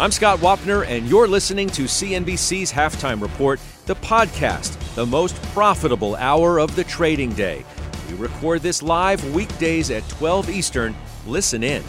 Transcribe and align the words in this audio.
I'm 0.00 0.12
Scott 0.12 0.38
Wapner, 0.38 0.86
and 0.86 1.08
you're 1.08 1.26
listening 1.26 1.68
to 1.70 1.82
CNBC's 1.82 2.70
Halftime 2.70 3.20
Report, 3.20 3.58
the 3.86 3.96
podcast, 3.96 4.78
the 4.94 5.04
most 5.04 5.42
profitable 5.46 6.14
hour 6.14 6.60
of 6.60 6.76
the 6.76 6.84
trading 6.84 7.32
day. 7.32 7.64
We 8.08 8.14
record 8.14 8.62
this 8.62 8.80
live 8.80 9.34
weekdays 9.34 9.90
at 9.90 10.08
12 10.08 10.50
Eastern. 10.50 10.94
Listen 11.26 11.64
in. 11.64 11.82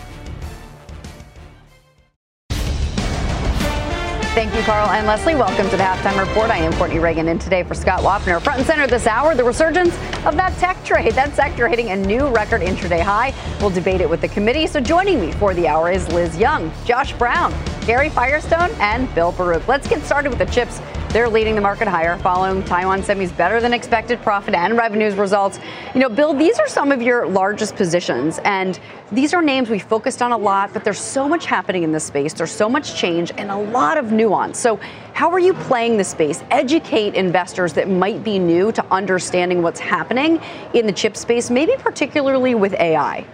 Thank 4.33 4.55
you, 4.55 4.61
Carl 4.63 4.89
and 4.89 5.05
Leslie. 5.05 5.35
Welcome 5.35 5.69
to 5.69 5.77
the 5.77 5.83
Halftime 5.83 6.19
Report. 6.19 6.49
I 6.49 6.57
am 6.57 6.73
Courtney 6.73 6.97
Reagan, 6.97 7.27
and 7.27 7.39
today 7.39 7.61
for 7.61 7.75
Scott 7.75 7.99
Wapner. 7.99 8.41
Front 8.41 8.57
and 8.57 8.65
center 8.65 8.87
this 8.87 9.05
hour, 9.05 9.35
the 9.35 9.43
resurgence 9.43 9.93
of 10.25 10.35
that 10.35 10.57
tech 10.57 10.83
trade. 10.83 11.13
That 11.13 11.35
sector 11.35 11.67
hitting 11.67 11.91
a 11.91 11.95
new 11.95 12.27
record 12.29 12.61
intraday 12.61 13.01
high. 13.01 13.35
We'll 13.59 13.69
debate 13.69 14.01
it 14.01 14.09
with 14.09 14.21
the 14.21 14.29
committee. 14.29 14.65
So 14.65 14.79
joining 14.79 15.21
me 15.21 15.31
for 15.33 15.53
the 15.53 15.67
hour 15.67 15.91
is 15.91 16.07
Liz 16.07 16.35
Young, 16.37 16.71
Josh 16.85 17.13
Brown, 17.13 17.53
Karen 17.89 18.11
Firestone, 18.11 18.69
and 18.79 19.11
Bill 19.15 19.31
Baruch. 19.31 19.67
Let's 19.67 19.87
get 19.87 20.03
started 20.03 20.29
with 20.29 20.37
the 20.37 20.45
chips 20.45 20.79
they're 21.09 21.27
leading 21.27 21.55
the 21.55 21.61
market 21.61 21.87
higher 21.87 22.19
following 22.19 22.63
Taiwan 22.63 23.01
Semi's 23.01 23.31
better 23.31 23.59
than 23.59 23.73
expected 23.73 24.21
profit 24.21 24.53
and 24.53 24.77
revenues 24.77 25.15
results. 25.15 25.59
You 25.95 26.01
know, 26.01 26.09
Bill, 26.09 26.35
these 26.35 26.59
are 26.59 26.67
some 26.67 26.91
of 26.91 27.01
your 27.01 27.27
largest 27.27 27.75
positions, 27.75 28.39
and 28.43 28.79
these 29.11 29.33
are 29.33 29.41
names 29.41 29.71
we 29.71 29.79
focused 29.79 30.21
on 30.21 30.31
a 30.33 30.37
lot, 30.37 30.71
but 30.71 30.83
there's 30.83 30.99
so 30.99 31.27
much 31.27 31.47
happening 31.47 31.81
in 31.81 31.91
this 31.91 32.03
space. 32.03 32.31
There's 32.31 32.51
so 32.51 32.69
much 32.69 32.95
change 32.95 33.31
and 33.37 33.49
a 33.49 33.57
lot 33.57 33.97
of 33.97 34.11
nuance. 34.11 34.59
So, 34.59 34.79
how 35.13 35.31
are 35.31 35.39
you 35.39 35.55
playing 35.55 35.97
the 35.97 36.03
space? 36.03 36.43
Educate 36.51 37.15
investors 37.15 37.73
that 37.73 37.89
might 37.89 38.23
be 38.23 38.37
new 38.37 38.71
to 38.73 38.85
understanding 38.91 39.63
what's 39.63 39.79
happening 39.79 40.39
in 40.75 40.85
the 40.85 40.93
chip 40.93 41.17
space, 41.17 41.49
maybe 41.49 41.73
particularly 41.79 42.53
with 42.53 42.75
AI. 42.75 43.25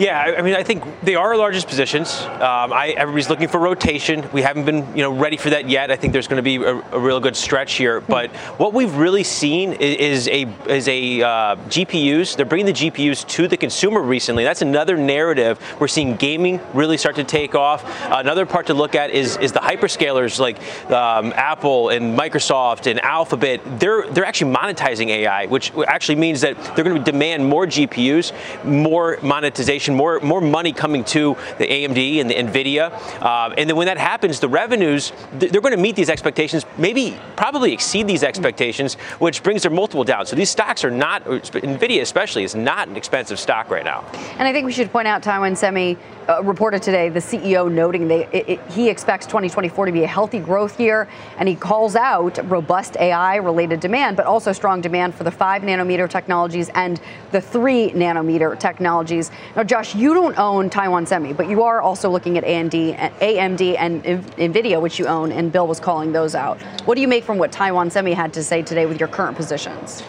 Yeah, 0.00 0.34
I 0.38 0.40
mean, 0.40 0.54
I 0.54 0.62
think 0.62 0.82
they 1.02 1.14
are 1.14 1.28
our 1.28 1.36
largest 1.36 1.68
positions. 1.68 2.22
Um, 2.22 2.72
I, 2.72 2.94
everybody's 2.96 3.28
looking 3.28 3.48
for 3.48 3.60
rotation. 3.60 4.26
We 4.32 4.40
haven't 4.40 4.64
been, 4.64 4.96
you 4.96 5.02
know, 5.02 5.12
ready 5.12 5.36
for 5.36 5.50
that 5.50 5.68
yet. 5.68 5.90
I 5.90 5.96
think 5.96 6.14
there's 6.14 6.26
going 6.26 6.38
to 6.38 6.42
be 6.42 6.56
a, 6.56 6.76
a, 6.92 6.98
real 6.98 7.20
good 7.20 7.36
stretch 7.36 7.74
here. 7.74 8.00
Hmm. 8.00 8.10
But 8.10 8.30
what 8.56 8.72
we've 8.72 8.94
really 8.94 9.24
seen 9.24 9.74
is, 9.74 10.24
is 10.24 10.28
a 10.28 10.44
is 10.70 10.88
a 10.88 11.20
uh, 11.20 11.56
GPUs. 11.68 12.34
They're 12.34 12.46
bringing 12.46 12.64
the 12.64 12.72
GPUs 12.72 13.28
to 13.28 13.46
the 13.46 13.58
consumer 13.58 14.00
recently. 14.00 14.42
That's 14.42 14.62
another 14.62 14.96
narrative. 14.96 15.60
We're 15.78 15.86
seeing 15.86 16.16
gaming 16.16 16.60
really 16.72 16.96
start 16.96 17.16
to 17.16 17.24
take 17.24 17.54
off. 17.54 17.84
Another 18.10 18.46
part 18.46 18.68
to 18.68 18.74
look 18.74 18.94
at 18.94 19.10
is 19.10 19.36
is 19.36 19.52
the 19.52 19.60
hyperscalers 19.60 20.40
like 20.40 20.56
um, 20.90 21.34
Apple 21.36 21.90
and 21.90 22.18
Microsoft 22.18 22.90
and 22.90 23.04
Alphabet. 23.04 23.60
They're 23.78 24.10
they're 24.10 24.24
actually 24.24 24.54
monetizing 24.54 25.08
AI, 25.08 25.44
which 25.44 25.72
actually 25.86 26.16
means 26.16 26.40
that 26.40 26.56
they're 26.74 26.84
going 26.84 26.96
to 26.96 27.04
demand 27.04 27.44
more 27.44 27.66
GPUs, 27.66 28.32
more 28.64 29.18
monetization 29.22 29.89
more 29.94 30.20
more 30.20 30.40
money 30.40 30.72
coming 30.72 31.04
to 31.04 31.36
the 31.58 31.66
AMD 31.66 32.20
and 32.20 32.30
the 32.30 32.34
Nvidia, 32.34 32.92
uh, 33.22 33.54
and 33.56 33.68
then 33.68 33.76
when 33.76 33.86
that 33.86 33.98
happens, 33.98 34.40
the 34.40 34.48
revenues 34.48 35.12
they're 35.32 35.60
going 35.60 35.74
to 35.74 35.80
meet 35.80 35.96
these 35.96 36.10
expectations, 36.10 36.64
maybe 36.78 37.16
probably 37.36 37.72
exceed 37.72 38.06
these 38.06 38.22
expectations, 38.22 38.94
which 39.18 39.42
brings 39.42 39.62
their 39.62 39.70
multiple 39.70 40.04
down. 40.04 40.26
So 40.26 40.36
these 40.36 40.50
stocks 40.50 40.84
are 40.84 40.90
not 40.90 41.24
Nvidia 41.24 42.00
especially 42.00 42.44
is 42.44 42.54
not 42.54 42.88
an 42.88 42.96
expensive 42.96 43.38
stock 43.38 43.70
right 43.70 43.84
now. 43.84 44.04
And 44.38 44.46
I 44.48 44.52
think 44.52 44.66
we 44.66 44.72
should 44.72 44.90
point 44.90 45.08
out 45.08 45.22
Taiwan 45.22 45.56
Semi 45.56 45.96
uh, 46.28 46.42
reported 46.42 46.82
today, 46.82 47.08
the 47.08 47.20
CEO 47.20 47.70
noting 47.70 48.10
it, 48.10 48.60
he 48.70 48.88
expects 48.88 49.26
2024 49.26 49.86
to 49.86 49.92
be 49.92 50.04
a 50.04 50.06
healthy 50.06 50.38
growth 50.38 50.78
year, 50.78 51.08
and 51.38 51.48
he 51.48 51.54
calls 51.54 51.96
out 51.96 52.38
robust 52.48 52.96
AI-related 52.98 53.80
demand, 53.80 54.16
but 54.16 54.26
also 54.26 54.52
strong 54.52 54.80
demand 54.80 55.14
for 55.14 55.24
the 55.24 55.30
five 55.30 55.62
nanometer 55.62 56.08
technologies 56.08 56.68
and 56.74 57.00
the 57.32 57.40
three 57.40 57.90
nanometer 57.90 58.58
technologies. 58.58 59.30
Now, 59.56 59.64
Josh, 59.64 59.79
you 59.94 60.14
don't 60.14 60.38
own 60.38 60.70
Taiwan 60.70 61.06
Semi, 61.06 61.32
but 61.32 61.48
you 61.48 61.62
are 61.62 61.80
also 61.80 62.10
looking 62.10 62.36
at 62.38 62.44
AMD, 62.44 62.98
AMD 63.18 63.76
and 63.78 64.02
Nvidia, 64.02 64.80
which 64.80 64.98
you 64.98 65.06
own, 65.06 65.32
and 65.32 65.50
Bill 65.50 65.66
was 65.66 65.80
calling 65.80 66.12
those 66.12 66.34
out. 66.34 66.60
What 66.84 66.94
do 66.94 67.00
you 67.00 67.08
make 67.08 67.24
from 67.24 67.38
what 67.38 67.50
Taiwan 67.50 67.90
Semi 67.90 68.12
had 68.12 68.32
to 68.34 68.42
say 68.42 68.62
today 68.62 68.86
with 68.86 68.98
your 68.98 69.08
current 69.08 69.36
positions? 69.36 70.02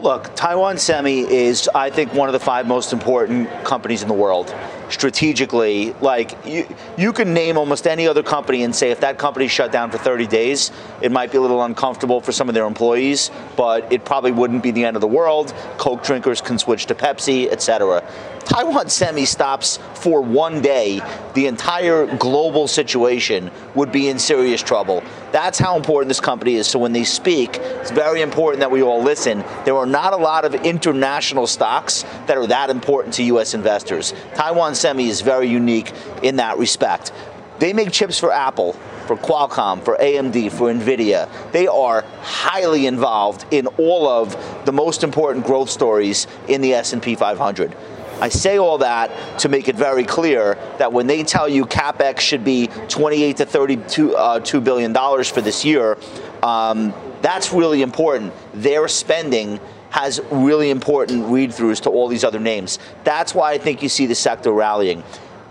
Look, 0.00 0.34
Taiwan 0.34 0.78
Semi 0.78 1.20
is, 1.20 1.68
I 1.74 1.90
think, 1.90 2.14
one 2.14 2.28
of 2.28 2.32
the 2.32 2.40
five 2.40 2.66
most 2.66 2.92
important 2.92 3.48
companies 3.64 4.02
in 4.02 4.08
the 4.08 4.14
world 4.14 4.54
strategically. 4.90 5.92
Like 6.00 6.36
you, 6.46 6.66
you 6.96 7.12
can 7.12 7.34
name 7.34 7.56
almost 7.56 7.86
any 7.86 8.06
other 8.06 8.22
company 8.22 8.62
and 8.62 8.74
say 8.74 8.90
if 8.90 9.00
that 9.00 9.18
company 9.18 9.48
shut 9.48 9.72
down 9.72 9.90
for 9.90 9.98
30 9.98 10.26
days, 10.26 10.70
it 11.00 11.12
might 11.12 11.30
be 11.30 11.38
a 11.38 11.40
little 11.40 11.62
uncomfortable 11.62 12.20
for 12.20 12.32
some 12.32 12.48
of 12.48 12.54
their 12.54 12.66
employees, 12.66 13.30
but 13.56 13.92
it 13.92 14.04
probably 14.04 14.32
wouldn't 14.32 14.62
be 14.62 14.70
the 14.70 14.84
end 14.84 14.96
of 14.96 15.00
the 15.00 15.08
world. 15.08 15.54
Coke 15.78 16.02
drinkers 16.02 16.40
can 16.40 16.58
switch 16.58 16.86
to 16.86 16.94
Pepsi, 16.94 17.50
etc. 17.50 18.02
Taiwan 18.48 18.88
Semi 18.88 19.26
stops 19.26 19.78
for 19.94 20.22
one 20.22 20.62
day, 20.62 21.02
the 21.34 21.46
entire 21.46 22.06
global 22.16 22.66
situation 22.66 23.50
would 23.74 23.92
be 23.92 24.08
in 24.08 24.18
serious 24.18 24.62
trouble. 24.62 25.02
That's 25.32 25.58
how 25.58 25.76
important 25.76 26.08
this 26.08 26.20
company 26.20 26.54
is. 26.54 26.66
So 26.66 26.78
when 26.78 26.94
they 26.94 27.04
speak, 27.04 27.58
it's 27.58 27.90
very 27.90 28.22
important 28.22 28.60
that 28.60 28.70
we 28.70 28.82
all 28.82 29.02
listen. 29.02 29.44
There 29.66 29.76
are 29.76 29.86
not 29.86 30.14
a 30.14 30.16
lot 30.16 30.46
of 30.46 30.54
international 30.54 31.46
stocks 31.46 32.04
that 32.26 32.38
are 32.38 32.46
that 32.46 32.70
important 32.70 33.14
to 33.14 33.22
U.S. 33.24 33.52
investors. 33.52 34.14
Taiwan 34.34 34.74
Semi 34.78 35.08
is 35.08 35.20
very 35.20 35.48
unique 35.48 35.92
in 36.22 36.36
that 36.36 36.58
respect. 36.58 37.12
They 37.58 37.72
make 37.72 37.90
chips 37.90 38.18
for 38.18 38.32
Apple, 38.32 38.74
for 39.06 39.16
Qualcomm, 39.16 39.84
for 39.84 39.96
AMD, 39.96 40.52
for 40.52 40.72
Nvidia. 40.72 41.28
They 41.52 41.66
are 41.66 42.02
highly 42.22 42.86
involved 42.86 43.46
in 43.50 43.66
all 43.78 44.08
of 44.08 44.64
the 44.64 44.72
most 44.72 45.02
important 45.02 45.44
growth 45.44 45.70
stories 45.70 46.26
in 46.46 46.60
the 46.60 46.74
S&P 46.74 47.16
500. 47.16 47.74
I 48.20 48.28
say 48.28 48.58
all 48.58 48.78
that 48.78 49.38
to 49.40 49.48
make 49.48 49.68
it 49.68 49.76
very 49.76 50.04
clear 50.04 50.54
that 50.78 50.92
when 50.92 51.06
they 51.06 51.22
tell 51.22 51.48
you 51.48 51.66
capex 51.66 52.20
should 52.20 52.44
be 52.44 52.66
28 52.88 53.36
to 53.38 53.46
32 53.46 54.16
uh, 54.16 54.40
$2 54.40 54.64
billion 54.64 54.92
for 55.24 55.40
this 55.40 55.64
year, 55.64 55.96
um, 56.42 56.92
that's 57.22 57.52
really 57.52 57.82
important. 57.82 58.32
They're 58.54 58.88
spending 58.88 59.60
has 59.90 60.20
really 60.30 60.70
important 60.70 61.26
read 61.26 61.50
throughs 61.50 61.80
to 61.82 61.90
all 61.90 62.08
these 62.08 62.24
other 62.24 62.40
names. 62.40 62.78
That's 63.04 63.34
why 63.34 63.52
I 63.52 63.58
think 63.58 63.82
you 63.82 63.88
see 63.88 64.06
the 64.06 64.14
sector 64.14 64.52
rallying. 64.52 65.02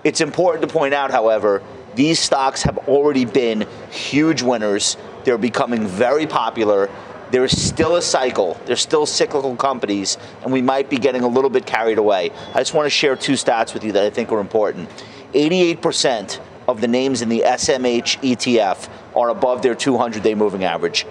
It's 0.03 0.21
important 0.21 0.67
to 0.67 0.73
point 0.73 0.93
out, 0.93 1.11
however, 1.11 1.63
these 1.95 2.19
stocks 2.19 2.61
have 2.63 2.77
already 2.87 3.25
been 3.25 3.65
huge 3.89 4.41
winners. 4.41 4.97
They're 5.23 5.37
becoming 5.37 5.87
very 5.87 6.27
popular 6.27 6.89
there 7.29 7.43
is 7.43 7.61
still 7.61 7.97
a 7.97 8.01
cycle. 8.01 8.57
There's 8.65 8.81
still 8.81 9.05
cyclical 9.05 9.55
companies, 9.55 10.17
and 10.43 10.53
we 10.53 10.61
might 10.61 10.89
be 10.89 10.97
getting 10.97 11.23
a 11.23 11.27
little 11.27 11.49
bit 11.49 11.65
carried 11.65 11.97
away. 11.97 12.31
I 12.53 12.59
just 12.59 12.73
want 12.73 12.85
to 12.85 12.89
share 12.89 13.15
two 13.15 13.33
stats 13.33 13.73
with 13.73 13.83
you 13.83 13.91
that 13.93 14.03
I 14.03 14.09
think 14.09 14.31
are 14.31 14.39
important. 14.39 14.89
88% 15.33 16.39
of 16.67 16.79
the 16.81 16.87
names 16.87 17.21
in 17.21 17.29
the 17.29 17.41
SMH 17.45 18.21
ETF 18.21 18.89
are 19.15 19.29
above 19.29 19.61
their 19.61 19.75
200 19.75 20.23
day 20.23 20.35
moving 20.35 20.63
average. 20.63 21.05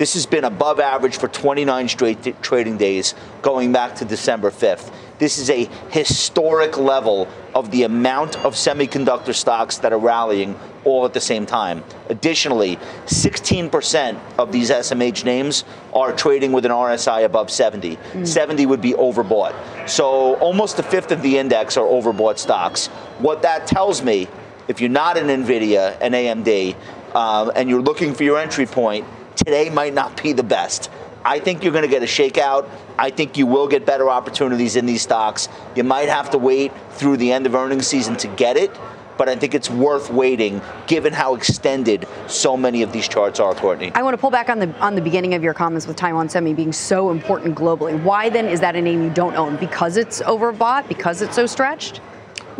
This 0.00 0.14
has 0.14 0.24
been 0.24 0.44
above 0.44 0.80
average 0.80 1.18
for 1.18 1.28
29 1.28 1.88
straight 1.88 2.42
trading 2.42 2.78
days 2.78 3.14
going 3.42 3.70
back 3.70 3.96
to 3.96 4.06
December 4.06 4.50
5th. 4.50 4.90
This 5.18 5.36
is 5.36 5.50
a 5.50 5.68
historic 5.90 6.78
level 6.78 7.28
of 7.54 7.70
the 7.70 7.82
amount 7.82 8.42
of 8.42 8.54
semiconductor 8.54 9.34
stocks 9.34 9.76
that 9.76 9.92
are 9.92 9.98
rallying 9.98 10.58
all 10.84 11.04
at 11.04 11.12
the 11.12 11.20
same 11.20 11.44
time. 11.44 11.84
Additionally, 12.08 12.78
16% 13.04 14.18
of 14.38 14.52
these 14.52 14.70
SMH 14.70 15.26
names 15.26 15.64
are 15.92 16.16
trading 16.16 16.52
with 16.52 16.64
an 16.64 16.72
RSI 16.72 17.26
above 17.26 17.50
70. 17.50 17.96
Mm. 17.96 18.26
70 18.26 18.64
would 18.64 18.80
be 18.80 18.94
overbought. 18.94 19.54
So 19.86 20.36
almost 20.36 20.78
a 20.78 20.82
fifth 20.82 21.12
of 21.12 21.20
the 21.20 21.36
index 21.36 21.76
are 21.76 21.84
overbought 21.86 22.38
stocks. 22.38 22.86
What 23.18 23.42
that 23.42 23.66
tells 23.66 24.02
me, 24.02 24.28
if 24.66 24.80
you're 24.80 24.88
not 24.88 25.18
an 25.18 25.26
NVIDIA, 25.26 26.00
an 26.00 26.12
AMD, 26.12 26.74
um, 27.14 27.52
and 27.54 27.68
you're 27.68 27.82
looking 27.82 28.14
for 28.14 28.24
your 28.24 28.38
entry 28.38 28.64
point, 28.64 29.04
today 29.44 29.70
might 29.70 29.94
not 29.94 30.22
be 30.22 30.32
the 30.32 30.42
best. 30.42 30.90
I 31.24 31.38
think 31.38 31.64
you're 31.64 31.72
going 31.72 31.84
to 31.84 31.88
get 31.88 32.02
a 32.02 32.06
shakeout. 32.06 32.68
I 32.98 33.10
think 33.10 33.36
you 33.36 33.46
will 33.46 33.68
get 33.68 33.86
better 33.86 34.08
opportunities 34.08 34.76
in 34.76 34.86
these 34.86 35.02
stocks. 35.02 35.48
You 35.74 35.84
might 35.84 36.08
have 36.08 36.30
to 36.30 36.38
wait 36.38 36.72
through 36.92 37.16
the 37.16 37.32
end 37.32 37.46
of 37.46 37.54
earnings 37.54 37.86
season 37.86 38.16
to 38.18 38.28
get 38.28 38.56
it, 38.56 38.70
but 39.16 39.28
I 39.28 39.36
think 39.36 39.54
it's 39.54 39.70
worth 39.70 40.10
waiting 40.10 40.60
given 40.86 41.12
how 41.12 41.34
extended 41.34 42.06
so 42.26 42.56
many 42.56 42.82
of 42.82 42.92
these 42.92 43.08
charts 43.08 43.40
are, 43.40 43.54
Courtney. 43.54 43.92
I 43.94 44.02
want 44.02 44.14
to 44.14 44.18
pull 44.18 44.30
back 44.30 44.48
on 44.48 44.58
the 44.58 44.74
on 44.78 44.94
the 44.94 45.02
beginning 45.02 45.34
of 45.34 45.42
your 45.42 45.54
comments 45.54 45.86
with 45.86 45.96
Taiwan 45.96 46.28
Semi 46.28 46.54
being 46.54 46.72
so 46.72 47.10
important 47.10 47.54
globally. 47.54 48.02
Why 48.02 48.28
then 48.28 48.46
is 48.46 48.60
that 48.60 48.76
a 48.76 48.82
name 48.82 49.02
you 49.02 49.10
don't 49.10 49.36
own? 49.36 49.56
Because 49.56 49.96
it's 49.96 50.22
overbought? 50.22 50.86
Because 50.88 51.22
it's 51.22 51.34
so 51.34 51.46
stretched? 51.46 52.00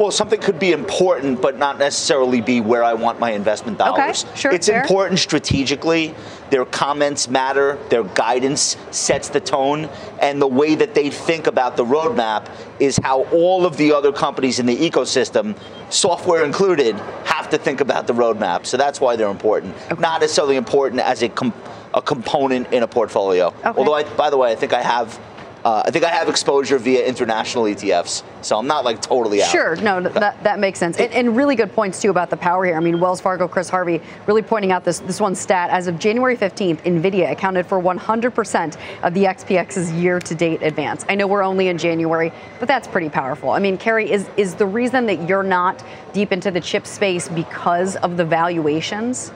Well, 0.00 0.10
something 0.10 0.40
could 0.40 0.58
be 0.58 0.72
important, 0.72 1.42
but 1.42 1.58
not 1.58 1.78
necessarily 1.78 2.40
be 2.40 2.62
where 2.62 2.82
I 2.82 2.94
want 2.94 3.20
my 3.20 3.32
investment 3.32 3.76
dollars. 3.76 4.24
Okay, 4.24 4.34
sure, 4.34 4.50
it's 4.50 4.66
fair. 4.66 4.80
important 4.80 5.18
strategically. 5.18 6.14
Their 6.48 6.64
comments 6.64 7.28
matter. 7.28 7.76
Their 7.90 8.04
guidance 8.04 8.78
sets 8.92 9.28
the 9.28 9.40
tone, 9.40 9.90
and 10.22 10.40
the 10.40 10.46
way 10.46 10.74
that 10.74 10.94
they 10.94 11.10
think 11.10 11.46
about 11.46 11.76
the 11.76 11.84
roadmap 11.84 12.50
is 12.78 12.98
how 13.02 13.24
all 13.24 13.66
of 13.66 13.76
the 13.76 13.92
other 13.92 14.10
companies 14.10 14.58
in 14.58 14.64
the 14.64 14.74
ecosystem, 14.74 15.54
software 15.90 16.46
included, 16.46 16.96
have 17.26 17.50
to 17.50 17.58
think 17.58 17.82
about 17.82 18.06
the 18.06 18.14
roadmap. 18.14 18.64
So 18.64 18.78
that's 18.78 19.02
why 19.02 19.16
they're 19.16 19.28
important. 19.28 19.76
Not 20.00 20.22
necessarily 20.22 20.56
important 20.56 21.02
as 21.02 21.22
a 21.22 21.28
com- 21.28 21.52
a 21.92 22.00
component 22.00 22.72
in 22.72 22.82
a 22.82 22.88
portfolio. 22.88 23.48
Okay. 23.48 23.68
Although, 23.76 23.94
I, 23.94 24.04
by 24.04 24.30
the 24.30 24.38
way, 24.38 24.50
I 24.50 24.54
think 24.54 24.72
I 24.72 24.82
have. 24.82 25.20
Uh, 25.64 25.82
I 25.84 25.90
think 25.90 26.04
I 26.04 26.08
have 26.08 26.28
exposure 26.28 26.78
via 26.78 27.04
international 27.04 27.64
ETFs, 27.64 28.22
so 28.40 28.58
I'm 28.58 28.66
not 28.66 28.84
like 28.84 29.02
totally 29.02 29.42
out. 29.42 29.50
Sure, 29.50 29.76
no, 29.76 30.00
that, 30.00 30.42
that 30.42 30.58
makes 30.58 30.78
sense. 30.78 30.98
And, 30.98 31.12
and 31.12 31.36
really 31.36 31.54
good 31.54 31.72
points, 31.72 32.00
too, 32.00 32.10
about 32.10 32.30
the 32.30 32.36
power 32.36 32.64
here. 32.64 32.76
I 32.76 32.80
mean, 32.80 32.98
Wells 32.98 33.20
Fargo, 33.20 33.46
Chris 33.46 33.68
Harvey, 33.68 34.00
really 34.26 34.40
pointing 34.40 34.72
out 34.72 34.84
this, 34.84 35.00
this 35.00 35.20
one 35.20 35.34
stat. 35.34 35.68
As 35.70 35.86
of 35.86 35.98
January 35.98 36.36
15th, 36.36 36.82
NVIDIA 36.82 37.30
accounted 37.30 37.66
for 37.66 37.78
100% 37.80 38.76
of 39.02 39.14
the 39.14 39.24
SPX's 39.24 39.92
year 39.92 40.18
to 40.20 40.34
date 40.34 40.62
advance. 40.62 41.04
I 41.08 41.14
know 41.14 41.26
we're 41.26 41.42
only 41.42 41.68
in 41.68 41.76
January, 41.76 42.32
but 42.58 42.66
that's 42.66 42.88
pretty 42.88 43.10
powerful. 43.10 43.50
I 43.50 43.58
mean, 43.58 43.76
Karen, 43.76 44.08
is, 44.08 44.30
is 44.38 44.54
the 44.54 44.66
reason 44.66 45.06
that 45.06 45.28
you're 45.28 45.42
not 45.42 45.84
deep 46.14 46.32
into 46.32 46.50
the 46.50 46.60
chip 46.60 46.86
space 46.86 47.28
because 47.28 47.96
of 47.96 48.16
the 48.16 48.24
valuations? 48.24 49.32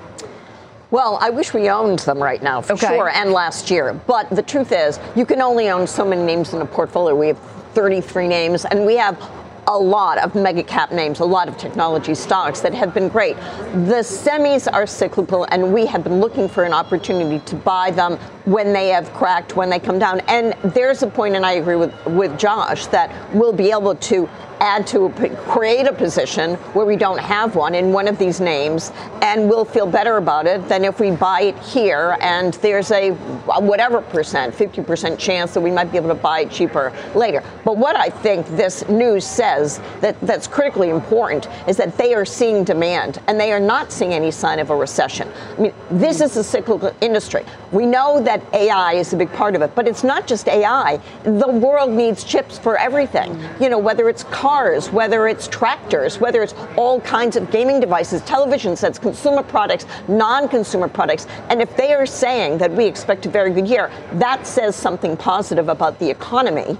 Well, 0.94 1.18
I 1.20 1.30
wish 1.30 1.52
we 1.52 1.68
owned 1.70 1.98
them 1.98 2.22
right 2.22 2.40
now, 2.40 2.60
for 2.60 2.74
Okay. 2.74 2.86
sure, 2.86 3.08
and 3.08 3.32
last 3.32 3.68
year. 3.68 4.00
But 4.06 4.30
the 4.30 4.42
truth 4.42 4.70
is, 4.70 5.00
you 5.16 5.26
can 5.26 5.42
only 5.42 5.68
own 5.68 5.88
so 5.88 6.04
many 6.04 6.22
names 6.22 6.54
in 6.54 6.60
a 6.60 6.64
portfolio. 6.64 7.16
We 7.16 7.26
have 7.26 7.38
33 7.74 8.28
names, 8.28 8.64
and 8.64 8.86
we 8.86 8.94
have 8.94 9.16
a 9.66 9.76
lot 9.76 10.18
of 10.18 10.36
mega 10.36 10.62
cap 10.62 10.92
names, 10.92 11.18
a 11.18 11.24
lot 11.24 11.48
of 11.48 11.58
technology 11.58 12.14
stocks 12.14 12.60
that 12.60 12.72
have 12.74 12.94
been 12.94 13.08
great. 13.08 13.34
The 13.86 14.04
semis 14.04 14.72
are 14.72 14.86
cyclical, 14.86 15.48
and 15.50 15.74
we 15.74 15.84
have 15.86 16.04
been 16.04 16.20
looking 16.20 16.48
for 16.48 16.62
an 16.62 16.72
opportunity 16.72 17.40
to 17.40 17.56
buy 17.56 17.90
them 17.90 18.16
when 18.44 18.72
they 18.72 18.90
have 18.90 19.12
cracked, 19.14 19.56
when 19.56 19.70
they 19.70 19.80
come 19.80 19.98
down. 19.98 20.20
And 20.28 20.52
there's 20.74 21.02
a 21.02 21.08
point, 21.08 21.34
and 21.34 21.44
I 21.44 21.54
agree 21.54 21.74
with, 21.74 21.92
with 22.06 22.38
Josh, 22.38 22.86
that 22.88 23.10
we'll 23.34 23.52
be 23.52 23.72
able 23.72 23.96
to 23.96 24.28
add 24.64 24.86
to 24.88 25.06
a, 25.06 25.36
create 25.46 25.86
a 25.86 25.92
position 25.92 26.54
where 26.74 26.86
we 26.86 26.96
don't 26.96 27.20
have 27.20 27.54
one 27.54 27.74
in 27.74 27.92
one 27.92 28.08
of 28.08 28.18
these 28.18 28.40
names, 28.40 28.92
and 29.22 29.48
we'll 29.48 29.64
feel 29.64 29.86
better 29.86 30.16
about 30.16 30.46
it 30.46 30.66
than 30.68 30.84
if 30.84 30.98
we 30.98 31.10
buy 31.10 31.42
it 31.42 31.58
here 31.60 32.16
and 32.20 32.54
there's 32.54 32.90
a 32.90 33.04
a 33.04 33.60
whatever 33.60 34.00
percent, 34.00 34.54
50% 34.54 35.18
chance 35.18 35.54
that 35.54 35.60
we 35.60 35.70
might 35.70 35.90
be 35.90 35.98
able 35.98 36.08
to 36.08 36.14
buy 36.14 36.40
it 36.40 36.50
cheaper 36.50 36.92
later. 37.14 37.42
But 37.64 37.76
what 37.76 37.96
I 37.96 38.08
think 38.08 38.46
this 38.48 38.88
news 38.88 39.26
says 39.26 39.80
that 40.00 40.18
that's 40.20 40.46
critically 40.46 40.90
important 40.90 41.48
is 41.68 41.76
that 41.76 41.96
they 41.96 42.14
are 42.14 42.24
seeing 42.24 42.64
demand 42.64 43.20
and 43.26 43.38
they 43.38 43.52
are 43.52 43.60
not 43.60 43.92
seeing 43.92 44.14
any 44.14 44.30
sign 44.30 44.58
of 44.58 44.70
a 44.70 44.76
recession. 44.76 45.30
I 45.56 45.60
mean, 45.60 45.74
this 45.90 46.20
is 46.20 46.36
a 46.36 46.44
cyclical 46.44 46.94
industry. 47.00 47.44
We 47.72 47.86
know 47.86 48.20
that 48.22 48.42
AI 48.54 48.94
is 48.94 49.12
a 49.12 49.16
big 49.16 49.32
part 49.32 49.54
of 49.54 49.62
it, 49.62 49.74
but 49.74 49.86
it's 49.86 50.04
not 50.04 50.26
just 50.26 50.48
AI. 50.48 51.00
The 51.24 51.48
world 51.48 51.90
needs 51.90 52.24
chips 52.24 52.58
for 52.58 52.78
everything. 52.78 53.38
You 53.60 53.68
know, 53.68 53.78
whether 53.78 54.08
it's 54.08 54.24
cars, 54.24 54.53
whether 54.54 55.26
it's 55.26 55.48
tractors, 55.48 56.20
whether 56.20 56.40
it's 56.40 56.54
all 56.76 57.00
kinds 57.00 57.34
of 57.34 57.50
gaming 57.50 57.80
devices, 57.80 58.22
television 58.22 58.76
sets, 58.76 59.00
consumer 59.00 59.42
products, 59.42 59.84
non-consumer 60.06 60.86
products. 60.88 61.26
And 61.48 61.60
if 61.60 61.76
they 61.76 61.92
are 61.92 62.06
saying 62.06 62.58
that 62.58 62.70
we 62.70 62.86
expect 62.86 63.26
a 63.26 63.28
very 63.28 63.50
good 63.50 63.66
year, 63.66 63.90
that 64.12 64.46
says 64.46 64.76
something 64.76 65.16
positive 65.16 65.68
about 65.68 65.98
the 65.98 66.08
economy 66.08 66.78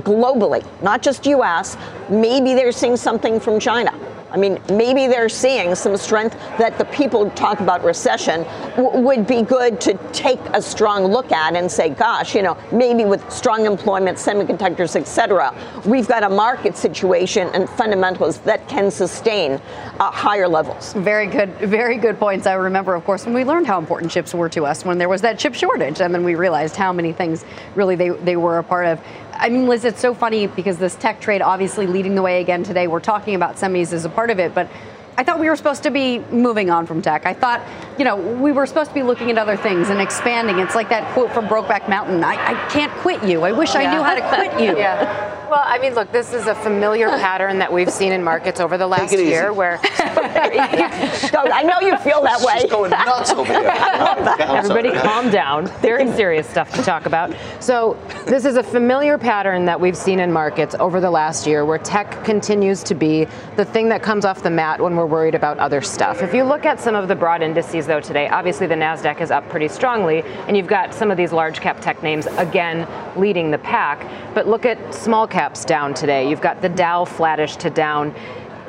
globally, 0.00 0.62
not 0.82 1.00
just 1.00 1.24
US. 1.24 1.78
Maybe 2.10 2.52
they're 2.52 2.72
seeing 2.72 2.96
something 2.96 3.40
from 3.40 3.58
China. 3.58 3.98
I 4.34 4.36
mean, 4.36 4.60
maybe 4.68 5.06
they're 5.06 5.28
seeing 5.28 5.76
some 5.76 5.96
strength 5.96 6.36
that 6.58 6.76
the 6.76 6.86
people 6.86 7.30
talk 7.30 7.60
about 7.60 7.84
recession 7.84 8.42
w- 8.74 9.00
would 9.00 9.28
be 9.28 9.42
good 9.42 9.80
to 9.82 9.94
take 10.12 10.40
a 10.52 10.60
strong 10.60 11.04
look 11.04 11.30
at 11.30 11.54
and 11.54 11.70
say, 11.70 11.90
gosh, 11.90 12.34
you 12.34 12.42
know, 12.42 12.56
maybe 12.72 13.04
with 13.04 13.30
strong 13.30 13.64
employment, 13.64 14.18
semiconductors, 14.18 14.96
et 14.96 15.06
cetera, 15.06 15.54
we've 15.86 16.08
got 16.08 16.24
a 16.24 16.28
market 16.28 16.76
situation 16.76 17.48
and 17.54 17.70
fundamentals 17.70 18.38
that 18.38 18.66
can 18.68 18.90
sustain 18.90 19.52
uh, 20.00 20.10
higher 20.10 20.48
levels. 20.48 20.94
Very 20.94 21.28
good, 21.28 21.50
very 21.58 21.96
good 21.96 22.18
points. 22.18 22.48
I 22.48 22.54
remember, 22.54 22.96
of 22.96 23.04
course, 23.04 23.26
when 23.26 23.34
we 23.34 23.44
learned 23.44 23.68
how 23.68 23.78
important 23.78 24.10
chips 24.10 24.34
were 24.34 24.48
to 24.48 24.66
us 24.66 24.84
when 24.84 24.98
there 24.98 25.08
was 25.08 25.20
that 25.20 25.38
chip 25.38 25.54
shortage, 25.54 26.00
and 26.00 26.12
then 26.12 26.24
we 26.24 26.34
realized 26.34 26.74
how 26.74 26.92
many 26.92 27.12
things 27.12 27.44
really 27.76 27.94
they, 27.94 28.08
they 28.08 28.36
were 28.36 28.58
a 28.58 28.64
part 28.64 28.86
of. 28.86 29.00
I 29.36 29.48
mean, 29.48 29.66
Liz, 29.66 29.84
it's 29.84 30.00
so 30.00 30.14
funny 30.14 30.46
because 30.46 30.78
this 30.78 30.94
tech 30.94 31.20
trade 31.20 31.42
obviously 31.42 31.86
leading 31.86 32.14
the 32.14 32.22
way 32.22 32.40
again 32.40 32.62
today. 32.62 32.86
We're 32.86 33.00
talking 33.00 33.34
about 33.34 33.56
semis 33.56 33.92
as 33.92 34.04
a 34.04 34.08
part 34.08 34.30
of 34.30 34.38
it, 34.38 34.54
but 34.54 34.68
I 35.16 35.22
thought 35.22 35.38
we 35.38 35.48
were 35.48 35.56
supposed 35.56 35.84
to 35.84 35.90
be 35.90 36.18
moving 36.30 36.70
on 36.70 36.86
from 36.86 37.00
tech. 37.00 37.24
I 37.24 37.34
thought, 37.34 37.60
you 37.98 38.04
know, 38.04 38.16
we 38.16 38.50
were 38.50 38.66
supposed 38.66 38.90
to 38.90 38.94
be 38.94 39.02
looking 39.02 39.30
at 39.30 39.38
other 39.38 39.56
things 39.56 39.90
and 39.90 40.00
expanding. 40.00 40.58
It's 40.58 40.74
like 40.74 40.88
that 40.88 41.12
quote 41.14 41.32
from 41.32 41.46
Brokeback 41.46 41.88
Mountain 41.88 42.24
I, 42.24 42.34
I 42.34 42.68
can't 42.68 42.92
quit 42.98 43.22
you. 43.22 43.42
I 43.42 43.52
wish 43.52 43.74
I 43.74 43.86
oh, 43.86 43.90
knew 43.92 44.02
how 44.02 44.14
to 44.14 44.28
quit 44.28 44.60
you. 44.60 44.76
Yeah. 44.84 45.33
Well, 45.54 45.62
I 45.64 45.78
mean, 45.78 45.94
look, 45.94 46.10
this 46.10 46.32
is 46.32 46.48
a 46.48 46.54
familiar 46.56 47.08
pattern 47.20 47.60
that 47.60 47.72
we've 47.72 47.88
seen 47.88 48.10
in 48.10 48.24
markets 48.24 48.58
over 48.58 48.76
the 48.76 48.88
last 48.88 49.12
it 49.12 49.20
easy. 49.20 49.28
year 49.30 49.52
where 49.52 49.78
So 49.84 51.38
I 51.38 51.62
know 51.62 51.80
you 51.80 51.96
feel 51.98 52.22
that 52.22 52.40
way. 52.40 52.58
She's 52.62 52.70
going 52.70 52.90
nuts 52.90 53.30
over 53.30 53.52
here. 53.52 53.70
Everybody 54.40 54.90
calm 54.90 55.30
down. 55.30 55.68
Very 55.80 56.10
serious 56.12 56.48
stuff 56.48 56.72
to 56.72 56.82
talk 56.82 57.06
about. 57.06 57.36
So, 57.60 57.96
this 58.26 58.44
is 58.44 58.56
a 58.56 58.64
familiar 58.64 59.16
pattern 59.16 59.64
that 59.66 59.80
we've 59.80 59.96
seen 59.96 60.18
in 60.18 60.32
markets 60.32 60.74
over 60.80 61.00
the 61.00 61.10
last 61.10 61.46
year 61.46 61.64
where 61.64 61.78
tech 61.78 62.24
continues 62.24 62.82
to 62.84 62.94
be 62.94 63.28
the 63.56 63.64
thing 63.64 63.88
that 63.90 64.02
comes 64.02 64.24
off 64.24 64.42
the 64.42 64.50
mat 64.50 64.80
when 64.80 64.96
we're 64.96 65.06
worried 65.06 65.36
about 65.36 65.58
other 65.58 65.80
stuff. 65.80 66.20
If 66.20 66.34
you 66.34 66.42
look 66.42 66.64
at 66.64 66.80
some 66.80 66.96
of 66.96 67.06
the 67.06 67.14
broad 67.14 67.42
indices, 67.42 67.86
though, 67.86 68.00
today, 68.00 68.28
obviously 68.28 68.66
the 68.66 68.74
NASDAQ 68.74 69.20
is 69.20 69.30
up 69.30 69.48
pretty 69.50 69.68
strongly, 69.68 70.22
and 70.48 70.56
you've 70.56 70.66
got 70.66 70.92
some 70.92 71.12
of 71.12 71.16
these 71.16 71.32
large 71.32 71.60
cap 71.60 71.80
tech 71.80 72.02
names 72.02 72.26
again 72.26 72.88
leading 73.16 73.52
the 73.52 73.58
pack. 73.58 74.04
But 74.34 74.48
look 74.48 74.66
at 74.66 74.92
small 74.92 75.28
caps 75.44 75.66
down 75.66 75.92
today. 75.92 76.30
You've 76.30 76.40
got 76.40 76.62
the 76.62 76.70
Dow 76.70 77.04
flattish 77.04 77.56
to 77.56 77.68
down 77.68 78.14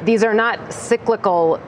these 0.05 0.24
are 0.24 0.33
not 0.33 0.71
cyclical 0.71 1.59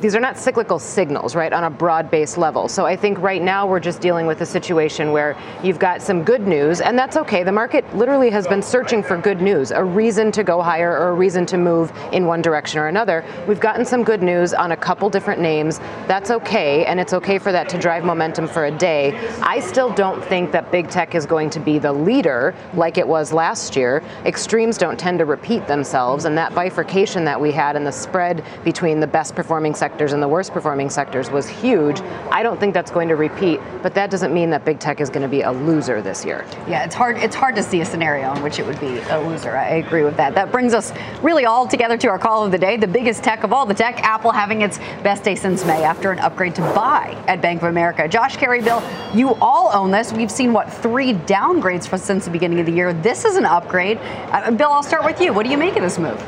these 0.00 0.14
are 0.14 0.20
not 0.20 0.36
cyclical 0.38 0.78
signals 0.78 1.34
right 1.34 1.52
on 1.52 1.64
a 1.64 1.70
broad-based 1.70 2.38
level. 2.38 2.68
So 2.68 2.86
i 2.86 2.96
think 2.96 3.18
right 3.18 3.42
now 3.42 3.66
we're 3.66 3.80
just 3.80 4.00
dealing 4.00 4.26
with 4.26 4.40
a 4.40 4.46
situation 4.46 5.12
where 5.12 5.36
you've 5.62 5.78
got 5.78 6.02
some 6.02 6.22
good 6.24 6.46
news 6.46 6.80
and 6.80 6.98
that's 6.98 7.16
okay. 7.16 7.42
The 7.42 7.52
market 7.52 7.84
literally 7.96 8.30
has 8.30 8.46
been 8.46 8.62
searching 8.62 9.02
for 9.02 9.16
good 9.16 9.40
news 9.40 9.70
a 9.70 9.82
reason 9.82 10.32
to 10.32 10.42
go 10.44 10.60
higher 10.62 10.90
or 10.90 11.08
a 11.10 11.14
reason 11.14 11.46
to 11.46 11.58
move 11.58 11.92
in 12.12 12.26
one 12.26 12.42
direction 12.42 12.80
or 12.80 12.88
another. 12.88 13.24
We've 13.46 13.60
gotten 13.60 13.84
some 13.84 14.02
good 14.04 14.22
news 14.22 14.54
on 14.54 14.72
a 14.72 14.76
couple 14.76 15.08
different 15.10 15.40
names. 15.40 15.78
That's 16.06 16.30
okay 16.30 16.84
and 16.86 16.98
it's 16.98 17.12
okay 17.12 17.38
for 17.38 17.52
that 17.52 17.68
to 17.70 17.78
drive 17.78 18.04
momentum 18.04 18.48
for 18.48 18.66
a 18.66 18.70
day. 18.70 19.16
I 19.42 19.60
still 19.60 19.92
don't 19.92 20.24
think 20.24 20.52
that 20.52 20.70
big 20.72 20.88
tech 20.88 21.14
is 21.14 21.26
going 21.26 21.50
to 21.50 21.60
be 21.60 21.78
the 21.78 21.92
leader 21.92 22.54
like 22.74 22.98
it 22.98 23.06
was 23.06 23.32
last 23.32 23.76
year. 23.76 24.02
Extremes 24.24 24.78
don't 24.78 24.98
tend 24.98 25.18
to 25.18 25.24
repeat 25.24 25.66
themselves 25.66 26.24
and 26.24 26.36
that 26.38 26.54
bifurcation 26.54 27.24
that 27.24 27.40
we 27.40 27.52
and 27.76 27.86
the 27.86 27.92
spread 27.92 28.44
between 28.64 29.00
the 29.00 29.06
best 29.06 29.34
performing 29.34 29.74
sectors 29.74 30.12
and 30.12 30.22
the 30.22 30.28
worst 30.28 30.52
performing 30.52 30.90
sectors 30.90 31.30
was 31.30 31.48
huge. 31.48 32.00
I 32.30 32.42
don't 32.42 32.58
think 32.58 32.74
that's 32.74 32.90
going 32.90 33.08
to 33.08 33.16
repeat, 33.16 33.60
but 33.82 33.94
that 33.94 34.10
doesn't 34.10 34.32
mean 34.32 34.50
that 34.50 34.64
big 34.64 34.78
tech 34.78 35.00
is 35.00 35.10
going 35.10 35.22
to 35.22 35.28
be 35.28 35.42
a 35.42 35.52
loser 35.52 36.02
this 36.02 36.24
year. 36.24 36.44
Yeah, 36.68 36.84
it's 36.84 36.94
hard. 36.94 37.18
It's 37.18 37.36
hard 37.36 37.56
to 37.56 37.62
see 37.62 37.80
a 37.80 37.84
scenario 37.84 38.34
in 38.34 38.42
which 38.42 38.58
it 38.58 38.66
would 38.66 38.80
be 38.80 38.98
a 39.10 39.20
loser. 39.20 39.56
I 39.56 39.76
agree 39.76 40.02
with 40.02 40.16
that. 40.16 40.34
That 40.34 40.52
brings 40.52 40.74
us 40.74 40.92
really 41.22 41.46
all 41.46 41.66
together 41.66 41.96
to 41.98 42.08
our 42.08 42.18
call 42.18 42.44
of 42.44 42.52
the 42.52 42.58
day. 42.58 42.76
The 42.76 42.86
biggest 42.86 43.22
tech 43.22 43.44
of 43.44 43.52
all 43.52 43.66
the 43.66 43.74
tech, 43.74 44.02
Apple 44.02 44.30
having 44.30 44.62
its 44.62 44.78
best 45.02 45.24
day 45.24 45.34
since 45.34 45.64
May 45.64 45.82
after 45.82 46.12
an 46.12 46.18
upgrade 46.18 46.54
to 46.56 46.62
buy 46.62 47.16
at 47.26 47.40
Bank 47.40 47.62
of 47.62 47.68
America. 47.68 48.08
Josh, 48.08 48.36
Karen, 48.36 48.64
Bill, 48.64 48.82
you 49.14 49.34
all 49.36 49.70
own 49.74 49.90
this. 49.90 50.12
We've 50.12 50.30
seen 50.30 50.52
what 50.52 50.72
three 50.72 51.14
downgrades 51.14 51.86
for, 51.86 51.98
since 51.98 52.24
the 52.24 52.30
beginning 52.30 52.60
of 52.60 52.66
the 52.66 52.72
year. 52.72 52.92
This 52.92 53.24
is 53.24 53.36
an 53.36 53.44
upgrade. 53.44 53.98
Uh, 54.32 54.50
Bill, 54.50 54.70
I'll 54.70 54.82
start 54.82 55.04
with 55.04 55.20
you. 55.20 55.32
What 55.32 55.44
do 55.44 55.50
you 55.50 55.58
make 55.58 55.76
of 55.76 55.82
this 55.82 55.98
move? 55.98 56.18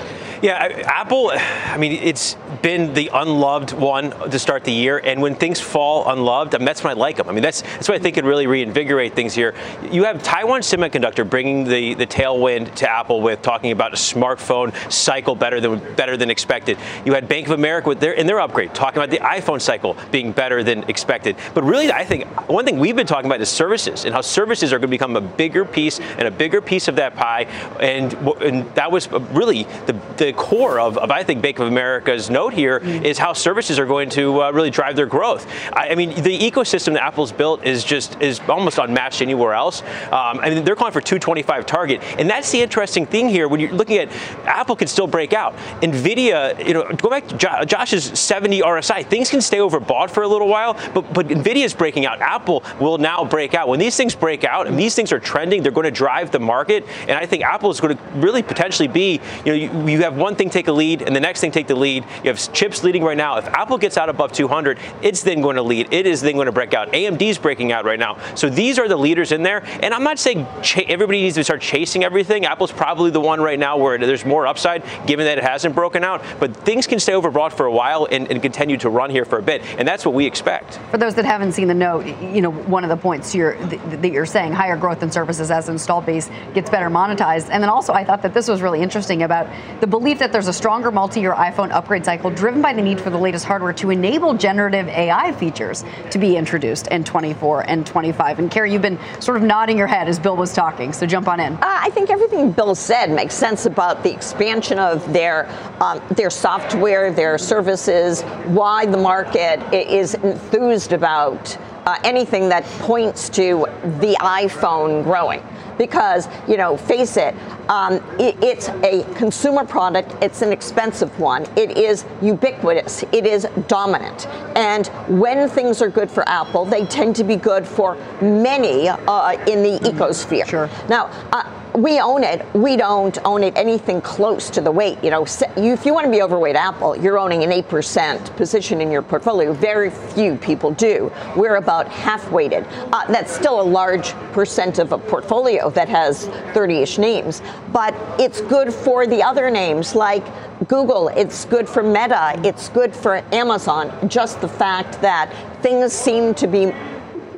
Yeah, 0.43 0.55
Apple, 0.87 1.31
I 1.35 1.77
mean, 1.77 1.93
it's 1.93 2.35
been 2.63 2.95
the 2.95 3.11
unloved 3.13 3.73
one 3.73 4.11
to 4.31 4.39
start 4.39 4.65
the 4.65 4.73
year, 4.73 4.97
and 4.97 5.21
when 5.21 5.35
things 5.35 5.61
fall 5.61 6.11
unloved, 6.11 6.55
I 6.55 6.59
mean, 6.59 6.65
that's 6.65 6.83
when 6.83 6.97
I 6.97 6.99
like 6.99 7.19
them. 7.19 7.29
I 7.29 7.33
mean, 7.33 7.43
that's 7.43 7.61
that's 7.61 7.91
why 7.91 7.97
I 7.97 7.99
think 7.99 8.17
it 8.17 8.25
really 8.25 8.47
reinvigorate 8.47 9.15
things 9.15 9.35
here. 9.35 9.55
You 9.91 10.05
have 10.05 10.23
Taiwan 10.23 10.63
Semiconductor 10.63 11.29
bringing 11.29 11.65
the, 11.65 11.93
the 11.93 12.07
tailwind 12.07 12.75
to 12.77 12.91
Apple 12.91 13.21
with 13.21 13.43
talking 13.43 13.71
about 13.71 13.93
a 13.93 13.97
smartphone 13.97 14.73
cycle 14.91 15.35
better 15.35 15.61
than 15.61 15.79
better 15.95 16.17
than 16.17 16.31
expected. 16.31 16.79
You 17.05 17.13
had 17.13 17.29
Bank 17.29 17.47
of 17.47 17.53
America 17.53 17.91
with 17.91 18.01
their 18.01 18.13
in 18.13 18.27
their 18.27 18.41
upgrade 18.41 18.75
talking 18.75 19.03
about 19.03 19.11
the 19.11 19.19
iPhone 19.19 19.61
cycle 19.61 19.95
being 20.11 20.33
better 20.33 20.63
than 20.63 20.85
expected. 20.85 21.37
But 21.53 21.65
really, 21.65 21.93
I 21.93 22.07
think 22.07 22.25
one 22.49 22.65
thing 22.65 22.79
we've 22.79 22.97
been 22.97 23.07
talking 23.07 23.27
about 23.27 23.43
is 23.43 23.51
services 23.51 24.07
and 24.07 24.15
how 24.15 24.23
services 24.23 24.73
are 24.73 24.79
going 24.79 24.89
to 24.89 24.89
become 24.89 25.17
a 25.17 25.21
bigger 25.21 25.67
piece 25.67 26.01
and 26.01 26.23
a 26.23 26.31
bigger 26.31 26.63
piece 26.63 26.89
of 26.89 26.97
that 26.97 27.15
pie, 27.15 27.43
and 27.79 28.15
and 28.41 28.75
that 28.75 28.91
was 28.91 29.11
really 29.11 29.65
the 29.85 29.93
the 30.17 30.30
core 30.33 30.81
of, 30.81 30.99
of 30.99 31.11
I 31.11 31.23
think 31.23 31.43
Bank 31.43 31.59
of 31.59 31.69
America's 31.69 32.31
note 32.31 32.53
here 32.53 32.81
mm-hmm. 32.81 33.05
is 33.05 33.19
how 33.19 33.33
services 33.33 33.79
are 33.79 33.87
going 33.87 34.11
to 34.11 34.43
uh, 34.43 34.51
really 34.51 34.71
drive 34.71 34.97
their 34.97 35.07
growth. 35.07 35.47
I, 35.73 35.91
I, 35.91 35.95
mean, 35.95 36.11
the 36.23 36.39
ecosystem 36.39 36.95
that 36.95 37.03
Apple's 37.03 37.33
built 37.33 37.65
is 37.65 37.85
just 37.85 38.21
is 38.21 38.41
almost 38.49 38.79
unmatched 38.79 39.23
anywhere 39.23 39.55
else. 39.55 39.83
Um, 39.83 40.41
I 40.41 40.51
mean, 40.51 40.65
they're 40.65 40.77
calling 40.77 40.93
for 40.93 41.01
225 41.01 41.67
target, 41.67 42.03
and 42.19 42.29
that's 42.29 42.51
the 42.51 42.61
interesting 42.61 43.07
thing 43.07 43.29
here. 43.29 43.49
When 43.49 43.61
you're 43.61 43.73
looking 43.73 43.99
at 43.99 44.11
Apple, 44.47 44.77
can 44.77 44.89
still 44.89 45.07
break 45.07 45.33
out. 45.33 45.55
Nvidia, 45.83 46.67
you 46.67 46.75
know, 46.75 46.85
go 46.97 47.09
back 47.09 47.29
to 47.29 47.67
Josh's 47.67 48.19
70 48.19 48.61
RSI. 48.63 49.07
Things 49.07 49.31
can 49.31 49.41
stay 49.41 49.59
overbought 49.59 50.11
for 50.11 50.23
a 50.23 50.29
little 50.29 50.49
while, 50.49 50.75
but 50.95 51.13
but 51.13 51.29
Nvidia 51.29 51.65
is 51.65 51.75
breaking 51.75 52.07
out. 52.07 52.21
Apple 52.21 52.65
will 52.81 52.99
now 52.99 53.25
break 53.25 53.55
out. 53.55 53.69
When 53.69 53.79
these 53.79 53.97
things 53.97 54.15
break 54.15 54.45
out 54.45 54.67
and 54.67 54.79
these 54.79 54.95
things 54.95 55.13
are 55.13 55.21
trending, 55.21 55.63
they're 55.63 55.73
going 55.73 55.85
to 55.85 55.91
drive 55.91 56.31
the 56.31 56.41
market, 56.41 56.87
and 57.03 57.13
I 57.13 57.27
think 57.27 57.45
Apple 57.45 57.71
is 57.71 57.81
going 57.81 57.97
to 57.97 58.03
really 58.15 58.43
potentially 58.43 58.89
be, 58.89 59.21
you 59.45 59.53
know, 59.53 59.55
you, 59.55 59.89
you 59.89 60.03
have 60.03 60.17
one 60.21 60.37
thing 60.37 60.51
take 60.51 60.69
a 60.69 60.73
lead 60.73 61.03
and 61.03 61.17
the 61.17 61.21
next 61.21 61.41
thing 61.41 61.51
take 61.51 61.67
the 61.67 61.75
lead. 61.75 62.05
You 62.23 62.31
have 62.31 62.53
chips 62.53 62.85
leading 62.85 63.03
right 63.03 63.17
now. 63.17 63.39
If 63.39 63.47
Apple 63.49 63.79
gets 63.79 63.97
out 63.97 64.09
above 64.09 64.33
200, 64.33 64.79
it's 65.03 65.23
then 65.23 65.41
going 65.41 65.57
to 65.57 65.63
lead. 65.63 65.93
It 65.93 66.07
is 66.07 66.21
then 66.21 66.35
going 66.35 66.47
to 66.47 66.53
break 66.53 66.75
out. 66.75 66.93
AMD 66.93 67.23
is 67.23 67.39
breaking 67.39 67.73
out 67.73 67.85
right 67.85 67.99
now. 67.99 68.19
So 68.35 68.49
these 68.49 68.79
are 68.79 68.87
the 68.87 68.97
leaders 68.97 69.33
in 69.33 69.43
there. 69.43 69.65
And 69.83 69.95
I'm 69.95 70.05
not 70.05 70.19
saying 70.19 70.47
everybody 70.89 71.23
needs 71.23 71.37
to 71.37 71.45
start 71.45 71.61
chasing 71.61 72.05
everything. 72.05 72.45
Apple's 72.45 72.73
probably 72.73 73.11
the 73.11 73.21
one 73.21 73.41
right 73.41 73.59
now 73.59 73.79
where 73.79 73.99
there's 73.99 74.25
more 74.25 74.47
upside, 74.47 74.85
given 75.07 75.25
that 75.27 75.39
it 75.39 75.45
hasn't 75.45 75.75
broken 75.75 76.05
out. 76.05 76.23
But 76.39 76.57
things 76.57 76.87
can 76.87 77.01
stay 77.01 77.13
overbought 77.13 77.53
for 77.53 77.67
a 77.67 77.73
while 77.73 78.07
and, 78.11 78.31
and 78.31 78.43
continue 78.43 78.77
to 78.79 78.91
run 78.91 79.11
here 79.11 79.25
for 79.25 79.39
a 79.39 79.43
bit. 79.43 79.63
And 79.79 79.89
that's 79.89 80.05
what 80.05 80.15
we 80.15 80.27
expect. 80.27 80.79
For 80.91 80.99
those 80.99 81.15
that 81.15 81.25
haven't 81.25 81.53
seen 81.53 81.69
the 81.69 81.75
note, 81.75 82.07
you 82.21 82.43
know, 82.43 82.51
one 82.51 82.85
of 82.85 82.91
the 82.91 82.97
points 82.97 83.35
you're, 83.35 83.57
that 83.67 84.13
you're 84.13 84.27
saying 84.27 84.53
higher 84.53 84.77
growth 84.77 85.03
in 85.03 85.11
services 85.11 85.51
as 85.51 85.69
install 85.69 86.03
base 86.03 86.31
gets 86.55 86.69
better 86.69 86.91
monetized. 86.91 87.49
And 87.51 87.63
then 87.63 87.71
also, 87.71 87.93
I 87.93 88.05
thought 88.05 88.23
that 88.23 88.35
this 88.35 88.49
was 88.49 88.63
really 88.63 88.81
interesting 88.81 89.23
about 89.23 89.49
the 89.81 89.87
belief 89.87 90.10
that 90.19 90.33
there's 90.33 90.49
a 90.49 90.53
stronger 90.53 90.91
multi-year 90.91 91.33
iPhone 91.35 91.71
upgrade 91.71 92.05
cycle 92.05 92.31
driven 92.31 92.61
by 92.61 92.73
the 92.73 92.83
need 92.83 93.01
for 93.01 93.11
the 93.11 93.19
latest 93.19 93.45
hardware 93.45 93.73
to 93.75 93.91
enable 93.91 94.35
generative 94.35 94.89
AI 94.89 95.33
features 95.33 95.85
to 96.11 96.19
be 96.19 96.37
introduced 96.37 96.89
in 96.89 97.05
24 97.05 97.71
and 97.71 97.87
25. 97.87 98.39
And 98.39 98.51
Karen, 98.51 98.73
you've 98.73 98.83
been 98.83 98.99
sort 99.21 99.37
of 99.37 99.43
nodding 99.43 99.79
your 99.79 99.87
head 99.87 100.09
as 100.09 100.19
Bill 100.19 100.37
was 100.37 100.53
talking, 100.53 100.93
so 100.93 101.07
jump 101.07 101.29
on 101.29 101.41
in. 101.41 101.55
Uh, 101.55 101.59
I 101.63 101.91
think 101.91 102.11
everything 102.11 102.53
Bill 102.53 102.75
said 102.75 103.11
makes 103.11 103.35
sense 103.35 103.67
about 103.67 104.03
the 104.03 104.13
expansion 104.13 104.79
of 104.79 105.13
their 105.13 105.49
um, 105.81 106.01
their 106.11 106.31
software, 106.31 107.13
their 107.13 107.39
services, 107.39 108.23
why 108.47 108.87
the 108.87 108.97
market 108.97 109.61
is 109.73 110.15
enthused 110.15 110.93
about 110.93 111.57
uh, 111.87 111.99
anything 112.05 112.49
that 112.49 112.65
points 112.81 113.29
to 113.31 113.67
the 114.01 114.17
iPhone 114.21 115.03
growing 115.03 115.43
because, 115.81 116.29
you 116.47 116.59
know, 116.59 116.77
face 116.77 117.17
it, 117.17 117.35
um, 117.71 117.95
it, 118.21 118.37
it's 118.45 118.69
a 118.69 119.03
consumer 119.15 119.65
product, 119.65 120.15
it's 120.23 120.43
an 120.43 120.53
expensive 120.53 121.19
one, 121.19 121.47
it 121.57 121.79
is 121.79 122.05
ubiquitous, 122.21 123.03
it 123.13 123.25
is 123.25 123.47
dominant. 123.67 124.27
And 124.57 124.89
when 125.09 125.49
things 125.49 125.81
are 125.81 125.89
good 125.89 126.11
for 126.11 126.29
Apple, 126.29 126.67
they 126.67 126.85
tend 126.85 127.17
to 127.17 127.25
be 127.25 127.37
good 127.37 127.67
for 127.67 127.97
many 128.21 128.91
uh, 128.91 129.33
in 129.47 129.63
the 129.63 129.79
ecosphere. 129.89 130.47
Sure. 130.47 130.69
Now, 130.91 131.07
uh, 131.33 131.60
we 131.75 132.01
own 132.01 132.25
it. 132.25 132.45
We 132.55 132.77
don't 132.77 133.17
own 133.25 133.43
it 133.43 133.57
anything 133.57 134.01
close 134.01 134.51
to 134.51 134.61
the 134.61 134.71
weight. 134.71 135.03
You 135.03 135.11
know, 135.11 135.25
if 135.57 135.87
you 135.87 135.95
want 135.95 136.07
to 136.07 136.11
be 136.11 136.23
overweight 136.23 136.57
Apple, 136.57 136.97
you're 136.97 137.19
owning 137.19 137.45
an 137.45 137.51
8% 137.51 138.37
position 138.37 138.81
in 138.81 138.91
your 138.91 139.03
portfolio. 139.03 139.53
Very 139.53 139.91
few 139.91 140.37
people 140.37 140.73
do. 140.73 141.13
We're 141.37 141.57
about 141.57 141.89
half 141.89 142.31
weighted. 142.31 142.67
Uh, 142.93 143.07
that's 143.07 143.33
still 143.33 143.61
a 143.61 143.63
large 143.63 144.13
percent 144.33 144.79
of 144.79 144.93
a 144.93 144.99
portfolio 144.99 145.71
that 145.71 145.89
has 145.89 146.29
30-ish 146.55 146.99
names, 146.99 147.43
but 147.73 147.95
it's 148.19 148.41
good 148.41 148.73
for 148.73 149.07
the 149.07 149.23
other 149.23 149.51
names 149.51 149.95
like 149.95 150.25
Google, 150.69 151.09
it's 151.09 151.47
good 151.47 151.69
for 151.69 151.83
Meta, 151.83 152.39
it's 152.45 152.69
good 152.69 152.95
for 152.95 153.23
Amazon. 153.33 154.09
Just 154.09 154.41
the 154.41 154.49
fact 154.49 155.01
that 155.01 155.33
things 155.63 155.93
seem 155.93 156.35
to 156.35 156.47
be 156.47 156.73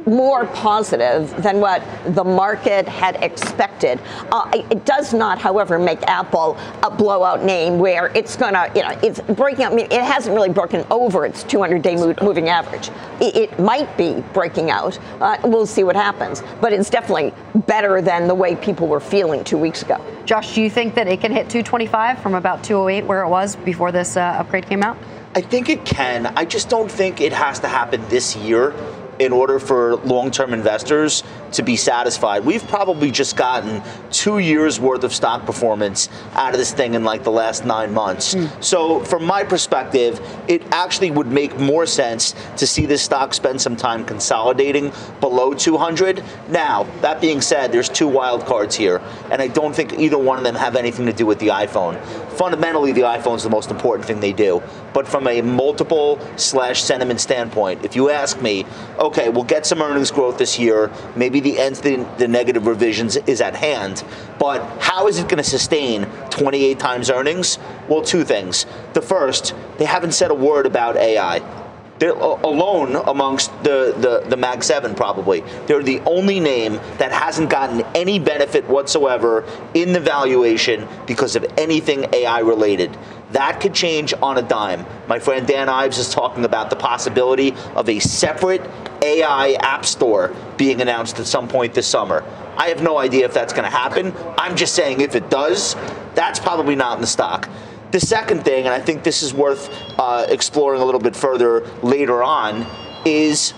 more 0.07 0.47
positive 0.47 1.31
than 1.43 1.61
what 1.61 1.83
the 2.15 2.25
market 2.25 2.89
had 2.89 3.17
expected. 3.23 4.01
Uh, 4.31 4.51
it 4.53 4.85
does 4.85 5.13
not, 5.13 5.39
however, 5.39 5.79
make 5.79 6.03
Apple 6.05 6.57
a 6.83 6.91
blowout 6.91 7.45
name 7.45 7.79
where 7.79 8.07
it's 8.15 8.37
going 8.37 8.55
to, 8.55 8.71
you 8.75 8.83
know, 8.83 8.99
it's 9.03 9.21
breaking 9.21 9.65
out. 9.65 9.73
I 9.73 9.77
mean, 9.77 9.87
it 9.87 10.03
hasn't 10.03 10.35
really 10.35 10.49
broken 10.49 10.85
over 10.91 11.25
its 11.25 11.45
200-day 11.45 11.97
moving 12.23 12.49
average. 12.49 12.91
It, 13.21 13.37
it, 13.37 13.59
might 13.63 13.97
be 13.97 14.25
breaking 14.33 14.71
out. 14.71 14.99
Uh, 15.21 15.37
we'll 15.45 15.67
see 15.67 15.85
what 15.85 15.95
happens. 15.95 16.43
But 16.61 16.73
it's 16.73 16.91
definitely 16.91 17.33
better 17.67 18.03
than 18.03 18.27
the 18.27 18.35
way 18.35 18.57
people 18.57 18.89
were 18.89 18.99
feeling 18.99 19.45
two 19.45 19.59
weeks 19.59 19.83
ago. 19.83 20.05
Josh, 20.25 20.55
do 20.55 20.63
you 20.63 20.71
think 20.71 20.95
that 20.95 21.07
it 21.07 21.21
can 21.21 21.31
hit 21.31 21.49
225 21.49 22.21
from 22.21 22.35
about 22.35 22.65
208 22.65 23.07
where 23.07 23.23
it 23.23 23.29
was 23.29 23.57
before 23.57 23.93
this 23.93 24.17
uh, 24.17 24.21
upgrade 24.21 24.67
came 24.67 24.83
out? 24.83 24.97
I 25.35 25.41
think 25.41 25.69
it 25.69 25.85
can. 25.85 26.27
I 26.27 26.45
just 26.45 26.69
don't 26.69 26.91
think 26.91 27.21
it 27.21 27.33
has 27.33 27.61
to 27.61 27.69
happen 27.69 28.07
this 28.09 28.37
year 28.37 28.75
in 29.23 29.33
order 29.33 29.59
for 29.59 29.97
long-term 29.97 30.53
investors 30.53 31.23
to 31.53 31.63
be 31.63 31.77
satisfied. 31.77 32.45
We've 32.45 32.67
probably 32.67 33.11
just 33.11 33.37
gotten 33.37 33.83
two 34.11 34.39
years 34.39 34.81
worth 34.81 35.05
of 35.05 35.13
stock 35.13 35.45
performance 35.47 36.09
out 36.33 36.53
of 36.53 36.59
this 36.59 36.73
thing 36.73 36.95
in 36.95 37.05
like 37.05 37.25
the 37.25 37.31
last 37.31 37.65
nine 37.65 37.93
months. 37.93 38.35
Mm. 38.35 38.65
So 38.65 39.01
from 39.05 39.25
my 39.25 39.45
perspective, 39.45 40.21
it 40.49 40.63
actually 40.73 41.11
would 41.11 41.29
make 41.29 41.59
more 41.59 41.87
sense 41.87 42.35
to 42.57 42.67
see 42.67 42.87
this 42.87 43.03
stock 43.03 43.35
spend 43.35 43.61
some 43.61 43.77
time 43.77 44.05
consolidating 44.05 44.93
below 45.21 45.55
200. 45.55 46.23
Now, 46.49 46.85
that 47.01 47.21
being 47.21 47.41
said, 47.41 47.73
there's 47.73 47.89
two 47.89 48.09
wild 48.09 48.47
cards 48.47 48.75
here, 48.75 49.01
and 49.31 49.41
I 49.41 49.49
don't 49.49 49.75
think 49.75 49.99
either 49.99 50.19
one 50.19 50.39
of 50.39 50.45
them 50.45 50.55
have 50.55 50.77
anything 50.77 51.07
to 51.07 51.13
do 51.13 51.27
with 51.27 51.39
the 51.39 51.49
iPhone. 51.49 52.03
Fundamentally, 52.33 52.93
the 52.93 53.03
iPhone 53.03 53.37
is 53.37 53.43
the 53.43 53.51
most 53.51 53.71
important 53.71 54.07
thing 54.07 54.21
they 54.21 54.33
do. 54.33 54.63
But 54.95 55.07
from 55.07 55.27
a 55.27 55.43
multiple 55.43 56.19
slash 56.37 56.83
sentiment 56.83 57.21
standpoint, 57.21 57.85
if 57.85 57.97
you 57.97 58.11
ask 58.11 58.41
me, 58.41 58.67
okay, 58.99 59.29
we'll 59.29 59.45
get 59.45 59.67
some 59.67 59.81
earnings 59.83 60.11
growth 60.11 60.39
this 60.39 60.59
year. 60.59 60.91
Maybe 61.17 61.41
the 61.43 61.59
end 61.59 61.77
the, 61.77 62.09
the 62.19 62.29
negative 62.29 62.67
revisions 62.67 63.17
is 63.17 63.41
at 63.41 63.55
hand. 63.55 64.05
But 64.39 64.63
how 64.81 65.09
is 65.09 65.19
it 65.19 65.25
going 65.25 65.43
to 65.43 65.49
sustain 65.49 66.07
28 66.31 66.79
times 66.79 67.11
earnings? 67.11 67.59
Well, 67.89 68.03
two 68.03 68.25
things. 68.25 68.67
The 68.95 69.03
first, 69.03 69.55
they 69.79 69.85
haven't 69.85 70.13
said 70.13 70.31
a 70.31 70.35
word 70.35 70.67
about 70.67 70.97
AI. 70.97 71.62
They're 71.99 72.17
uh, 72.17 72.41
alone 72.43 72.97
amongst 73.07 73.51
the, 73.63 73.95
the, 73.99 74.29
the 74.29 74.37
Mag 74.37 74.65
7, 74.65 74.95
probably. 74.95 75.43
They're 75.67 75.83
the 75.83 76.01
only 76.01 76.41
name 76.41 76.75
that 76.99 77.13
hasn't 77.13 77.51
gotten 77.51 77.83
any 77.95 78.19
benefit 78.19 78.67
whatsoever 78.69 79.45
in 79.75 79.93
the 79.93 80.01
valuation 80.01 80.89
because 81.07 81.37
of 81.37 81.45
anything 81.57 82.07
AI 82.13 82.41
related. 82.41 82.97
That 83.33 83.61
could 83.61 83.73
change 83.73 84.13
on 84.21 84.37
a 84.37 84.43
dime. 84.43 84.85
My 85.09 85.19
friend 85.19 85.47
Dan 85.47 85.69
Ives 85.69 85.99
is 85.99 86.11
talking 86.11 86.45
about 86.45 86.71
the 86.71 86.77
possibility 86.77 87.55
of 87.75 87.89
a 87.89 87.99
separate 87.99 88.61
AI 89.01 89.53
app 89.61 89.87
store 89.87 90.35
being 90.59 90.83
announced 90.83 91.19
at 91.19 91.27
some 91.27 91.49
point 91.49 91.73
this 91.73 91.87
summer. 91.87 92.25
I 92.57 92.69
have 92.69 92.83
no 92.83 92.99
idea 92.99 93.25
if 93.25 93.33
that's 93.33 93.53
going 93.53 93.65
to 93.65 93.71
happen. 93.71 94.13
I'm 94.37 94.55
just 94.55 94.75
saying 94.75 95.01
if 95.01 95.15
it 95.15 95.31
does, 95.31 95.75
that's 96.15 96.39
probably 96.39 96.77
not 96.77 96.97
in 96.97 97.01
the 97.01 97.07
stock. 97.07 97.49
The 97.93 98.01
second 98.01 98.45
thing, 98.45 98.65
and 98.65 98.75
I 98.75 98.81
think 98.81 99.03
this 99.03 99.23
is 99.23 99.35
worth 99.35 99.71
uh, 99.99 100.27
exploring 100.29 100.81
a 100.81 100.85
little 100.85 101.01
bit 101.01 101.15
further 101.15 101.61
later 101.83 102.23
on, 102.23 102.67
is 103.05 103.53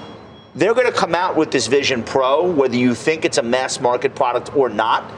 they're 0.56 0.74
going 0.74 0.86
to 0.86 0.92
come 0.92 1.14
out 1.14 1.36
with 1.36 1.52
this 1.52 1.68
Vision 1.68 2.02
Pro, 2.02 2.50
whether 2.50 2.76
you 2.76 2.94
think 2.94 3.24
it's 3.24 3.38
a 3.38 3.42
mass 3.42 3.80
market 3.80 4.14
product 4.14 4.54
or 4.56 4.68
not 4.68 5.10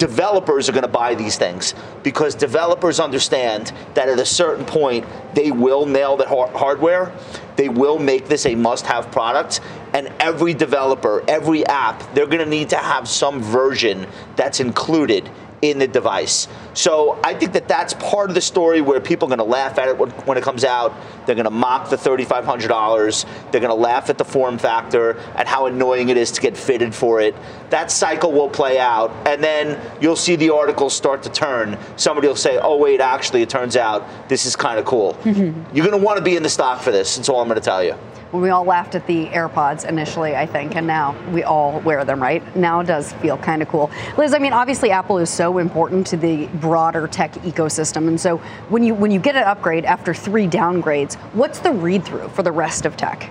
developers 0.00 0.66
are 0.66 0.72
going 0.72 0.82
to 0.82 0.88
buy 0.88 1.14
these 1.14 1.36
things 1.36 1.74
because 2.02 2.34
developers 2.34 2.98
understand 2.98 3.70
that 3.92 4.08
at 4.08 4.18
a 4.18 4.24
certain 4.24 4.64
point 4.64 5.06
they 5.34 5.52
will 5.52 5.84
nail 5.84 6.16
the 6.16 6.26
hardware. 6.26 7.12
They 7.56 7.68
will 7.68 7.98
make 7.98 8.26
this 8.26 8.46
a 8.46 8.54
must 8.54 8.86
have 8.86 9.12
product. 9.12 9.60
And 9.92 10.10
every 10.18 10.54
developer, 10.54 11.22
every 11.28 11.66
app, 11.66 12.02
they're 12.14 12.24
going 12.24 12.38
to 12.38 12.46
need 12.46 12.70
to 12.70 12.78
have 12.78 13.06
some 13.06 13.42
version 13.42 14.06
that's 14.36 14.58
included 14.58 15.30
in 15.60 15.78
the 15.78 15.86
device. 15.86 16.48
So 16.74 17.18
I 17.24 17.34
think 17.34 17.52
that 17.52 17.68
that's 17.68 17.94
part 17.94 18.30
of 18.30 18.34
the 18.34 18.40
story 18.40 18.80
where 18.80 19.00
people 19.00 19.26
are 19.26 19.36
going 19.36 19.46
to 19.46 19.52
laugh 19.52 19.78
at 19.78 19.88
it 19.88 20.26
when 20.26 20.38
it 20.38 20.44
comes 20.44 20.64
out. 20.64 20.94
They're 21.26 21.34
going 21.34 21.44
to 21.44 21.50
mock 21.50 21.90
the 21.90 21.96
$3,500. 21.96 23.50
They're 23.50 23.60
going 23.60 23.70
to 23.70 23.74
laugh 23.74 24.10
at 24.10 24.18
the 24.18 24.24
form 24.24 24.58
factor 24.58 25.18
and 25.36 25.48
how 25.48 25.66
annoying 25.66 26.08
it 26.08 26.16
is 26.16 26.30
to 26.32 26.40
get 26.40 26.56
fitted 26.56 26.94
for 26.94 27.20
it. 27.20 27.34
That 27.70 27.90
cycle 27.90 28.32
will 28.32 28.48
play 28.48 28.78
out, 28.78 29.10
and 29.26 29.42
then 29.42 29.80
you'll 30.00 30.16
see 30.16 30.36
the 30.36 30.50
articles 30.50 30.94
start 30.94 31.22
to 31.24 31.30
turn. 31.30 31.78
Somebody 31.96 32.28
will 32.28 32.36
say, 32.36 32.58
oh, 32.58 32.76
wait, 32.76 33.00
actually, 33.00 33.42
it 33.42 33.50
turns 33.50 33.76
out 33.76 34.28
this 34.28 34.46
is 34.46 34.56
kind 34.56 34.78
of 34.78 34.84
cool. 34.84 35.14
Mm-hmm. 35.22 35.76
You're 35.76 35.86
going 35.86 35.98
to 35.98 36.04
want 36.04 36.18
to 36.18 36.24
be 36.24 36.36
in 36.36 36.42
the 36.42 36.48
stock 36.48 36.80
for 36.82 36.90
this. 36.90 37.16
That's 37.16 37.28
all 37.28 37.40
I'm 37.40 37.48
going 37.48 37.60
to 37.60 37.64
tell 37.64 37.82
you 37.84 37.94
when 38.30 38.42
we 38.42 38.50
all 38.50 38.64
laughed 38.64 38.94
at 38.94 39.06
the 39.06 39.26
AirPods 39.26 39.84
initially, 39.84 40.36
I 40.36 40.46
think, 40.46 40.76
and 40.76 40.86
now 40.86 41.16
we 41.30 41.42
all 41.42 41.80
wear 41.80 42.04
them, 42.04 42.22
right? 42.22 42.56
Now 42.56 42.80
it 42.80 42.86
does 42.86 43.12
feel 43.14 43.36
kind 43.38 43.60
of 43.60 43.68
cool. 43.68 43.90
Liz, 44.16 44.34
I 44.34 44.38
mean, 44.38 44.52
obviously 44.52 44.90
Apple 44.90 45.18
is 45.18 45.30
so 45.30 45.58
important 45.58 46.06
to 46.08 46.16
the 46.16 46.46
broader 46.60 47.06
tech 47.06 47.32
ecosystem, 47.42 48.08
and 48.08 48.20
so 48.20 48.38
when 48.68 48.82
you 48.82 48.94
when 48.94 49.10
you 49.10 49.20
get 49.20 49.36
an 49.36 49.44
upgrade 49.44 49.84
after 49.84 50.14
three 50.14 50.46
downgrades, 50.46 51.14
what's 51.34 51.58
the 51.60 51.72
read 51.72 52.04
through 52.04 52.28
for 52.30 52.42
the 52.42 52.52
rest 52.52 52.86
of 52.86 52.96
tech? 52.96 53.30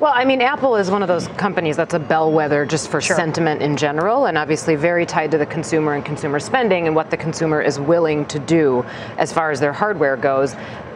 Well, 0.00 0.12
I 0.14 0.24
mean, 0.24 0.40
Apple 0.40 0.76
is 0.76 0.92
one 0.92 1.02
of 1.02 1.08
those 1.08 1.26
companies 1.26 1.76
that's 1.76 1.94
a 1.94 1.98
bellwether 1.98 2.64
just 2.64 2.88
for 2.88 3.00
sure. 3.00 3.16
sentiment 3.16 3.62
in 3.62 3.76
general, 3.76 4.26
and 4.26 4.38
obviously 4.38 4.76
very 4.76 5.04
tied 5.04 5.32
to 5.32 5.38
the 5.38 5.46
consumer 5.46 5.94
and 5.94 6.04
consumer 6.04 6.38
spending 6.38 6.86
and 6.86 6.94
what 6.94 7.10
the 7.10 7.16
consumer 7.16 7.60
is 7.60 7.80
willing 7.80 8.24
to 8.26 8.38
do 8.38 8.84
as 9.16 9.32
far 9.32 9.50
as 9.50 9.58
their 9.58 9.72
hardware 9.72 10.16
goes. 10.16 10.54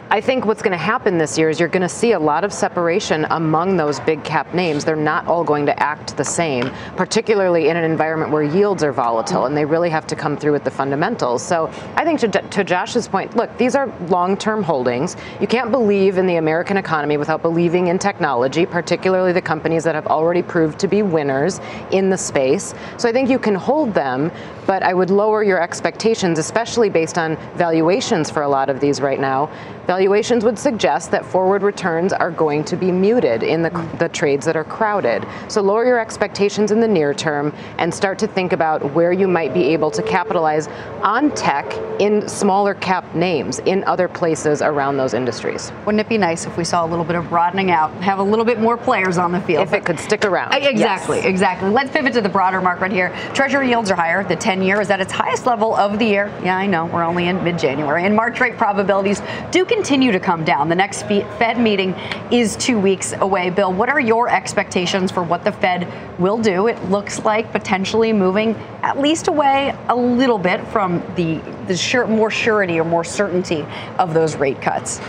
I 0.09 0.21
think 0.21 0.45
what's 0.45 0.61
going 0.61 0.73
to 0.73 0.77
happen 0.77 1.17
this 1.17 1.37
year 1.39 1.49
is 1.49 1.59
you're 1.59 1.69
going 1.69 1.81
to 1.81 1.89
see 1.89 2.11
a 2.11 2.19
lot 2.19 2.43
of 2.43 2.53
separation 2.53 3.25
among 3.31 3.77
those 3.77 3.99
big 4.01 4.23
cap 4.23 4.53
names. 4.53 4.85
They're 4.85 4.95
not 4.95 5.25
all 5.25 5.43
going 5.43 5.65
to 5.65 5.79
act 5.81 6.15
the 6.17 6.25
same, 6.25 6.69
particularly 6.95 7.69
in 7.69 7.77
an 7.77 7.83
environment 7.83 8.31
where 8.31 8.43
yields 8.43 8.83
are 8.83 8.91
volatile 8.91 9.45
and 9.45 9.57
they 9.57 9.65
really 9.65 9.89
have 9.89 10.05
to 10.07 10.15
come 10.15 10.37
through 10.37 10.51
with 10.51 10.65
the 10.65 10.71
fundamentals. 10.71 11.41
So 11.41 11.67
I 11.95 12.03
think 12.03 12.19
to, 12.19 12.27
to 12.27 12.63
Josh's 12.63 13.07
point, 13.07 13.35
look, 13.35 13.57
these 13.57 13.73
are 13.75 13.87
long 14.07 14.37
term 14.37 14.61
holdings. 14.61 15.15
You 15.41 15.47
can't 15.47 15.71
believe 15.71 16.19
in 16.19 16.27
the 16.27 16.35
American 16.35 16.77
economy 16.77 17.17
without 17.17 17.41
believing 17.41 17.87
in 17.87 17.97
technology, 17.97 18.67
particularly 18.67 19.31
the 19.31 19.41
companies 19.41 19.83
that 19.85 19.95
have 19.95 20.07
already 20.07 20.43
proved 20.43 20.77
to 20.79 20.87
be 20.87 21.01
winners 21.01 21.59
in 21.91 22.11
the 22.11 22.17
space. 22.17 22.75
So 22.97 23.09
I 23.09 23.13
think 23.13 23.29
you 23.29 23.39
can 23.39 23.55
hold 23.55 23.95
them, 23.95 24.31
but 24.67 24.83
I 24.83 24.93
would 24.93 25.09
lower 25.09 25.43
your 25.43 25.61
expectations, 25.61 26.37
especially 26.37 26.89
based 26.89 27.17
on 27.17 27.35
valuations 27.55 28.29
for 28.29 28.43
a 28.43 28.47
lot 28.47 28.69
of 28.69 28.79
these 28.79 29.01
right 29.01 29.19
now. 29.19 29.49
Valuations 29.87 30.45
would 30.45 30.57
suggest 30.57 31.11
that 31.11 31.25
forward 31.25 31.61
returns 31.61 32.13
are 32.13 32.31
going 32.31 32.63
to 32.63 32.77
be 32.77 32.89
muted 32.89 33.43
in 33.43 33.61
the, 33.61 33.69
the 33.99 34.07
trades 34.07 34.45
that 34.45 34.55
are 34.55 34.63
crowded. 34.63 35.27
So 35.49 35.61
lower 35.61 35.85
your 35.85 35.99
expectations 35.99 36.71
in 36.71 36.79
the 36.79 36.87
near 36.87 37.13
term 37.13 37.53
and 37.77 37.93
start 37.93 38.17
to 38.19 38.27
think 38.27 38.53
about 38.53 38.93
where 38.93 39.11
you 39.11 39.27
might 39.27 39.53
be 39.53 39.65
able 39.73 39.91
to 39.91 40.01
capitalize 40.03 40.67
on 41.01 41.31
tech 41.35 41.73
in 41.99 42.27
smaller 42.29 42.75
cap 42.75 43.13
names 43.13 43.59
in 43.59 43.83
other 43.83 44.07
places 44.07 44.61
around 44.61 44.95
those 44.95 45.13
industries. 45.13 45.73
Wouldn't 45.85 45.99
it 45.99 46.07
be 46.07 46.17
nice 46.17 46.45
if 46.45 46.55
we 46.55 46.63
saw 46.63 46.85
a 46.85 46.87
little 46.87 47.03
bit 47.03 47.17
of 47.17 47.27
broadening 47.27 47.69
out, 47.69 47.91
have 47.95 48.19
a 48.19 48.23
little 48.23 48.45
bit 48.45 48.59
more 48.59 48.77
players 48.77 49.17
on 49.17 49.33
the 49.33 49.41
field? 49.41 49.67
If 49.67 49.73
it 49.73 49.83
could 49.83 49.99
stick 49.99 50.23
around. 50.23 50.53
Exactly, 50.53 51.17
yes. 51.17 51.25
exactly. 51.25 51.69
Let's 51.69 51.91
pivot 51.91 52.13
to 52.13 52.21
the 52.21 52.29
broader 52.29 52.61
market 52.61 52.91
here. 52.91 53.13
Treasury 53.33 53.67
yields 53.67 53.91
are 53.91 53.95
higher. 53.95 54.23
The 54.23 54.35
10 54.35 54.61
year 54.61 54.79
is 54.79 54.89
at 54.89 55.01
its 55.01 55.11
highest 55.11 55.45
level 55.45 55.75
of 55.75 55.99
the 55.99 56.05
year. 56.05 56.33
Yeah, 56.41 56.55
I 56.55 56.67
know, 56.67 56.85
we're 56.85 57.03
only 57.03 57.27
in 57.27 57.43
mid 57.43 57.59
January. 57.59 58.05
And 58.05 58.15
March 58.15 58.39
rate 58.39 58.57
probabilities 58.57 59.21
do 59.51 59.65
continue 59.73 60.11
to 60.11 60.19
come 60.19 60.43
down. 60.43 60.69
The 60.69 60.75
next 60.75 61.03
Fed 61.03 61.59
meeting 61.59 61.93
is 62.31 62.55
two 62.55 62.79
weeks 62.79 63.13
away. 63.13 63.49
Bill, 63.49 63.73
what 63.73 63.89
are 63.89 63.99
your 63.99 64.29
expectations 64.29 65.11
for 65.11 65.23
what 65.23 65.43
the 65.43 65.51
Fed 65.51 65.87
will 66.19 66.37
do? 66.37 66.67
It 66.67 66.81
looks 66.89 67.19
like 67.25 67.51
potentially 67.51 68.13
moving 68.13 68.55
at 68.83 68.99
least 68.99 69.27
away 69.27 69.75
a 69.89 69.95
little 69.95 70.37
bit 70.37 70.65
from 70.67 70.99
the, 71.15 71.39
the 71.67 71.75
sure, 71.75 72.05
more 72.05 72.29
surety 72.29 72.79
or 72.79 72.83
more 72.83 73.03
certainty 73.03 73.65
of 73.97 74.13
those 74.13 74.35
rate 74.35 74.61
cuts. 74.61 75.01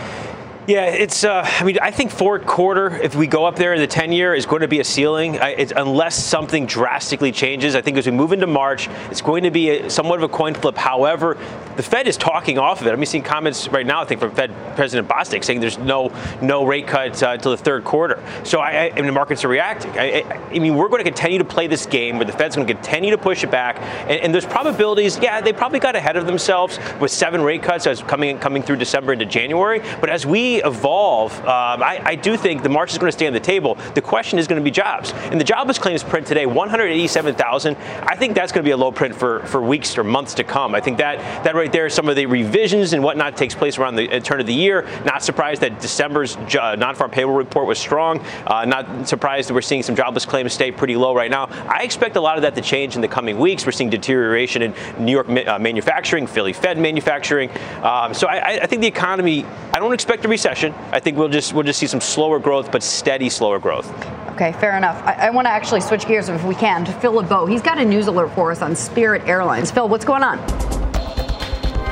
Yeah, 0.67 0.85
it's. 0.85 1.23
Uh, 1.23 1.43
I 1.45 1.63
mean, 1.63 1.77
I 1.79 1.91
think 1.91 2.09
fourth 2.09 2.47
quarter, 2.47 2.89
if 2.89 3.13
we 3.13 3.27
go 3.27 3.45
up 3.45 3.55
there 3.55 3.75
in 3.75 3.79
the 3.79 3.87
10 3.87 4.11
year, 4.11 4.33
is 4.33 4.47
going 4.47 4.63
to 4.63 4.67
be 4.67 4.79
a 4.79 4.83
ceiling. 4.83 5.39
I, 5.39 5.67
unless 5.75 6.15
something 6.15 6.65
drastically 6.65 7.31
changes. 7.31 7.75
I 7.75 7.81
think 7.81 7.97
as 7.97 8.07
we 8.07 8.11
move 8.11 8.31
into 8.31 8.47
March, 8.47 8.89
it's 9.11 9.21
going 9.21 9.43
to 9.43 9.51
be 9.51 9.69
a, 9.69 9.89
somewhat 9.91 10.17
of 10.17 10.23
a 10.23 10.33
coin 10.33 10.55
flip. 10.55 10.75
However, 10.75 11.37
the 11.75 11.83
Fed 11.83 12.07
is 12.07 12.17
talking 12.17 12.57
off 12.57 12.81
of 12.81 12.87
it. 12.87 12.93
I'm 12.93 13.05
seeing 13.05 13.23
comments 13.23 13.67
right 13.67 13.85
now, 13.85 14.01
I 14.01 14.05
think, 14.05 14.21
from 14.21 14.31
Fed 14.31 14.51
President 14.75 15.07
Bostic 15.07 15.43
saying 15.43 15.59
there's 15.59 15.77
no 15.77 16.11
no 16.41 16.65
rate 16.65 16.87
cut 16.87 17.21
uh, 17.21 17.31
until 17.31 17.51
the 17.51 17.57
third 17.57 17.83
quarter. 17.83 18.23
So 18.43 18.59
I, 18.59 18.89
I, 18.89 18.95
mean, 18.95 19.05
the 19.05 19.11
markets 19.11 19.43
are 19.43 19.47
reacting. 19.47 19.91
I, 19.97 20.21
I, 20.51 20.59
mean, 20.59 20.75
we're 20.75 20.89
going 20.89 21.03
to 21.03 21.09
continue 21.09 21.37
to 21.37 21.45
play 21.45 21.67
this 21.67 21.85
game 21.85 22.17
where 22.17 22.25
the 22.25 22.31
Fed's 22.31 22.55
going 22.55 22.67
to 22.67 22.73
continue 22.73 23.11
to 23.11 23.17
push 23.17 23.43
it 23.43 23.51
back, 23.51 23.77
and, 24.09 24.21
and 24.21 24.33
there's 24.33 24.45
probabilities. 24.45 25.17
Yeah, 25.19 25.41
they 25.41 25.53
probably 25.53 25.79
got 25.79 25.95
ahead 25.95 26.15
of 26.17 26.25
themselves 26.25 26.79
with 26.99 27.11
seven 27.11 27.41
rate 27.41 27.63
cuts 27.63 27.87
as 27.87 28.01
coming 28.01 28.37
coming 28.39 28.63
through 28.63 28.77
December 28.77 29.13
into 29.13 29.25
January. 29.25 29.81
But 29.99 30.09
as 30.09 30.25
we 30.25 30.63
evolve, 30.63 31.37
um, 31.41 31.83
I, 31.83 32.01
I, 32.03 32.15
do 32.15 32.37
think 32.37 32.63
the 32.63 32.69
march 32.69 32.91
is 32.91 32.97
going 32.97 33.09
to 33.09 33.17
stay 33.17 33.27
on 33.27 33.33
the 33.33 33.39
table. 33.39 33.75
The 33.93 34.01
question 34.01 34.39
is 34.39 34.47
going 34.47 34.59
to 34.59 34.63
be 34.63 34.71
jobs. 34.71 35.11
And 35.31 35.39
the 35.39 35.43
jobless 35.43 35.77
claims 35.77 36.03
print 36.03 36.25
today, 36.25 36.45
187,000. 36.45 37.75
I 37.75 38.15
think 38.15 38.35
that's 38.35 38.51
going 38.51 38.63
to 38.63 38.67
be 38.67 38.71
a 38.71 38.77
low 38.77 38.91
print 38.91 39.15
for, 39.15 39.45
for 39.47 39.61
weeks 39.61 39.97
or 39.97 40.03
months 40.03 40.33
to 40.35 40.43
come. 40.43 40.73
I 40.73 40.79
think 40.79 40.97
that 40.97 41.17
that 41.43 41.55
right 41.65 41.71
there, 41.71 41.89
some 41.89 42.07
of 42.07 42.15
the 42.15 42.27
revisions 42.27 42.93
and 42.93 43.03
whatnot 43.03 43.35
takes 43.35 43.55
place 43.55 43.79
around 43.79 43.95
the 43.95 44.19
turn 44.19 44.39
of 44.39 44.45
the 44.45 44.53
year. 44.53 44.87
Not 45.03 45.23
surprised 45.23 45.61
that 45.61 45.81
December's 45.81 46.35
uh, 46.35 46.75
non-farm 46.75 47.09
payroll 47.09 47.35
report 47.35 47.65
was 47.65 47.79
strong. 47.79 48.19
Uh, 48.45 48.65
not 48.65 49.07
surprised 49.07 49.49
that 49.49 49.55
we're 49.55 49.61
seeing 49.61 49.81
some 49.81 49.95
jobless 49.95 50.27
claims 50.27 50.53
stay 50.53 50.71
pretty 50.71 50.95
low 50.95 51.15
right 51.15 51.31
now. 51.31 51.45
I 51.67 51.81
expect 51.81 52.17
a 52.17 52.21
lot 52.21 52.37
of 52.37 52.43
that 52.43 52.53
to 52.53 52.61
change 52.61 52.95
in 52.95 53.01
the 53.01 53.07
coming 53.07 53.39
weeks. 53.39 53.65
We're 53.65 53.71
seeing 53.71 53.89
deterioration 53.89 54.61
in 54.61 54.75
New 54.99 55.11
York 55.11 55.27
uh, 55.27 55.57
manufacturing, 55.57 56.27
Philly 56.27 56.53
Fed 56.53 56.77
manufacturing. 56.77 57.49
Um, 57.81 58.13
so 58.13 58.27
I, 58.27 58.59
I 58.61 58.67
think 58.67 58.81
the 58.81 58.87
economy. 58.87 59.43
I 59.73 59.79
don't 59.79 59.93
expect 59.93 60.23
a 60.23 60.27
recession. 60.27 60.71
I 60.91 60.99
think 60.99 61.17
we'll 61.17 61.29
just 61.29 61.53
we'll 61.53 61.63
just 61.63 61.79
see 61.79 61.87
some 61.87 61.99
slower 61.99 62.37
growth, 62.37 62.71
but 62.71 62.83
steady 62.83 63.29
slower 63.29 63.57
growth. 63.57 63.91
Okay, 64.33 64.51
fair 64.53 64.77
enough. 64.77 65.01
I, 65.03 65.13
I 65.13 65.29
want 65.31 65.47
to 65.47 65.51
actually 65.51 65.81
switch 65.81 66.05
gears 66.05 66.29
if 66.29 66.43
we 66.43 66.53
can 66.53 66.85
to 66.85 66.93
Phil 66.93 67.13
LeBeau. 67.13 67.47
He's 67.47 67.63
got 67.63 67.79
a 67.79 67.85
news 67.85 68.05
alert 68.05 68.31
for 68.35 68.51
us 68.51 68.61
on 68.61 68.75
Spirit 68.75 69.23
Airlines. 69.25 69.71
Phil, 69.71 69.89
what's 69.89 70.05
going 70.05 70.23
on? 70.23 70.84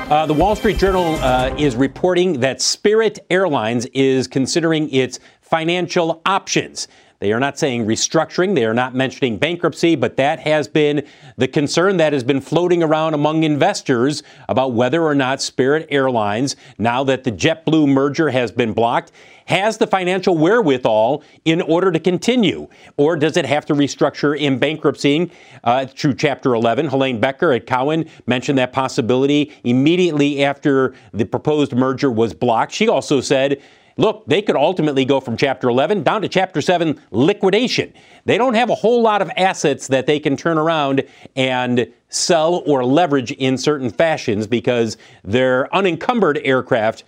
Uh, 0.09 0.25
the 0.25 0.33
Wall 0.33 0.53
Street 0.53 0.77
Journal 0.77 1.15
uh, 1.15 1.55
is 1.57 1.77
reporting 1.77 2.41
that 2.41 2.61
Spirit 2.61 3.25
Airlines 3.29 3.85
is 3.93 4.27
considering 4.27 4.89
its 4.93 5.17
financial 5.41 6.21
options. 6.25 6.89
They 7.23 7.31
are 7.31 7.39
not 7.39 7.57
saying 7.57 7.85
restructuring. 7.85 8.53
They 8.53 8.65
are 8.65 8.73
not 8.73 8.93
mentioning 8.93 9.37
bankruptcy, 9.37 9.95
but 9.95 10.17
that 10.17 10.41
has 10.41 10.67
been 10.67 11.07
the 11.37 11.47
concern 11.47 11.95
that 11.95 12.11
has 12.11 12.21
been 12.21 12.41
floating 12.41 12.83
around 12.83 13.13
among 13.13 13.43
investors 13.43 14.23
about 14.49 14.73
whether 14.73 15.01
or 15.01 15.15
not 15.15 15.41
Spirit 15.41 15.87
Airlines, 15.89 16.57
now 16.77 17.01
that 17.05 17.23
the 17.23 17.31
JetBlue 17.31 17.87
merger 17.87 18.29
has 18.29 18.51
been 18.51 18.73
blocked, 18.73 19.13
has 19.45 19.77
the 19.77 19.87
financial 19.87 20.37
wherewithal 20.37 21.23
in 21.45 21.61
order 21.61 21.93
to 21.93 21.99
continue? 22.01 22.67
Or 22.97 23.15
does 23.15 23.37
it 23.37 23.45
have 23.45 23.65
to 23.67 23.73
restructure 23.73 24.37
in 24.37 24.59
bankruptcy 24.59 25.31
uh, 25.63 25.85
through 25.85 26.15
Chapter 26.15 26.53
11? 26.53 26.89
Helene 26.89 27.21
Becker 27.21 27.53
at 27.53 27.65
Cowen 27.65 28.09
mentioned 28.27 28.57
that 28.57 28.73
possibility 28.73 29.53
immediately 29.63 30.43
after 30.43 30.93
the 31.13 31.23
proposed 31.23 31.73
merger 31.73 32.11
was 32.11 32.33
blocked. 32.33 32.73
She 32.73 32.89
also 32.89 33.21
said, 33.21 33.61
look, 33.97 34.25
they 34.25 34.41
could 34.41 34.55
ultimately 34.55 35.05
go 35.05 35.19
from 35.19 35.37
Chapter 35.37 35.69
11 35.69 36.03
down 36.03 36.21
to 36.21 36.27
Chapter 36.27 36.61
7 36.61 36.99
liquidation. 37.11 37.93
They 38.25 38.37
don't 38.37 38.53
have 38.53 38.69
a 38.69 38.75
whole 38.75 39.01
lot 39.01 39.21
of 39.21 39.29
assets 39.37 39.87
that 39.87 40.05
they 40.05 40.19
can 40.19 40.37
turn 40.37 40.57
around 40.57 41.03
and 41.35 41.91
sell 42.09 42.63
or 42.65 42.85
leverage 42.85 43.31
in 43.31 43.57
certain 43.57 43.89
fashions 43.89 44.47
because 44.47 44.97
their 45.23 45.73
unencumbered 45.75 46.39
aircraft 46.43 47.03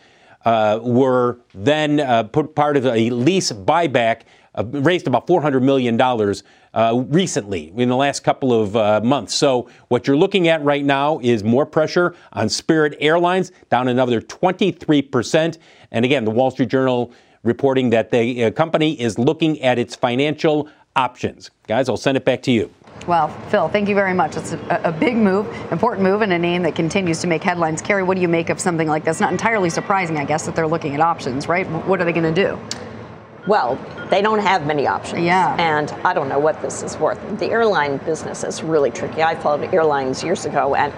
uh, 0.45 0.79
were 0.81 1.39
then 1.53 1.99
uh, 1.99 2.23
put 2.23 2.55
part 2.55 2.77
of 2.77 2.85
a 2.85 3.09
lease 3.09 3.51
buyback, 3.51 4.21
uh, 4.53 4.63
raised 4.65 5.07
about 5.07 5.27
$400 5.27 5.61
million 5.61 5.97
uh, 6.75 7.03
recently 7.07 7.73
in 7.75 7.89
the 7.89 7.95
last 7.95 8.23
couple 8.23 8.53
of 8.53 8.75
uh, 8.75 9.01
months. 9.01 9.33
So 9.33 9.69
what 9.87 10.05
you're 10.05 10.17
looking 10.17 10.49
at 10.49 10.63
right 10.63 10.83
now 10.83 11.19
is 11.19 11.43
more 11.43 11.65
pressure 11.65 12.15
on 12.33 12.49
Spirit 12.49 12.95
Airlines, 12.99 13.51
down 13.69 13.87
another 13.87 14.21
23 14.21 15.01
percent. 15.01 15.57
And 15.91 16.05
again, 16.05 16.25
the 16.25 16.31
Wall 16.31 16.51
Street 16.51 16.69
Journal 16.69 17.11
reporting 17.43 17.91
that 17.91 18.11
the 18.11 18.45
uh, 18.45 18.51
company 18.51 18.99
is 18.99 19.17
looking 19.17 19.61
at 19.61 19.79
its 19.79 19.95
financial 19.95 20.67
options. 20.95 21.51
Guys, 21.67 21.89
I'll 21.89 21.97
send 21.97 22.17
it 22.17 22.25
back 22.25 22.41
to 22.43 22.51
you. 22.51 22.69
Well, 23.07 23.27
Phil, 23.49 23.69
thank 23.69 23.87
you 23.87 23.93
very 23.93 24.13
much. 24.13 24.35
It's 24.35 24.53
a, 24.53 24.81
a, 24.85 24.91
big 24.91 25.15
move, 25.15 25.45
important 25.71 26.01
move, 26.01 26.21
and 26.21 26.33
a 26.33 26.39
name 26.39 26.63
that 26.63 26.75
continues 26.75 27.19
to 27.19 27.27
make 27.27 27.43
headlines. 27.43 27.81
Karen, 27.81 28.07
what 28.07 28.15
do 28.15 28.21
you 28.21 28.27
make 28.27 28.49
of 28.49 28.59
something 28.59 28.87
like 28.87 29.03
this? 29.03 29.19
Not 29.19 29.31
entirely 29.31 29.69
surprising, 29.69 30.17
I 30.17 30.25
guess, 30.25 30.45
that 30.45 30.55
they're 30.55 30.67
looking 30.67 30.95
at 30.95 31.01
options, 31.01 31.47
right? 31.47 31.69
What 31.85 32.01
are 32.01 32.05
they 32.05 32.13
going 32.13 32.33
to 32.33 32.43
do? 32.43 32.59
Well, 33.47 33.77
they 34.09 34.21
don't 34.21 34.39
have 34.39 34.65
many 34.65 34.87
options. 34.87 35.21
Yeah. 35.21 35.55
And 35.59 35.91
I 36.05 36.13
don't 36.13 36.29
know 36.29 36.39
what 36.39 36.61
this 36.61 36.81
is 36.83 36.97
worth. 36.97 37.19
The 37.39 37.47
airline 37.51 37.97
business 37.97 38.43
is 38.43 38.63
really 38.63 38.91
tricky. 38.91 39.21
I 39.23 39.35
followed 39.35 39.73
airlines 39.73 40.23
years 40.23 40.45
ago, 40.45 40.75
and 40.75 40.93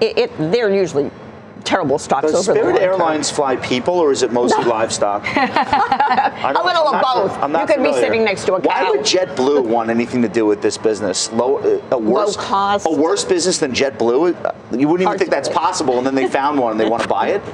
it, 0.00 0.18
it 0.18 0.38
they're 0.52 0.72
usually 0.74 1.10
terrible 1.64 1.98
stocks 1.98 2.30
Does 2.32 2.48
over 2.48 2.58
the 2.58 2.64
Spirit 2.64 2.72
long 2.72 2.80
term. 2.80 3.00
Airlines 3.00 3.30
fly 3.30 3.56
people, 3.56 3.94
or 3.94 4.12
is 4.12 4.22
it 4.22 4.32
mostly 4.32 4.64
livestock? 4.64 5.24
I 5.36 6.50
A 6.50 6.52
don't- 6.54 6.64
little 6.66 6.88
I'm 6.88 6.94
of 6.96 7.02
not- 7.02 7.14
both. 7.14 7.42
I'm 7.42 7.52
not 7.52 7.68
You 7.68 7.74
could 7.74 7.82
be 7.84 7.92
sitting 7.94 8.24
next 8.24 8.44
to 8.46 8.54
a 8.54 8.60
cow. 8.60 8.68
Why 8.68 8.90
would 8.90 9.00
JetBlue 9.00 9.64
want 9.66 9.90
anything 9.90 10.22
to 10.22 10.28
do 10.28 10.46
with 10.46 10.62
this 10.62 10.78
business? 10.78 11.30
Low, 11.32 11.58
uh, 11.58 11.80
a 11.90 11.98
worse, 11.98 12.36
cost. 12.36 12.86
a 12.86 12.90
worse 12.92 13.24
business 13.24 13.58
than 13.58 13.72
JetBlue? 13.72 14.44
Uh, 14.44 14.52
You 14.76 14.88
wouldn't 14.88 15.08
even 15.08 15.18
think 15.18 15.30
that's 15.30 15.48
believe. 15.48 15.58
possible, 15.60 15.98
and 15.98 16.06
then 16.06 16.14
they 16.14 16.28
found 16.28 16.58
one 16.58 16.72
and 16.72 16.80
they 16.80 16.88
want 16.88 17.02
to 17.02 17.08
buy 17.08 17.28
it. 17.28 17.42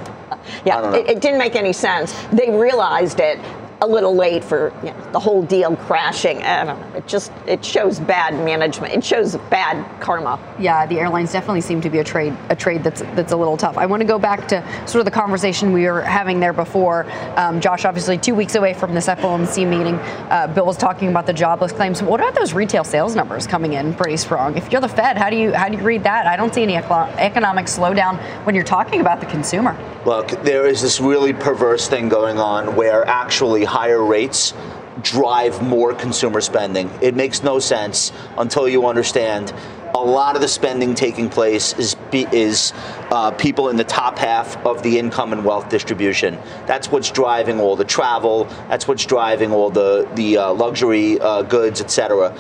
Yeah, 0.66 0.92
it, 0.94 1.08
it 1.08 1.20
didn't 1.22 1.38
make 1.38 1.56
any 1.56 1.72
sense. 1.72 2.12
They 2.30 2.50
realized 2.50 3.18
it 3.18 3.38
a 3.80 3.86
little 3.86 4.14
late 4.14 4.42
for 4.42 4.72
you 4.82 4.90
know, 4.90 5.12
the 5.12 5.20
whole 5.20 5.42
deal 5.42 5.76
crashing. 5.76 6.42
I 6.42 6.64
don't 6.64 6.78
know. 6.78 6.96
It 6.96 7.06
just 7.06 7.32
it 7.46 7.64
shows 7.64 8.00
bad 8.00 8.34
management. 8.44 8.94
It 8.94 9.04
shows 9.04 9.36
bad 9.50 9.84
karma. 10.00 10.38
Yeah, 10.58 10.86
the 10.86 10.98
airlines 10.98 11.32
definitely 11.32 11.60
seem 11.60 11.80
to 11.82 11.90
be 11.90 11.98
a 11.98 12.04
trade 12.04 12.36
a 12.50 12.56
trade 12.56 12.82
that's 12.84 13.02
that's 13.14 13.32
a 13.32 13.36
little 13.36 13.56
tough. 13.56 13.76
I 13.76 13.86
want 13.86 14.00
to 14.00 14.06
go 14.06 14.18
back 14.18 14.48
to 14.48 14.62
sort 14.86 15.00
of 15.00 15.04
the 15.04 15.10
conversation 15.10 15.72
we 15.72 15.86
were 15.86 16.02
having 16.02 16.40
there 16.40 16.52
before. 16.52 17.06
Um, 17.36 17.60
Josh, 17.60 17.84
obviously, 17.84 18.18
two 18.18 18.34
weeks 18.34 18.54
away 18.54 18.74
from 18.74 18.94
this 18.94 19.06
FOMC 19.06 19.68
meeting, 19.68 19.96
uh, 20.30 20.50
Bill 20.54 20.66
was 20.66 20.76
talking 20.76 21.08
about 21.08 21.26
the 21.26 21.32
jobless 21.32 21.72
claims. 21.72 22.02
What 22.02 22.20
about 22.20 22.34
those 22.34 22.52
retail 22.52 22.84
sales 22.84 23.14
numbers 23.14 23.46
coming 23.46 23.74
in 23.74 23.94
pretty 23.94 24.16
strong? 24.16 24.56
If 24.56 24.70
you're 24.72 24.80
the 24.80 24.88
Fed, 24.88 25.16
how 25.16 25.30
do 25.30 25.36
you 25.36 25.52
how 25.52 25.68
do 25.68 25.76
you 25.76 25.82
read 25.82 26.04
that? 26.04 26.26
I 26.26 26.36
don't 26.36 26.54
see 26.54 26.62
any 26.62 26.76
eco- 26.76 27.12
economic 27.18 27.66
slowdown 27.66 28.18
when 28.44 28.54
you're 28.54 28.64
talking 28.64 29.00
about 29.00 29.20
the 29.20 29.26
consumer. 29.26 29.76
Look, 30.06 30.28
there 30.42 30.66
is 30.66 30.82
this 30.82 31.00
really 31.00 31.32
perverse 31.32 31.88
thing 31.88 32.08
going 32.08 32.38
on 32.38 32.76
where 32.76 33.06
actually 33.08 33.63
higher 33.64 34.02
rates 34.02 34.54
drive 35.02 35.62
more 35.62 35.94
consumer 35.94 36.40
spending. 36.40 36.90
It 37.02 37.14
makes 37.14 37.42
no 37.42 37.58
sense 37.58 38.12
until 38.38 38.68
you 38.68 38.86
understand 38.86 39.52
a 39.94 40.04
lot 40.04 40.34
of 40.34 40.42
the 40.42 40.48
spending 40.48 40.94
taking 40.94 41.28
place 41.28 41.72
is 41.74 41.96
is 42.12 42.72
uh, 43.10 43.30
people 43.32 43.68
in 43.68 43.76
the 43.76 43.84
top 43.84 44.18
half 44.18 44.56
of 44.66 44.82
the 44.82 44.98
income 44.98 45.32
and 45.32 45.44
wealth 45.44 45.68
distribution. 45.68 46.36
That's 46.66 46.90
what's 46.90 47.10
driving 47.10 47.60
all 47.60 47.76
the 47.76 47.84
travel. 47.84 48.44
That's 48.68 48.88
what's 48.88 49.06
driving 49.06 49.52
all 49.52 49.70
the 49.70 50.08
the 50.16 50.38
uh, 50.38 50.52
luxury 50.52 51.20
uh, 51.20 51.42
goods, 51.42 51.80
etc. 51.80 52.32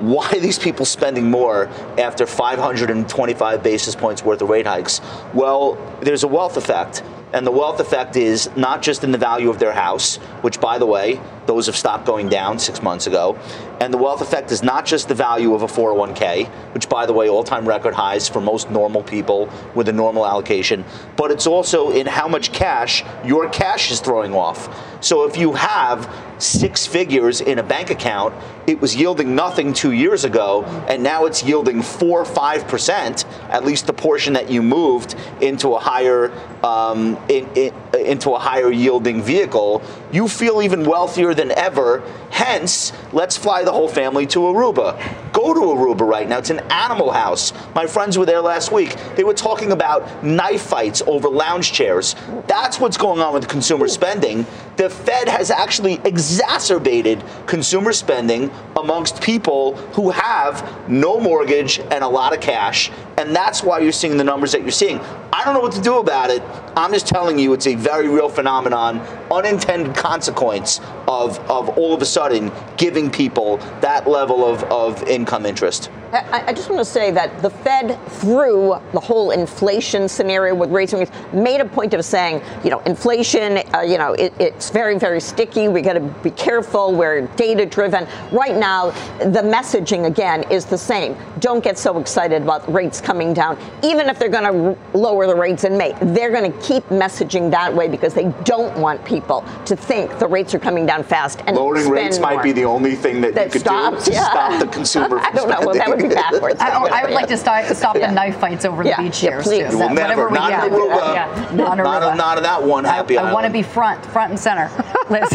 Why 0.00 0.28
are 0.30 0.40
these 0.40 0.58
people 0.58 0.86
spending 0.86 1.30
more 1.30 1.66
after 1.98 2.26
525 2.26 3.62
basis 3.62 3.94
points 3.94 4.24
worth 4.24 4.42
of 4.42 4.48
rate 4.48 4.66
hikes? 4.66 5.00
Well, 5.34 5.78
there's 6.00 6.24
a 6.24 6.28
wealth 6.28 6.56
effect. 6.56 7.02
And 7.34 7.44
the 7.44 7.50
wealth 7.50 7.80
effect 7.80 8.14
is 8.14 8.48
not 8.54 8.80
just 8.80 9.02
in 9.02 9.10
the 9.10 9.18
value 9.18 9.50
of 9.50 9.58
their 9.58 9.72
house, 9.72 10.18
which, 10.42 10.60
by 10.60 10.78
the 10.78 10.86
way, 10.86 11.20
those 11.46 11.66
have 11.66 11.74
stopped 11.76 12.06
going 12.06 12.28
down 12.28 12.60
six 12.60 12.80
months 12.80 13.08
ago. 13.08 13.36
And 13.80 13.92
the 13.92 13.98
wealth 13.98 14.20
effect 14.20 14.52
is 14.52 14.62
not 14.62 14.86
just 14.86 15.08
the 15.08 15.16
value 15.16 15.52
of 15.52 15.62
a 15.62 15.66
401k, 15.66 16.46
which, 16.74 16.88
by 16.88 17.06
the 17.06 17.12
way, 17.12 17.28
all 17.28 17.42
time 17.42 17.66
record 17.66 17.92
highs 17.92 18.28
for 18.28 18.40
most 18.40 18.70
normal 18.70 19.02
people 19.02 19.50
with 19.74 19.88
a 19.88 19.92
normal 19.92 20.24
allocation, 20.24 20.84
but 21.16 21.32
it's 21.32 21.48
also 21.48 21.90
in 21.90 22.06
how 22.06 22.28
much 22.28 22.52
cash 22.52 23.02
your 23.24 23.48
cash 23.48 23.90
is 23.90 23.98
throwing 23.98 24.32
off. 24.32 25.02
So 25.04 25.28
if 25.28 25.36
you 25.36 25.52
have 25.52 26.08
six 26.38 26.86
figures 26.86 27.40
in 27.40 27.58
a 27.58 27.62
bank 27.62 27.90
account, 27.90 28.34
it 28.66 28.80
was 28.80 28.96
yielding 28.96 29.34
nothing 29.34 29.74
two 29.74 29.92
years 29.92 30.24
ago, 30.24 30.64
and 30.88 31.02
now 31.02 31.26
it's 31.26 31.42
yielding 31.42 31.82
four 31.82 32.24
five 32.24 32.66
percent, 32.68 33.26
at 33.50 33.64
least 33.64 33.86
the 33.86 33.92
portion 33.92 34.32
that 34.32 34.50
you 34.50 34.62
moved 34.62 35.14
into 35.42 35.74
a 35.74 35.78
higher 35.78 36.32
um, 36.64 37.18
in, 37.28 37.48
in, 37.54 37.74
into 38.04 38.30
a 38.30 38.38
higher 38.38 38.70
yielding 38.70 39.22
vehicle. 39.22 39.82
You 40.12 40.28
feel 40.28 40.62
even 40.62 40.84
wealthier 40.84 41.34
than 41.34 41.50
ever. 41.52 42.02
Hence, 42.30 42.92
let's 43.12 43.36
fly 43.36 43.64
the 43.64 43.72
whole 43.72 43.88
family 43.88 44.26
to 44.28 44.40
Aruba. 44.40 45.32
Go 45.32 45.54
to 45.54 45.60
Aruba 45.60 46.08
right 46.08 46.28
now. 46.28 46.38
It's 46.38 46.50
an 46.50 46.60
animal 46.70 47.10
house. 47.10 47.52
My 47.74 47.86
friends 47.86 48.16
were 48.16 48.26
there 48.26 48.40
last 48.40 48.70
week. 48.70 48.96
They 49.16 49.24
were 49.24 49.34
talking 49.34 49.72
about 49.72 50.24
knife 50.24 50.62
fights 50.62 51.02
over 51.06 51.28
lounge 51.28 51.72
chairs. 51.72 52.14
That's 52.46 52.78
what's 52.78 52.96
going 52.96 53.20
on 53.20 53.34
with 53.34 53.48
consumer 53.48 53.88
spending. 53.88 54.46
The 54.76 54.90
Fed 54.90 55.28
has 55.28 55.50
actually 55.50 56.00
exacerbated 56.04 57.22
consumer 57.46 57.92
spending 57.92 58.50
amongst 58.76 59.22
people 59.22 59.76
who 59.94 60.10
have 60.10 60.88
no 60.88 61.20
mortgage 61.20 61.78
and 61.78 62.02
a 62.02 62.08
lot 62.08 62.34
of 62.34 62.40
cash. 62.40 62.90
And 63.16 63.34
that's 63.34 63.62
why 63.62 63.78
you're 63.78 63.92
seeing 63.92 64.16
the 64.16 64.24
numbers 64.24 64.52
that 64.52 64.62
you're 64.62 64.70
seeing. 64.72 65.00
I 65.32 65.44
don't 65.44 65.54
know 65.54 65.60
what 65.60 65.72
to 65.72 65.80
do 65.80 65.98
about 65.98 66.30
it. 66.30 66.42
I'm 66.76 66.92
just 66.92 67.06
telling 67.06 67.38
you 67.38 67.52
it's 67.52 67.66
a 67.68 67.74
very 67.76 68.08
real 68.08 68.28
phenomenon, 68.28 69.00
unintended 69.30 69.94
consequence 70.04 70.80
of, 71.08 71.38
of 71.50 71.70
all 71.78 71.94
of 71.94 72.02
a 72.02 72.04
sudden 72.04 72.52
giving 72.76 73.10
people 73.10 73.56
that 73.80 74.06
level 74.06 74.44
of, 74.44 74.62
of 74.64 75.02
income 75.04 75.46
interest. 75.46 75.90
I, 76.14 76.44
I 76.48 76.52
just 76.52 76.70
want 76.70 76.78
to 76.78 76.84
say 76.84 77.10
that 77.10 77.42
the 77.42 77.50
Fed, 77.50 77.98
through 78.06 78.76
the 78.92 79.00
whole 79.00 79.32
inflation 79.32 80.08
scenario 80.08 80.54
with 80.54 80.70
raising 80.70 81.00
rates, 81.00 81.10
made 81.32 81.60
a 81.60 81.64
point 81.64 81.92
of 81.92 82.04
saying, 82.04 82.40
you 82.62 82.70
know, 82.70 82.78
inflation, 82.80 83.58
uh, 83.74 83.80
you 83.80 83.98
know, 83.98 84.12
it, 84.12 84.32
it's 84.38 84.70
very, 84.70 84.96
very 84.96 85.20
sticky. 85.20 85.68
We 85.68 85.82
got 85.82 85.94
to 85.94 86.00
be 86.00 86.30
careful. 86.30 86.94
We're 86.94 87.22
data 87.34 87.66
driven. 87.66 88.06
Right 88.30 88.54
now, 88.54 88.90
the 89.18 89.42
messaging 89.42 90.06
again 90.06 90.44
is 90.50 90.66
the 90.66 90.78
same. 90.78 91.16
Don't 91.40 91.64
get 91.64 91.78
so 91.78 91.98
excited 91.98 92.42
about 92.42 92.72
rates 92.72 93.00
coming 93.00 93.34
down, 93.34 93.58
even 93.82 94.08
if 94.08 94.18
they're 94.18 94.28
going 94.28 94.44
to 94.44 94.96
lower 94.96 95.26
the 95.26 95.34
rates 95.34 95.64
in 95.64 95.76
May. 95.76 95.94
They're 96.00 96.30
going 96.30 96.52
to 96.52 96.58
keep 96.60 96.84
messaging 96.90 97.50
that 97.50 97.74
way 97.74 97.88
because 97.88 98.14
they 98.14 98.32
don't 98.44 98.78
want 98.78 99.04
people 99.04 99.44
to 99.66 99.76
think 99.84 100.18
the 100.18 100.26
rates 100.26 100.54
are 100.54 100.58
coming 100.58 100.86
down 100.86 101.02
fast 101.04 101.42
and 101.46 101.56
Lowering 101.56 101.88
rates 101.88 102.18
might 102.18 102.34
more. 102.34 102.42
be 102.42 102.52
the 102.52 102.64
only 102.64 102.94
thing 102.94 103.20
that, 103.20 103.34
That 103.34 103.46
you 103.46 103.52
could 103.52 103.60
stops, 103.62 104.04
do 104.06 104.10
to 104.10 104.16
yeah. 104.16 104.30
stop 104.30 104.60
the 104.60 104.66
consumer 104.78 105.18
I 105.18 105.26
from 105.30 105.36
don't 105.36 105.48
know. 105.50 105.66
Well, 105.66 105.74
that 105.74 105.88
would 105.88 105.98
be 105.98 106.08
backwards. 106.08 106.60
I, 106.60 106.70
I 106.70 107.02
would 107.04 107.12
like 107.14 107.28
to 107.28 107.36
stop, 107.36 107.64
stop 107.74 107.96
Yeah. 107.96 108.08
the 108.08 108.14
knife 108.14 108.38
fights 108.38 108.64
over 108.64 108.82
the 108.82 108.88
Yeah, 108.90 109.00
beach 109.02 109.22
yeah, 109.22 109.30
chairs 109.30 109.44
please. 109.44 109.66
too. 109.66 109.72
You 109.76 109.78
will 109.82 109.94
That- 109.94 110.08
never, 110.08 110.30
not 110.30 110.50
get. 110.50 110.64
in 110.66 110.72
Aruba. 110.72 111.14
Yeah, 111.14 111.50
not 111.54 111.76
Not, 111.78 112.02
Aruba. 112.02 112.16
not 112.16 112.42
that 112.42 112.62
one 112.62 112.84
happy 112.84 113.18
I, 113.18 113.30
I 113.30 113.32
want 113.32 113.46
to 113.46 113.52
be 113.52 113.62
front, 113.62 114.04
front 114.06 114.30
and 114.30 114.40
center. 114.40 114.70
Liz. 115.10 115.28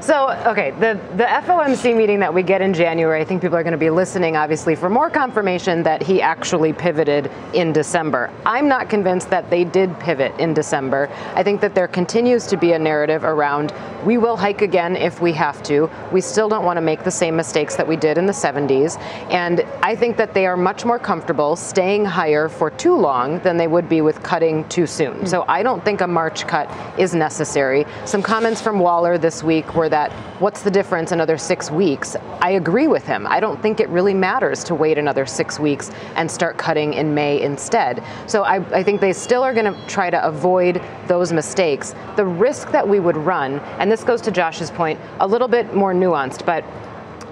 So, 0.00 0.30
okay, 0.46 0.72
the, 0.72 0.98
the 1.16 1.24
FOMC 1.24 1.96
meeting 1.96 2.18
that 2.20 2.32
we 2.32 2.42
get 2.42 2.60
in 2.62 2.74
January, 2.74 3.20
I 3.20 3.24
think 3.24 3.42
people 3.42 3.56
are 3.56 3.62
going 3.62 3.72
to 3.72 3.78
be 3.78 3.90
listening, 3.90 4.36
obviously, 4.36 4.74
for 4.74 4.88
more 4.90 5.08
confirmation 5.10 5.82
that 5.84 6.02
he 6.02 6.20
actually 6.20 6.72
pivoted 6.72 7.30
in 7.54 7.72
December. 7.72 8.30
I'm 8.44 8.66
not 8.66 8.88
convinced 8.88 9.30
that 9.30 9.50
they 9.50 9.64
did 9.64 9.96
pivot 10.00 10.34
in 10.40 10.52
December. 10.54 11.08
I 11.34 11.42
think 11.42 11.60
that 11.60 11.74
there 11.74 11.86
continues 11.86 12.46
to 12.48 12.56
be 12.56 12.72
a 12.72 12.78
narrative 12.78 13.19
around 13.24 13.72
we 14.04 14.16
will 14.16 14.36
hike 14.36 14.62
again 14.62 14.96
if 14.96 15.20
we 15.20 15.32
have 15.34 15.62
to. 15.64 15.90
We 16.12 16.20
still 16.20 16.48
don't 16.48 16.64
want 16.64 16.78
to 16.78 16.80
make 16.80 17.04
the 17.04 17.10
same 17.10 17.36
mistakes 17.36 17.76
that 17.76 17.86
we 17.86 17.96
did 17.96 18.16
in 18.16 18.26
the 18.26 18.32
70s. 18.32 18.98
And 19.30 19.60
I 19.82 19.94
think 19.94 20.16
that 20.16 20.32
they 20.32 20.46
are 20.46 20.56
much 20.56 20.84
more 20.84 20.98
comfortable 20.98 21.56
staying 21.56 22.06
higher 22.06 22.48
for 22.48 22.70
too 22.70 22.96
long 22.96 23.40
than 23.40 23.56
they 23.56 23.66
would 23.66 23.88
be 23.88 24.00
with 24.00 24.22
cutting 24.22 24.66
too 24.68 24.86
soon. 24.86 25.18
Hmm. 25.18 25.26
So 25.26 25.44
I 25.48 25.62
don't 25.62 25.84
think 25.84 26.00
a 26.00 26.06
March 26.06 26.46
cut 26.46 26.70
is 26.98 27.14
necessary. 27.14 27.84
Some 28.04 28.22
comments 28.22 28.62
from 28.62 28.78
Waller 28.78 29.18
this 29.18 29.42
week 29.42 29.74
were 29.74 29.88
that 29.90 30.12
what's 30.40 30.62
the 30.62 30.70
difference 30.70 31.12
another 31.12 31.36
six 31.36 31.70
weeks? 31.70 32.16
I 32.40 32.52
agree 32.52 32.88
with 32.88 33.04
him. 33.04 33.26
I 33.26 33.40
don't 33.40 33.60
think 33.60 33.80
it 33.80 33.88
really 33.90 34.14
matters 34.14 34.64
to 34.64 34.74
wait 34.74 34.96
another 34.96 35.26
six 35.26 35.60
weeks 35.60 35.90
and 36.16 36.30
start 36.30 36.56
cutting 36.56 36.94
in 36.94 37.14
May 37.14 37.42
instead. 37.42 38.02
So 38.26 38.44
I, 38.44 38.56
I 38.74 38.82
think 38.82 39.02
they 39.02 39.12
still 39.12 39.42
are 39.42 39.52
going 39.52 39.72
to 39.72 39.86
try 39.86 40.08
to 40.08 40.24
avoid 40.26 40.82
those 41.06 41.32
mistakes. 41.32 41.94
The 42.16 42.24
risk 42.24 42.70
that 42.70 42.88
we 42.88 43.00
would 43.00 43.09
run, 43.16 43.60
and 43.78 43.90
this 43.90 44.04
goes 44.04 44.20
to 44.22 44.30
Josh's 44.30 44.70
point, 44.70 45.00
a 45.20 45.26
little 45.26 45.48
bit 45.48 45.74
more 45.74 45.94
nuanced, 45.94 46.44
but 46.44 46.64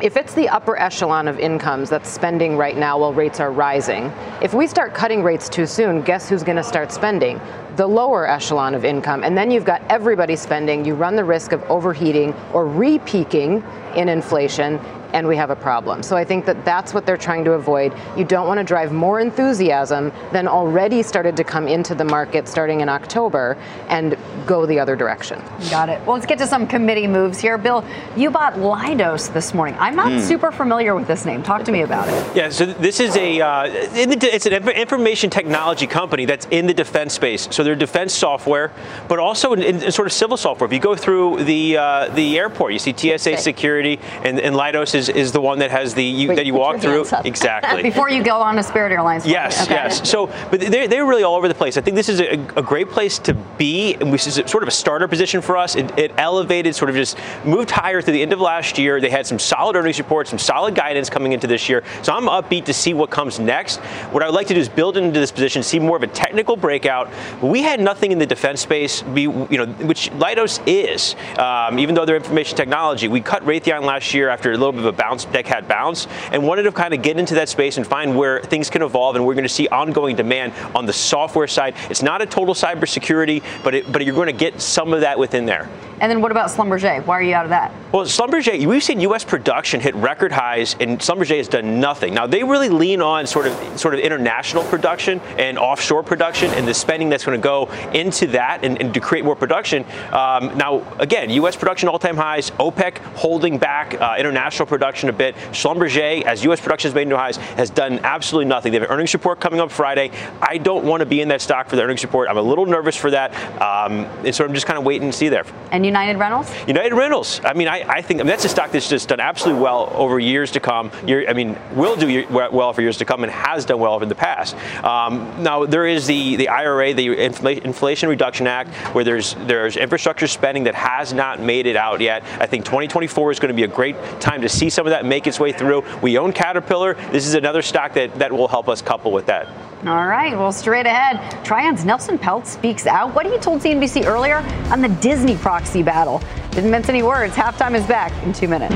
if 0.00 0.16
it's 0.16 0.32
the 0.34 0.48
upper 0.48 0.78
echelon 0.78 1.26
of 1.26 1.40
incomes 1.40 1.90
that's 1.90 2.08
spending 2.08 2.56
right 2.56 2.76
now 2.76 3.00
while 3.00 3.12
rates 3.12 3.40
are 3.40 3.50
rising, 3.50 4.12
if 4.40 4.54
we 4.54 4.68
start 4.68 4.94
cutting 4.94 5.24
rates 5.24 5.48
too 5.48 5.66
soon, 5.66 6.02
guess 6.02 6.28
who's 6.28 6.44
going 6.44 6.56
to 6.56 6.62
start 6.62 6.92
spending? 6.92 7.40
The 7.74 7.86
lower 7.86 8.28
echelon 8.28 8.76
of 8.76 8.84
income. 8.84 9.24
And 9.24 9.36
then 9.36 9.50
you've 9.50 9.64
got 9.64 9.82
everybody 9.90 10.36
spending. 10.36 10.84
You 10.84 10.94
run 10.94 11.16
the 11.16 11.24
risk 11.24 11.50
of 11.50 11.64
overheating 11.64 12.32
or 12.52 12.64
re 12.64 13.00
peaking 13.00 13.64
in 13.96 14.08
inflation. 14.08 14.78
And 15.12 15.27
we 15.27 15.37
have 15.37 15.51
a 15.51 15.57
problem. 15.57 16.03
So 16.03 16.16
I 16.16 16.25
think 16.25 16.44
that 16.47 16.64
that's 16.64 16.92
what 16.92 17.07
they're 17.07 17.16
trying 17.16 17.44
to 17.44 17.53
avoid. 17.53 17.92
You 18.16 18.25
don't 18.25 18.47
want 18.47 18.59
to 18.59 18.64
drive 18.64 18.92
more 18.92 19.21
enthusiasm 19.21 20.12
than 20.33 20.47
already 20.47 21.03
started 21.03 21.37
to 21.38 21.44
come 21.44 21.66
into 21.68 21.94
the 21.94 22.05
market 22.05 22.47
starting 22.49 22.81
in 22.81 22.88
October 22.88 23.57
and 23.88 24.16
go 24.47 24.66
the 24.66 24.79
other 24.79 24.97
direction. 24.97 25.42
Got 25.71 25.88
it. 25.88 26.01
Well, 26.07 26.14
let's 26.16 26.27
get 26.27 26.38
to 26.38 26.47
some 26.47 26.66
committee 26.66 27.07
moves 27.07 27.38
here. 27.40 27.57
Bill, 27.59 27.85
you 28.16 28.31
bought 28.31 28.55
Leidos 28.55 29.33
this 29.33 29.55
morning. 29.55 29.77
I'm 29.79 29.97
not 29.97 30.12
Hmm. 30.12 30.18
super 30.21 30.51
familiar 30.53 30.94
with 30.94 31.07
this 31.07 31.25
name. 31.25 31.42
Talk 31.42 31.64
to 31.64 31.73
me 31.73 31.83
about 31.83 32.09
it. 32.09 32.37
Yeah, 32.37 32.49
so 32.51 32.66
this 32.66 33.01
is 33.01 33.16
a 33.16 33.40
uh, 33.40 33.66
in 33.94 34.11
the, 34.11 34.35
it's 34.35 34.47
an 34.47 34.68
information 34.71 35.31
technology 35.31 35.87
company 35.87 36.25
that's 36.25 36.47
in 36.51 36.66
the 36.66 36.75
defense 36.75 37.14
space. 37.14 37.49
So 37.51 37.62
they're 37.62 37.75
defense 37.75 38.14
software, 38.14 38.73
but 39.09 39.18
also 39.18 39.53
in, 39.53 39.62
in 39.62 39.92
sort 39.92 40.07
of 40.07 40.12
civil 40.12 40.37
software. 40.37 40.66
If 40.66 40.73
you 40.73 40.81
go 40.81 40.94
through 40.94 41.44
the 41.44 41.77
uh, 41.79 42.09
the 42.14 42.38
airport, 42.38 42.73
you 42.73 42.79
see 42.79 42.92
TSA 42.97 43.37
security, 43.38 43.99
and, 44.25 44.40
and 44.40 44.55
Leidos 44.57 44.94
is, 44.98 45.08
is 45.08 45.32
the 45.32 45.40
one 45.40 45.58
that 45.61 45.70
has 45.70 45.94
the 45.94 46.04
you, 46.04 46.28
Wait, 46.28 46.34
that 46.37 46.46
you 46.46 46.54
walk 46.54 46.80
through. 46.80 47.06
Exactly. 47.24 47.82
Before 47.90 48.11
you 48.11 48.22
go 48.22 48.37
on 48.37 48.58
a 48.58 48.62
Spirit 48.62 48.92
Airlines. 48.92 49.26
Yes, 49.26 49.62
Okay. 49.62 49.74
yes. 49.74 50.08
So, 50.08 50.26
but 50.50 50.61
they're, 50.61 50.88
they're 50.88 51.06
really 51.06 51.22
all 51.22 51.37
over 51.37 51.48
the 51.48 51.54
place. 51.54 51.76
I 51.76 51.80
think 51.80 51.94
this 51.94 52.08
is 52.08 52.20
a, 52.20 52.32
a 52.56 52.62
great 52.62 52.90
place 52.90 53.18
to 53.20 53.34
be, 53.34 53.94
and 53.94 54.12
this 54.12 54.26
is 54.26 54.34
sort 54.50 54.62
of 54.62 54.68
a 54.68 54.72
starter 54.72 55.08
position 55.08 55.40
for 55.40 55.56
us. 55.56 55.76
It, 55.76 55.96
it 55.98 56.12
elevated, 56.18 56.74
sort 56.74 56.90
of 56.90 56.96
just 56.96 57.16
moved 57.44 57.70
higher 57.70 58.02
through 58.02 58.14
the 58.14 58.22
end 58.22 58.32
of 58.32 58.40
last 58.40 58.78
year. 58.78 59.00
They 59.00 59.11
had 59.11 59.26
some 59.26 59.38
solid 59.38 59.76
earnings 59.76 59.98
reports, 59.98 60.30
some 60.30 60.38
solid 60.38 60.74
guidance 60.74 61.08
coming 61.08 61.32
into 61.32 61.46
this 61.46 61.68
year. 61.68 61.84
So 62.02 62.12
I'm 62.12 62.24
upbeat 62.26 62.64
to 62.66 62.74
see 62.74 62.94
what 62.94 63.11
comes 63.11 63.38
next. 63.38 63.78
What 64.12 64.22
I 64.22 64.26
would 64.26 64.34
like 64.34 64.48
to 64.48 64.54
do 64.54 64.61
is 64.61 64.68
build 64.68 64.96
into 64.96 65.20
this 65.20 65.30
position, 65.32 65.62
see 65.62 65.78
more 65.78 65.96
of 65.96 66.02
a 66.02 66.08
technical 66.08 66.56
breakout. 66.56 67.08
We 67.42 67.62
had 67.62 67.80
nothing 67.80 68.12
in 68.12 68.18
the 68.18 68.26
defense 68.26 68.61
space, 68.61 69.02
be, 69.02 69.22
you 69.22 69.46
know, 69.50 69.66
which 69.87 70.11
Leidos 70.12 70.61
is, 70.66 71.14
um, 71.38 71.78
even 71.78 71.94
though 71.94 72.04
they're 72.04 72.16
information 72.16 72.56
technology. 72.56 73.08
We 73.08 73.20
cut 73.20 73.44
Raytheon 73.44 73.82
last 73.82 74.12
year 74.14 74.28
after 74.28 74.50
a 74.52 74.56
little 74.56 74.72
bit 74.72 74.84
of 74.84 74.88
a 74.88 74.92
bounce, 74.92 75.24
dead 75.27 75.44
cat 75.44 75.68
bounce, 75.68 76.07
and 76.33 76.42
wanted 76.42 76.64
to 76.64 76.72
kind 76.72 76.92
of 76.92 77.03
get 77.03 77.18
into 77.18 77.35
that 77.35 77.48
space 77.48 77.77
and 77.77 77.87
find 77.87 78.16
where 78.16 78.40
things 78.40 78.70
can 78.70 78.83
evolve, 78.83 79.16
and 79.16 79.24
we're 79.24 79.35
going 79.35 79.44
to 79.44 79.48
see 79.48 79.68
ongoing 79.68 80.16
demand 80.16 80.53
on 80.74 80.87
the 80.87 80.92
software 80.92 81.46
side. 81.46 81.74
It's 81.90 82.03
not 82.03 82.22
a 82.22 82.27
total 82.27 82.55
cybersecurity, 82.55 83.42
but 83.62 83.74
it, 83.74 83.92
but 83.92 84.05
you're 84.05 84.14
going 84.14 84.27
to 84.27 84.33
get 84.33 84.61
some 84.61 84.92
of 84.92 85.03
that 85.03 85.18
within 85.18 85.46
there. 85.46 85.68
And 86.00 86.11
then 86.11 86.20
what 86.20 86.30
about 86.30 86.50
Schlumberger? 86.50 87.04
Why 87.06 87.18
are 87.18 87.22
you 87.22 87.34
out 87.34 87.44
of 87.44 87.50
that? 87.50 87.72
Well, 87.92 88.04
Schlumberger, 88.04 88.66
we've 88.66 88.82
seen 88.82 89.00
U.S. 89.00 89.24
production 89.24 89.80
hit 89.80 89.94
record 89.96 90.30
highs, 90.30 90.76
and 90.78 90.98
Schlumberger 90.98 91.38
has 91.38 91.48
done 91.48 91.80
nothing. 91.80 92.14
Now 92.14 92.26
they 92.26 92.44
really 92.44 92.68
lean 92.68 93.00
on 93.00 93.26
sort 93.26 93.46
of 93.46 93.80
sort 93.80 93.94
of 93.94 94.00
international 94.00 94.62
production 94.64 95.20
and 95.38 95.58
offshore 95.58 96.02
production, 96.02 96.50
and 96.52 96.68
the 96.68 96.74
spending 96.74 97.08
that's 97.08 97.24
going 97.24 97.38
to 97.38 97.42
go 97.42 97.66
into 97.94 98.26
that 98.28 98.64
and, 98.64 98.80
and 98.80 98.94
to 98.94 99.00
create 99.00 99.24
more 99.24 99.34
production. 99.34 99.84
Um, 100.12 100.56
now, 100.56 100.87
again, 100.98 101.30
U.S. 101.30 101.56
production 101.56 101.88
all-time 101.88 102.16
highs. 102.16 102.50
OPEC 102.52 102.98
holding 103.16 103.58
back 103.58 104.00
uh, 104.00 104.16
international 104.18 104.66
production 104.66 105.08
a 105.08 105.12
bit. 105.12 105.34
Schlumberger, 105.52 106.22
as 106.22 106.44
U.S. 106.44 106.61
production 106.61 106.90
has 106.90 106.94
made 106.94 107.08
new 107.08 107.16
highs, 107.16 107.37
has 107.37 107.70
done 107.70 107.98
absolutely 108.04 108.48
nothing. 108.48 108.72
They 108.72 108.78
have 108.78 108.88
an 108.88 108.94
earnings 108.94 109.14
report 109.14 109.40
coming 109.40 109.61
up 109.61 109.70
Friday. 109.70 110.11
I 110.40 110.58
don't 110.58 110.84
want 110.84 111.00
to 111.00 111.06
be 111.06 111.20
in 111.20 111.28
that 111.28 111.40
stock 111.40 111.68
for 111.68 111.76
the 111.76 111.82
earnings 111.82 112.02
report. 112.04 112.28
I'm 112.28 112.37
a 112.37 112.42
little 112.42 112.66
nervous 112.66 112.96
for 112.96 113.11
that, 113.11 113.34
um, 113.61 114.04
and 114.24 114.34
so 114.34 114.44
I'm 114.44 114.54
just 114.54 114.66
kind 114.66 114.78
of 114.78 114.84
waiting 114.84 115.04
and 115.04 115.14
see 115.14 115.28
there. 115.28 115.44
And 115.72 115.88
United 115.88 116.18
Rentals? 116.18 116.53
United 116.66 116.94
Rentals. 116.94 117.40
I 117.44 117.55
mean, 117.55 117.68
I, 117.68 117.83
I 117.88 118.03
think 118.03 118.20
I 118.20 118.22
mean, 118.22 118.29
that's 118.29 118.44
a 118.44 118.48
stock 118.48 118.70
that's 118.70 118.88
just 118.88 119.09
done 119.09 119.20
absolutely 119.20 119.62
well 119.62 119.90
over 119.94 120.20
years 120.20 120.53
to 120.53 120.61
come. 120.61 120.90
I 121.07 121.33
mean, 121.33 121.59
will 121.72 121.96
do 121.96 122.27
well 122.31 122.72
for 122.72 122.83
years 122.83 122.98
to 122.98 123.05
come 123.05 123.24
and 123.24 123.33
has 123.33 123.64
done 123.64 123.81
well 123.81 124.01
in 124.03 124.09
the 124.09 124.14
past. 124.14 124.55
Um, 124.85 125.42
now 125.42 125.66
there 125.66 125.87
is 125.87 126.07
the 126.07 126.37
the 126.37 126.48
IRA, 126.48 126.94
the 126.94 127.09
Infl- 127.09 127.62
Inflation 127.62 128.09
Reduction 128.09 128.46
Act, 128.46 128.74
where 128.94 129.05
there's 129.05 129.35
there's 129.46 129.77
infrastructure 129.77 130.27
spending 130.27 130.64
that 130.64 130.74
has 130.74 131.12
not 131.12 131.40
made 131.40 131.66
it 131.66 131.77
out 131.77 132.01
yet. 132.01 132.22
I 132.40 132.46
think 132.46 132.64
2024 132.64 133.33
is 133.33 133.40
going 133.40 133.48
to 133.48 133.55
be 133.55 133.64
a 133.64 133.68
great 133.68 133.96
time 134.20 134.42
to 134.42 134.48
see 134.48 134.70
some 134.70 134.87
of 134.87 134.90
that 134.90 135.05
make 135.05 135.27
its 135.27 135.40
way 135.40 135.53
through. 135.53 135.85
We 136.03 136.18
own 136.18 136.33
Caterpillar. 136.33 136.94
This 137.12 137.27
is 137.27 137.35
another 137.35 137.62
stock 137.62 137.94
that 137.94 138.18
that 138.18 138.33
will 138.33 138.48
help 138.48 138.68
us 138.68 138.83
couple 138.83 139.12
with 139.12 139.27
that. 139.27 139.48
All 139.86 140.08
right, 140.08 140.36
well, 140.36 140.50
straight 140.50 140.86
ahead, 140.86 141.44
Trian's 141.44 141.84
Nelson 141.84 142.18
Peltz 142.18 142.46
speaks 142.46 142.84
out. 142.84 143.14
What 143.14 143.26
he 143.26 143.38
told 143.38 143.60
CNBC 143.60 144.06
earlier 144.06 144.38
on 144.72 144.82
the 144.82 144.88
Disney 144.88 145.36
proxy 145.36 145.84
battle. 145.84 146.20
Didn't 146.50 146.72
mince 146.72 146.88
any 146.88 147.04
words. 147.04 147.34
Halftime 147.34 147.76
is 147.76 147.86
back 147.86 148.12
in 148.24 148.32
two 148.32 148.48
minutes. 148.48 148.74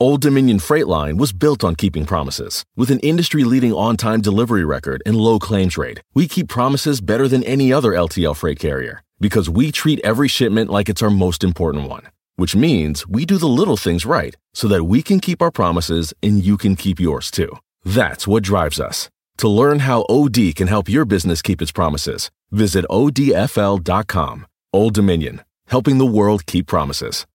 Old 0.00 0.20
Dominion 0.20 0.58
Freight 0.58 0.88
Line 0.88 1.16
was 1.16 1.32
built 1.32 1.62
on 1.62 1.76
keeping 1.76 2.04
promises. 2.04 2.64
With 2.76 2.90
an 2.90 2.98
industry 2.98 3.44
leading 3.44 3.72
on 3.72 3.96
time 3.96 4.20
delivery 4.20 4.64
record 4.64 5.02
and 5.06 5.16
low 5.16 5.38
claims 5.38 5.78
rate, 5.78 6.02
we 6.12 6.26
keep 6.26 6.48
promises 6.48 7.00
better 7.00 7.28
than 7.28 7.44
any 7.44 7.72
other 7.72 7.92
LTL 7.92 8.36
freight 8.36 8.58
carrier 8.58 9.02
because 9.20 9.48
we 9.48 9.70
treat 9.70 10.00
every 10.04 10.28
shipment 10.28 10.68
like 10.68 10.88
it's 10.88 11.00
our 11.00 11.10
most 11.10 11.44
important 11.44 11.88
one. 11.88 12.08
Which 12.34 12.56
means 12.56 13.06
we 13.06 13.24
do 13.24 13.38
the 13.38 13.46
little 13.46 13.76
things 13.76 14.04
right 14.04 14.34
so 14.52 14.66
that 14.66 14.84
we 14.84 15.00
can 15.00 15.20
keep 15.20 15.40
our 15.40 15.52
promises 15.52 16.12
and 16.22 16.44
you 16.44 16.58
can 16.58 16.74
keep 16.74 16.98
yours 16.98 17.30
too. 17.30 17.56
That's 17.86 18.26
what 18.26 18.42
drives 18.42 18.80
us. 18.80 19.08
To 19.38 19.48
learn 19.48 19.78
how 19.78 20.04
OD 20.08 20.56
can 20.56 20.66
help 20.66 20.88
your 20.88 21.04
business 21.04 21.40
keep 21.40 21.62
its 21.62 21.70
promises, 21.70 22.32
visit 22.50 22.84
odfl.com. 22.90 24.46
Old 24.72 24.92
Dominion, 24.92 25.42
helping 25.68 25.98
the 25.98 26.06
world 26.06 26.46
keep 26.46 26.66
promises. 26.66 27.26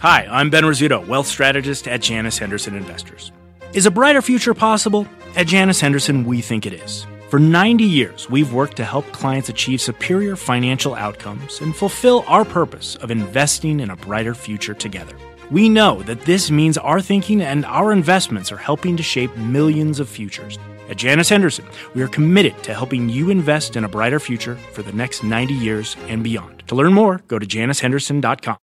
Hi, 0.00 0.26
I'm 0.30 0.48
Ben 0.48 0.64
Rizzuto, 0.64 1.06
wealth 1.06 1.26
strategist 1.26 1.86
at 1.86 2.00
Janus 2.00 2.38
Henderson 2.38 2.74
Investors. 2.74 3.32
Is 3.74 3.84
a 3.84 3.90
brighter 3.90 4.22
future 4.22 4.54
possible? 4.54 5.06
At 5.36 5.46
Janus 5.46 5.80
Henderson, 5.80 6.24
we 6.24 6.40
think 6.40 6.64
it 6.64 6.72
is. 6.72 7.06
For 7.28 7.38
90 7.38 7.84
years, 7.84 8.30
we've 8.30 8.52
worked 8.52 8.76
to 8.76 8.84
help 8.84 9.04
clients 9.12 9.50
achieve 9.50 9.82
superior 9.82 10.36
financial 10.36 10.94
outcomes 10.94 11.60
and 11.60 11.76
fulfill 11.76 12.24
our 12.28 12.46
purpose 12.46 12.96
of 12.96 13.10
investing 13.10 13.80
in 13.80 13.90
a 13.90 13.96
brighter 13.96 14.34
future 14.34 14.74
together. 14.74 15.18
We 15.50 15.68
know 15.68 16.02
that 16.02 16.22
this 16.22 16.50
means 16.50 16.76
our 16.76 17.00
thinking 17.00 17.40
and 17.40 17.64
our 17.66 17.92
investments 17.92 18.50
are 18.50 18.56
helping 18.56 18.96
to 18.96 19.02
shape 19.04 19.36
millions 19.36 20.00
of 20.00 20.08
futures. 20.08 20.58
At 20.88 20.96
Janus 20.96 21.28
Henderson, 21.28 21.66
we 21.94 22.02
are 22.02 22.08
committed 22.08 22.60
to 22.64 22.74
helping 22.74 23.08
you 23.08 23.30
invest 23.30 23.76
in 23.76 23.84
a 23.84 23.88
brighter 23.88 24.18
future 24.18 24.56
for 24.72 24.82
the 24.82 24.92
next 24.92 25.22
90 25.22 25.54
years 25.54 25.96
and 26.08 26.24
beyond. 26.24 26.64
To 26.66 26.74
learn 26.74 26.92
more, 26.92 27.20
go 27.28 27.38
to 27.38 27.46
janushenderson.com. 27.46 28.56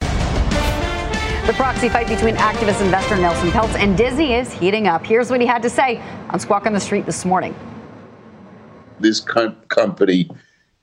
The 0.00 1.56
proxy 1.56 1.88
fight 1.90 2.06
between 2.08 2.36
activist 2.36 2.80
investor 2.80 3.16
Nelson 3.16 3.50
Peltz 3.50 3.74
and 3.74 3.96
Disney 3.98 4.34
is 4.34 4.50
heating 4.52 4.86
up. 4.86 5.04
Here's 5.04 5.30
what 5.30 5.40
he 5.40 5.46
had 5.46 5.60
to 5.62 5.70
say 5.70 6.00
on 6.30 6.38
Squawk 6.40 6.64
on 6.64 6.72
the 6.72 6.80
Street 6.80 7.04
this 7.06 7.24
morning. 7.26 7.54
this 9.00 9.20
com- 9.20 9.56
company 9.68 10.30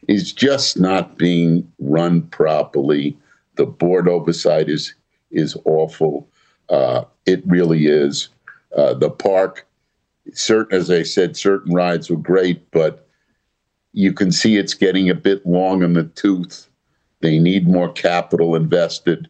is 0.07 0.31
just 0.31 0.79
not 0.79 1.17
being 1.17 1.71
run 1.79 2.21
properly. 2.23 3.17
The 3.57 3.65
board 3.65 4.07
oversight 4.07 4.69
is 4.69 4.93
is 5.31 5.57
awful. 5.65 6.29
Uh, 6.69 7.03
it 7.25 7.41
really 7.45 7.87
is. 7.87 8.29
Uh, 8.75 8.93
the 8.93 9.09
park, 9.09 9.65
certain 10.33 10.77
as 10.77 10.89
I 10.89 11.03
said, 11.03 11.35
certain 11.35 11.73
rides 11.73 12.09
were 12.09 12.17
great, 12.17 12.69
but 12.71 13.07
you 13.93 14.13
can 14.13 14.31
see 14.31 14.57
it's 14.57 14.73
getting 14.73 15.09
a 15.09 15.15
bit 15.15 15.45
long 15.45 15.83
in 15.83 15.93
the 15.93 16.03
tooth. 16.03 16.69
They 17.21 17.39
need 17.39 17.67
more 17.67 17.91
capital 17.91 18.55
invested. 18.55 19.27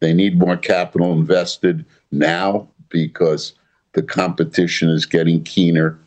They 0.00 0.12
need 0.12 0.38
more 0.38 0.56
capital 0.56 1.12
invested 1.12 1.84
now 2.10 2.68
because 2.90 3.54
the 3.92 4.02
competition 4.02 4.90
is 4.90 5.06
getting 5.06 5.42
keener. 5.42 5.98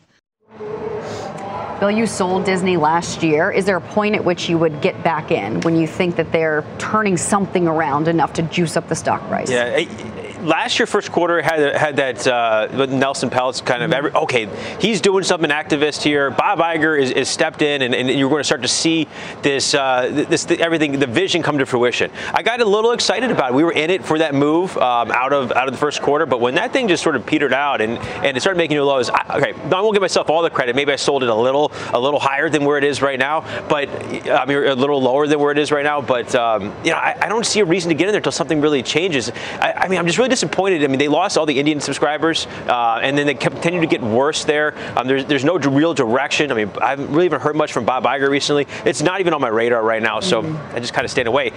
Bill, 1.80 1.90
you 1.90 2.06
sold 2.06 2.44
Disney 2.44 2.76
last 2.76 3.22
year. 3.22 3.50
Is 3.50 3.64
there 3.64 3.76
a 3.76 3.80
point 3.80 4.14
at 4.14 4.24
which 4.24 4.48
you 4.48 4.56
would 4.58 4.80
get 4.80 5.02
back 5.02 5.30
in 5.30 5.60
when 5.62 5.76
you 5.76 5.86
think 5.86 6.16
that 6.16 6.30
they're 6.30 6.64
turning 6.78 7.16
something 7.16 7.66
around 7.66 8.06
enough 8.06 8.32
to 8.34 8.42
juice 8.42 8.76
up 8.76 8.88
the 8.88 8.94
stock 8.94 9.20
price? 9.28 9.50
Yeah. 9.50 9.64
eh, 9.64 10.23
Last 10.44 10.78
year, 10.78 10.84
first 10.86 11.10
quarter 11.10 11.40
had 11.40 11.74
had 11.74 11.96
that 11.96 12.26
uh, 12.26 12.86
Nelson 12.86 13.30
Peltz 13.30 13.64
kind 13.64 13.82
of 13.82 13.94
every 13.94 14.10
okay. 14.12 14.46
He's 14.78 15.00
doing 15.00 15.24
something 15.24 15.48
activist 15.48 16.02
here. 16.02 16.30
Bob 16.30 16.58
Iger 16.58 17.00
is, 17.00 17.10
is 17.10 17.30
stepped 17.30 17.62
in, 17.62 17.80
and, 17.80 17.94
and 17.94 18.10
you're 18.10 18.28
going 18.28 18.40
to 18.40 18.44
start 18.44 18.60
to 18.60 18.68
see 18.68 19.08
this 19.40 19.72
uh, 19.72 20.26
this 20.28 20.46
everything 20.50 20.98
the 20.98 21.06
vision 21.06 21.42
come 21.42 21.56
to 21.56 21.64
fruition. 21.64 22.10
I 22.34 22.42
got 22.42 22.60
a 22.60 22.64
little 22.66 22.92
excited 22.92 23.30
about 23.30 23.52
it. 23.52 23.54
We 23.54 23.64
were 23.64 23.72
in 23.72 23.88
it 23.88 24.04
for 24.04 24.18
that 24.18 24.34
move 24.34 24.76
um, 24.76 25.10
out 25.12 25.32
of 25.32 25.50
out 25.52 25.66
of 25.66 25.72
the 25.72 25.78
first 25.78 26.02
quarter, 26.02 26.26
but 26.26 26.42
when 26.42 26.56
that 26.56 26.74
thing 26.74 26.88
just 26.88 27.02
sort 27.02 27.16
of 27.16 27.24
petered 27.24 27.54
out 27.54 27.80
and 27.80 27.96
and 28.22 28.36
it 28.36 28.40
started 28.42 28.58
making 28.58 28.76
new 28.76 28.84
lows, 28.84 29.08
I, 29.08 29.38
okay, 29.38 29.54
I 29.54 29.80
won't 29.80 29.94
give 29.94 30.02
myself 30.02 30.28
all 30.28 30.42
the 30.42 30.50
credit. 30.50 30.76
Maybe 30.76 30.92
I 30.92 30.96
sold 30.96 31.22
it 31.22 31.30
a 31.30 31.34
little 31.34 31.72
a 31.94 31.98
little 31.98 32.20
higher 32.20 32.50
than 32.50 32.66
where 32.66 32.76
it 32.76 32.84
is 32.84 33.00
right 33.00 33.18
now, 33.18 33.40
but 33.70 33.88
I 34.28 34.44
mean 34.44 34.58
a 34.58 34.74
little 34.74 35.00
lower 35.00 35.26
than 35.26 35.40
where 35.40 35.52
it 35.52 35.58
is 35.58 35.72
right 35.72 35.84
now. 35.84 36.02
But 36.02 36.34
um, 36.34 36.64
you 36.84 36.90
know, 36.90 36.98
I, 36.98 37.16
I 37.18 37.28
don't 37.30 37.46
see 37.46 37.60
a 37.60 37.64
reason 37.64 37.88
to 37.88 37.94
get 37.94 38.08
in 38.08 38.12
there 38.12 38.18
until 38.18 38.30
something 38.30 38.60
really 38.60 38.82
changes. 38.82 39.30
I, 39.58 39.72
I 39.72 39.88
mean, 39.88 39.98
I'm 39.98 40.06
just 40.06 40.18
really 40.18 40.33
disappointed. 40.34 40.82
I 40.82 40.88
mean, 40.88 40.98
they 40.98 41.08
lost 41.08 41.38
all 41.38 41.46
the 41.46 41.58
Indian 41.58 41.80
subscribers, 41.80 42.48
uh, 42.66 42.98
and 43.00 43.16
then 43.16 43.26
they 43.26 43.34
continue 43.34 43.80
to 43.80 43.86
get 43.86 44.02
worse 44.02 44.44
there. 44.44 44.74
Um, 44.96 45.06
there's, 45.06 45.24
there's 45.26 45.44
no 45.44 45.58
real 45.58 45.94
direction. 45.94 46.50
I 46.50 46.54
mean, 46.54 46.70
I 46.80 46.90
haven't 46.90 47.12
really 47.12 47.26
even 47.26 47.40
heard 47.40 47.54
much 47.54 47.72
from 47.72 47.84
Bob 47.84 48.04
Iger 48.04 48.28
recently. 48.28 48.66
It's 48.84 49.00
not 49.00 49.20
even 49.20 49.32
on 49.32 49.40
my 49.40 49.48
radar 49.48 49.82
right 49.82 50.02
now, 50.02 50.18
so 50.20 50.42
I 50.72 50.80
just 50.80 50.92
kind 50.92 51.04
of 51.04 51.10
stand 51.10 51.28
away. 51.28 51.52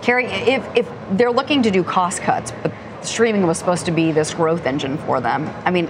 Karen, 0.00 0.26
if, 0.26 0.64
if 0.74 0.90
they're 1.12 1.30
looking 1.30 1.62
to 1.62 1.70
do 1.70 1.84
cost 1.84 2.22
cuts, 2.22 2.52
but 2.62 2.72
streaming 3.02 3.46
was 3.46 3.58
supposed 3.58 3.84
to 3.86 3.92
be 3.92 4.10
this 4.10 4.32
growth 4.32 4.64
engine 4.64 4.96
for 4.98 5.20
them, 5.20 5.52
I 5.66 5.70
mean, 5.70 5.86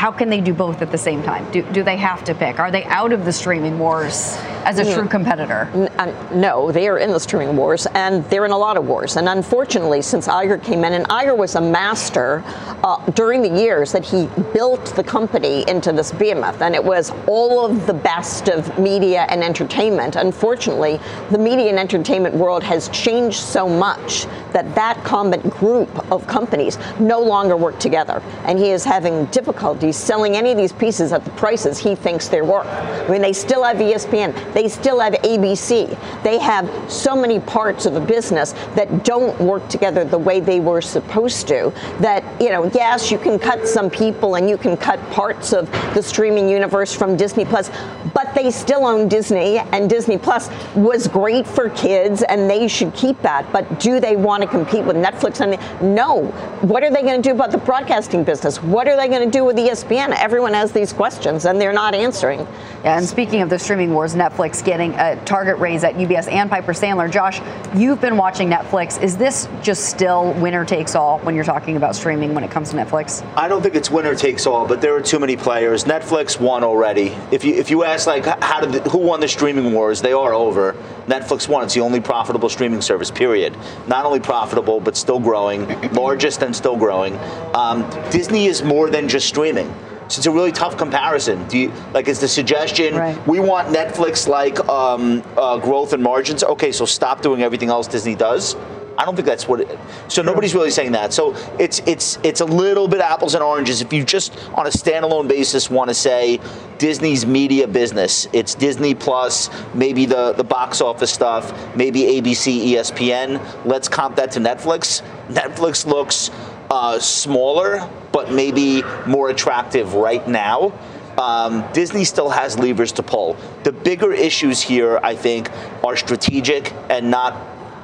how 0.00 0.10
can 0.10 0.30
they 0.30 0.40
do 0.40 0.54
both 0.54 0.80
at 0.80 0.90
the 0.90 0.96
same 0.96 1.22
time? 1.22 1.44
Do, 1.50 1.60
do 1.72 1.82
they 1.82 1.98
have 1.98 2.24
to 2.24 2.34
pick? 2.34 2.58
Are 2.58 2.70
they 2.70 2.84
out 2.84 3.12
of 3.12 3.26
the 3.26 3.32
streaming 3.34 3.78
wars 3.78 4.34
as 4.64 4.78
a 4.78 4.94
true 4.94 5.06
competitor? 5.06 5.68
Uh, 5.98 6.34
no, 6.34 6.72
they 6.72 6.88
are 6.88 6.96
in 6.96 7.10
the 7.10 7.20
streaming 7.20 7.54
wars, 7.54 7.86
and 7.94 8.24
they're 8.30 8.46
in 8.46 8.50
a 8.50 8.56
lot 8.56 8.78
of 8.78 8.86
wars. 8.86 9.18
And 9.18 9.28
unfortunately, 9.28 10.00
since 10.00 10.26
Iger 10.26 10.62
came 10.64 10.84
in, 10.84 10.94
and 10.94 11.06
Iger 11.10 11.36
was 11.36 11.54
a 11.54 11.60
master 11.60 12.42
uh, 12.82 12.96
during 13.10 13.42
the 13.42 13.50
years 13.50 13.92
that 13.92 14.06
he 14.06 14.26
built 14.54 14.86
the 14.96 15.04
company 15.04 15.68
into 15.68 15.92
this 15.92 16.12
behemoth, 16.12 16.62
and 16.62 16.74
it 16.74 16.82
was 16.82 17.12
all 17.26 17.66
of 17.66 17.86
the 17.86 17.92
best 17.92 18.48
of 18.48 18.78
media 18.78 19.26
and 19.28 19.44
entertainment. 19.44 20.16
Unfortunately, 20.16 20.98
the 21.30 21.36
media 21.36 21.68
and 21.68 21.78
entertainment 21.78 22.34
world 22.34 22.62
has 22.62 22.88
changed 22.88 23.40
so 23.40 23.68
much 23.68 24.24
that 24.52 24.74
that 24.74 24.96
common 25.04 25.40
group 25.50 26.10
of 26.10 26.26
companies 26.26 26.78
no 26.98 27.20
longer 27.20 27.54
work 27.54 27.78
together, 27.78 28.22
and 28.46 28.58
he 28.58 28.70
is 28.70 28.82
having 28.82 29.26
difficulty 29.26 29.89
selling 29.92 30.36
any 30.36 30.50
of 30.50 30.56
these 30.56 30.72
pieces 30.72 31.12
at 31.12 31.24
the 31.24 31.30
prices 31.32 31.78
he 31.78 31.94
thinks 31.94 32.28
they're 32.28 32.44
worth. 32.44 32.66
I 32.66 33.08
mean, 33.08 33.22
they 33.22 33.32
still 33.32 33.64
have 33.64 33.78
ESPN, 33.78 34.54
They 34.54 34.68
still 34.68 35.00
have 35.00 35.14
ABC. 35.14 35.96
They 36.22 36.38
have 36.38 36.70
so 36.90 37.16
many 37.16 37.40
parts 37.40 37.86
of 37.86 37.96
a 37.96 38.00
business 38.00 38.52
that 38.74 39.04
don't 39.04 39.38
work 39.40 39.68
together 39.68 40.04
the 40.04 40.18
way 40.18 40.40
they 40.40 40.60
were 40.60 40.80
supposed 40.80 41.48
to. 41.48 41.72
That, 42.00 42.24
you 42.40 42.50
know, 42.50 42.70
yes, 42.74 43.10
you 43.10 43.18
can 43.18 43.38
cut 43.38 43.66
some 43.66 43.90
people 43.90 44.36
and 44.36 44.48
you 44.48 44.56
can 44.56 44.76
cut 44.76 45.00
parts 45.10 45.52
of 45.52 45.70
the 45.94 46.02
streaming 46.02 46.48
universe 46.48 46.94
from 46.94 47.16
Disney 47.16 47.44
Plus, 47.44 47.70
but 48.14 48.34
they 48.34 48.50
still 48.50 48.86
own 48.86 49.08
Disney, 49.08 49.58
and 49.58 49.88
Disney 49.88 50.18
Plus 50.18 50.50
was 50.74 51.08
great 51.08 51.46
for 51.46 51.70
kids, 51.70 52.22
and 52.22 52.48
they 52.48 52.68
should 52.68 52.94
keep 52.94 53.20
that. 53.22 53.50
But 53.52 53.80
do 53.80 54.00
they 54.00 54.16
want 54.16 54.42
to 54.42 54.48
compete 54.48 54.84
with 54.84 54.96
Netflix? 54.96 55.40
No. 55.80 56.26
What 56.62 56.82
are 56.82 56.90
they 56.90 57.02
going 57.02 57.20
to 57.20 57.28
do 57.28 57.34
about 57.34 57.50
the 57.50 57.58
broadcasting 57.58 58.24
business? 58.24 58.62
What 58.62 58.88
are 58.88 58.96
they 58.96 59.08
going 59.08 59.24
to 59.24 59.30
do 59.30 59.44
with 59.44 59.56
ESPN? 59.56 59.79
Everyone 59.90 60.54
has 60.54 60.72
these 60.72 60.92
questions, 60.92 61.44
and 61.44 61.60
they're 61.60 61.72
not 61.72 61.94
answering. 61.94 62.40
Yeah, 62.40 62.96
and 62.96 63.06
speaking 63.06 63.42
of 63.42 63.50
the 63.50 63.58
streaming 63.58 63.92
wars, 63.92 64.14
Netflix 64.14 64.64
getting 64.64 64.94
a 64.94 65.22
target 65.24 65.58
raise 65.58 65.84
at 65.84 65.94
UBS 65.94 66.30
and 66.30 66.48
Piper 66.48 66.72
Sandler. 66.72 67.10
Josh, 67.10 67.40
you've 67.74 68.00
been 68.00 68.16
watching 68.16 68.48
Netflix. 68.48 69.02
Is 69.02 69.16
this 69.16 69.48
just 69.62 69.86
still 69.90 70.32
winner 70.34 70.64
takes 70.64 70.94
all 70.94 71.18
when 71.20 71.34
you're 71.34 71.44
talking 71.44 71.76
about 71.76 71.96
streaming 71.96 72.34
when 72.34 72.44
it 72.44 72.50
comes 72.50 72.70
to 72.70 72.76
Netflix? 72.76 73.26
I 73.36 73.48
don't 73.48 73.62
think 73.62 73.74
it's 73.74 73.90
winner 73.90 74.14
takes 74.14 74.46
all, 74.46 74.66
but 74.66 74.80
there 74.80 74.94
are 74.94 75.02
too 75.02 75.18
many 75.18 75.36
players. 75.36 75.84
Netflix 75.84 76.40
won 76.40 76.64
already. 76.64 77.16
If 77.30 77.44
you 77.44 77.54
if 77.54 77.70
you 77.70 77.84
ask 77.84 78.06
like 78.06 78.24
how 78.24 78.60
did 78.60 78.72
the, 78.72 78.90
who 78.90 78.98
won 78.98 79.20
the 79.20 79.28
streaming 79.28 79.72
wars, 79.72 80.00
they 80.00 80.12
are 80.12 80.32
over. 80.32 80.74
Netflix 81.06 81.48
won. 81.48 81.64
It's 81.64 81.74
the 81.74 81.80
only 81.80 82.00
profitable 82.00 82.48
streaming 82.48 82.80
service. 82.80 83.10
Period. 83.10 83.56
Not 83.88 84.04
only 84.04 84.20
profitable, 84.20 84.80
but 84.80 84.96
still 84.96 85.18
growing. 85.18 85.66
Largest 85.92 86.42
and 86.42 86.54
still 86.54 86.76
growing. 86.76 87.18
Um, 87.54 87.88
Disney 88.10 88.46
is 88.46 88.62
more 88.62 88.90
than 88.90 89.08
just 89.08 89.26
streaming. 89.26 89.69
So 90.10 90.18
it's 90.18 90.26
a 90.26 90.30
really 90.32 90.50
tough 90.50 90.76
comparison. 90.76 91.46
Do 91.46 91.56
you 91.56 91.72
like? 91.94 92.08
Is 92.08 92.18
the 92.18 92.26
suggestion 92.26 92.96
Right. 92.96 93.28
we 93.28 93.38
want 93.38 93.68
Netflix 93.68 94.26
like 94.26 94.58
um, 94.68 95.22
uh, 95.36 95.58
growth 95.58 95.92
and 95.92 96.02
margins? 96.02 96.42
Okay, 96.42 96.72
so 96.72 96.84
stop 96.84 97.22
doing 97.22 97.42
everything 97.42 97.68
else 97.68 97.86
Disney 97.86 98.16
does. 98.16 98.56
I 98.98 99.04
don't 99.04 99.14
think 99.14 99.24
that's 99.26 99.46
what. 99.46 99.60
It, 99.60 99.78
so 100.08 100.20
nobody's 100.20 100.52
really 100.52 100.72
saying 100.72 100.92
that. 100.92 101.12
So 101.12 101.34
it's 101.60 101.78
it's 101.86 102.18
it's 102.24 102.40
a 102.40 102.44
little 102.44 102.88
bit 102.88 103.00
apples 103.00 103.34
and 103.34 103.42
oranges. 103.42 103.80
If 103.82 103.92
you 103.92 104.04
just 104.04 104.36
on 104.54 104.66
a 104.66 104.70
standalone 104.70 105.28
basis 105.28 105.70
want 105.70 105.88
to 105.88 105.94
say 105.94 106.40
Disney's 106.78 107.24
media 107.24 107.68
business, 107.68 108.26
it's 108.32 108.56
Disney 108.56 108.96
Plus, 108.96 109.48
maybe 109.74 110.06
the 110.06 110.32
the 110.32 110.44
box 110.44 110.80
office 110.80 111.12
stuff, 111.12 111.54
maybe 111.76 112.00
ABC, 112.20 112.72
ESPN. 112.72 113.40
Let's 113.64 113.88
comp 113.88 114.16
that 114.16 114.32
to 114.32 114.40
Netflix. 114.40 115.02
Netflix 115.28 115.86
looks 115.86 116.30
uh, 116.70 116.98
smaller, 116.98 117.88
but 118.12 118.32
maybe 118.32 118.82
more 119.06 119.30
attractive 119.30 119.94
right 119.94 120.26
now. 120.28 120.72
Um, 121.18 121.64
Disney 121.72 122.04
still 122.04 122.30
has 122.30 122.58
levers 122.58 122.92
to 122.92 123.02
pull. 123.02 123.36
The 123.64 123.72
bigger 123.72 124.12
issues 124.12 124.60
here, 124.60 124.98
I 125.02 125.14
think, 125.14 125.50
are 125.84 125.96
strategic 125.96 126.72
and 126.88 127.10
not 127.10 127.36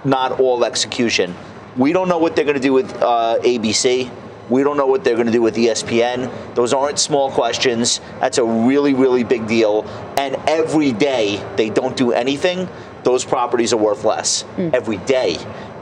not 0.05 0.39
all 0.41 0.65
execution. 0.65 1.35
We 1.77 1.93
don't 1.93 2.09
know 2.09 2.19
what 2.19 2.37
they're 2.37 2.45
going 2.45 2.57
to 2.57 2.63
do 2.63 2.73
with 2.73 2.95
uh, 3.03 3.39
ABC. 3.43 4.11
We 4.49 4.63
don't 4.63 4.77
know 4.77 4.87
what 4.87 5.03
they're 5.03 5.17
going 5.17 5.27
to 5.27 5.33
do 5.33 5.43
with 5.43 5.57
ESPN. 5.57 6.31
Those 6.55 6.73
aren't 6.73 7.01
small 7.01 7.31
questions. 7.33 8.01
That's 8.21 8.39
a 8.39 8.45
really, 8.45 8.95
really 8.95 9.25
big 9.25 9.49
deal. 9.49 9.85
And 10.17 10.37
every 10.47 10.93
day 10.93 11.45
they 11.57 11.69
don't 11.69 11.97
do 11.97 12.13
anything, 12.13 12.69
those 13.03 13.25
properties 13.25 13.73
are 13.73 13.77
worth 13.77 14.05
less. 14.05 14.45
Every 14.73 14.99
day. 14.99 15.37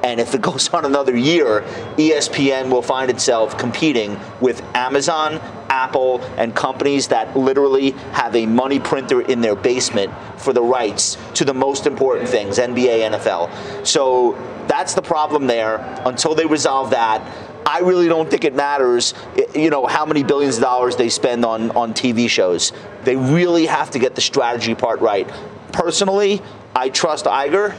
And 0.04 0.20
if 0.20 0.34
it 0.34 0.42
goes 0.42 0.68
on 0.68 0.84
another 0.84 1.16
year, 1.16 1.62
ESPN 1.96 2.70
will 2.70 2.82
find 2.82 3.10
itself 3.10 3.56
competing 3.56 4.20
with 4.40 4.62
Amazon, 4.76 5.40
Apple, 5.70 6.20
and 6.36 6.54
companies 6.54 7.08
that 7.08 7.34
literally 7.34 7.92
have 8.12 8.36
a 8.36 8.44
money 8.44 8.78
printer 8.78 9.22
in 9.22 9.40
their 9.40 9.56
basement 9.56 10.12
for 10.36 10.52
the 10.52 10.62
rights 10.62 11.16
to 11.34 11.44
the 11.46 11.54
most 11.54 11.86
important 11.86 12.28
things 12.28 12.58
NBA, 12.58 13.10
NFL. 13.18 13.86
So 13.86 14.32
that's 14.68 14.92
the 14.92 15.02
problem 15.02 15.46
there. 15.46 15.78
Until 16.04 16.34
they 16.34 16.44
resolve 16.44 16.90
that, 16.90 17.22
I 17.66 17.78
really 17.78 18.08
don't 18.08 18.30
think 18.30 18.44
it 18.44 18.54
matters, 18.54 19.14
you 19.54 19.70
know, 19.70 19.86
how 19.86 20.04
many 20.04 20.22
billions 20.22 20.56
of 20.56 20.62
dollars 20.62 20.96
they 20.96 21.08
spend 21.08 21.46
on, 21.46 21.70
on 21.70 21.94
TV 21.94 22.28
shows. 22.28 22.72
They 23.04 23.16
really 23.16 23.64
have 23.64 23.90
to 23.92 23.98
get 23.98 24.14
the 24.14 24.20
strategy 24.20 24.74
part 24.74 25.00
right. 25.00 25.26
Personally, 25.72 26.42
I 26.76 26.90
trust 26.90 27.24
Iger. 27.24 27.74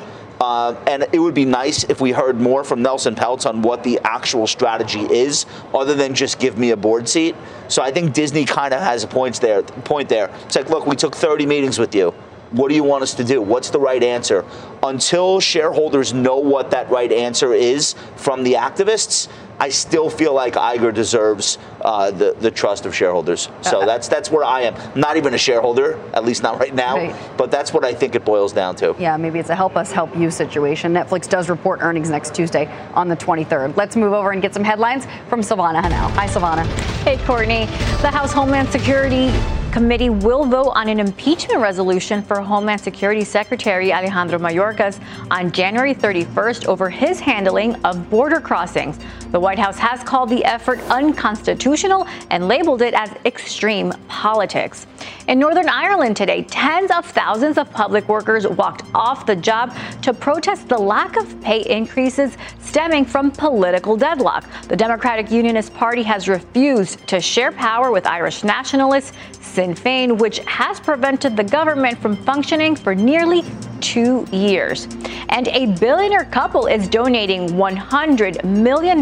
Uh, 0.45 0.75
and 0.86 1.08
it 1.12 1.17
would 1.17 1.34
be 1.34 1.43
nice 1.43 1.86
if 1.86 1.99
we 1.99 2.12
heard 2.12 2.39
more 2.39 2.63
from 2.63 2.84
Nelson 2.84 3.15
Peltz 3.15 3.49
on 3.49 3.63
what 3.63 3.84
the 3.84 3.99
actual 4.03 4.45
strategy 4.45 4.99
is, 4.99 5.47
other 5.73 5.95
than 5.95 6.13
just 6.13 6.38
give 6.38 6.55
me 6.55 6.69
a 6.69 6.77
board 6.77 7.10
seat. 7.10 7.36
So 7.67 7.81
I 7.81 7.89
think 7.91 8.13
Disney 8.13 8.45
kind 8.45 8.71
of 8.71 8.79
has 8.79 9.03
a 9.03 9.08
point 9.08 9.41
there. 9.41 9.63
Point 9.63 10.08
there. 10.08 10.29
It's 10.45 10.55
like, 10.55 10.69
look, 10.69 10.86
we 10.86 10.95
took 10.95 11.15
30 11.15 11.47
meetings 11.47 11.79
with 11.79 11.95
you. 11.95 12.13
What 12.51 12.69
do 12.69 12.75
you 12.75 12.84
want 12.84 13.03
us 13.03 13.13
to 13.15 13.23
do? 13.23 13.41
What's 13.41 13.69
the 13.69 13.79
right 13.79 14.01
answer? 14.03 14.45
Until 14.84 15.39
shareholders 15.39 16.13
know 16.13 16.38
what 16.38 16.71
that 16.71 16.89
right 16.89 17.12
answer 17.12 17.53
is 17.53 17.95
from 18.15 18.43
the 18.43 18.53
activists, 18.53 19.27
I 19.60 19.69
still 19.69 20.10
feel 20.10 20.34
like 20.34 20.53
Iger 20.53 20.93
deserves 20.93 21.58
uh, 21.81 22.12
the 22.12 22.36
the 22.39 22.51
trust 22.51 22.86
of 22.86 22.93
shareholders. 22.93 23.49
So 23.62 23.86
that's 23.86 24.08
that's 24.08 24.29
where 24.29 24.43
I 24.43 24.62
am. 24.62 24.99
Not 24.99 25.17
even 25.17 25.34
a 25.34 25.38
shareholder, 25.38 25.99
at 26.13 26.25
least 26.25 26.43
not 26.43 26.60
right 26.60 26.73
now. 26.73 26.97
Right. 26.97 27.38
But 27.38 27.51
that's 27.51 27.73
what 27.73 27.86
I 27.86 27.93
think 27.93 28.15
it 28.15 28.25
boils 28.25 28.51
down 28.51 28.75
to. 28.77 28.95
Yeah, 28.99 29.15
maybe 29.17 29.39
it's 29.39 29.49
a 29.49 29.55
help 29.55 29.77
us 29.77 29.91
help 29.91 30.15
you 30.17 30.29
situation. 30.29 30.93
Netflix 30.93 31.29
does 31.29 31.49
report 31.49 31.79
earnings 31.81 32.10
next 32.10 32.36
Tuesday 32.36 32.67
on 32.93 33.08
the 33.08 33.15
23rd. 33.15 33.77
Let's 33.77 33.95
move 33.95 34.13
over 34.13 34.31
and 34.31 34.41
get 34.41 34.53
some 34.53 34.63
headlines 34.63 35.08
from 35.29 35.41
Silvana 35.41 35.81
Henao. 35.81 36.10
Hi, 36.12 36.27
Silvana. 36.27 36.65
Hey, 37.03 37.17
Courtney. 37.25 37.65
The 38.01 38.12
House 38.12 38.34
Homeland 38.34 38.69
Security 38.69 39.31
Committee 39.75 40.09
will 40.09 40.45
vote 40.45 40.69
on 40.69 40.88
an 40.88 41.01
impeachment 41.01 41.59
resolution 41.59 42.21
for 42.21 42.39
Homeland 42.39 42.79
Security 42.79 43.25
Secretary 43.25 43.91
Alejandro 43.91 44.39
Mayorkas 44.39 45.01
on 45.29 45.51
January 45.51 45.93
31st 45.93 46.65
over 46.67 46.89
his 46.89 47.19
handling 47.19 47.75
of 47.83 48.09
border 48.09 48.39
crossings. 48.39 48.97
The 49.36 49.41
White 49.41 49.60
House 49.60 49.78
has 49.80 50.02
called 50.02 50.30
the 50.30 50.45
effort 50.45 50.80
unconstitutional 50.89 52.08
and 52.30 52.48
labeled 52.48 52.82
it 52.82 52.93
as 52.93 53.12
extreme 53.26 53.91
politics. 54.08 54.88
In 55.28 55.39
Northern 55.39 55.67
Ireland 55.67 56.15
today, 56.15 56.43
tens 56.43 56.89
of 56.89 57.06
thousands 57.06 57.58
of 57.58 57.69
public 57.69 58.08
workers 58.08 58.48
walked 58.48 58.84
off 58.95 59.26
the 59.26 59.36
job 59.36 59.76
to 60.04 60.13
protest 60.13 60.69
the 60.69 60.78
lack 60.78 61.17
of 61.17 61.41
pay 61.41 61.69
increases 61.69 62.38
stemming 62.62 63.04
from 63.04 63.30
political 63.30 63.98
deadlock. 63.98 64.45
The 64.69 64.78
Democratic 64.78 65.30
Unionist 65.30 65.74
Party 65.74 66.04
has 66.04 66.30
refused 66.30 67.06
to 67.08 67.19
share 67.19 67.52
power 67.52 67.91
with 67.91 68.08
Irish 68.08 68.45
nationalists, 68.45 69.12
Sinn 69.41 69.74
Féin, 69.74 70.17
which 70.17 70.39
has 70.45 70.80
prevented 70.80 71.36
the 71.36 71.43
government 71.43 71.98
from 72.00 72.15
functioning 72.24 72.74
for 72.74 72.95
nearly 72.95 73.43
two 73.82 74.26
years. 74.32 74.88
And 75.30 75.48
a 75.50 75.67
billionaire 75.80 76.26
couple 76.26 76.67
is 76.67 76.88
donating 76.88 77.50
$100 77.50 78.43
million 78.43 79.02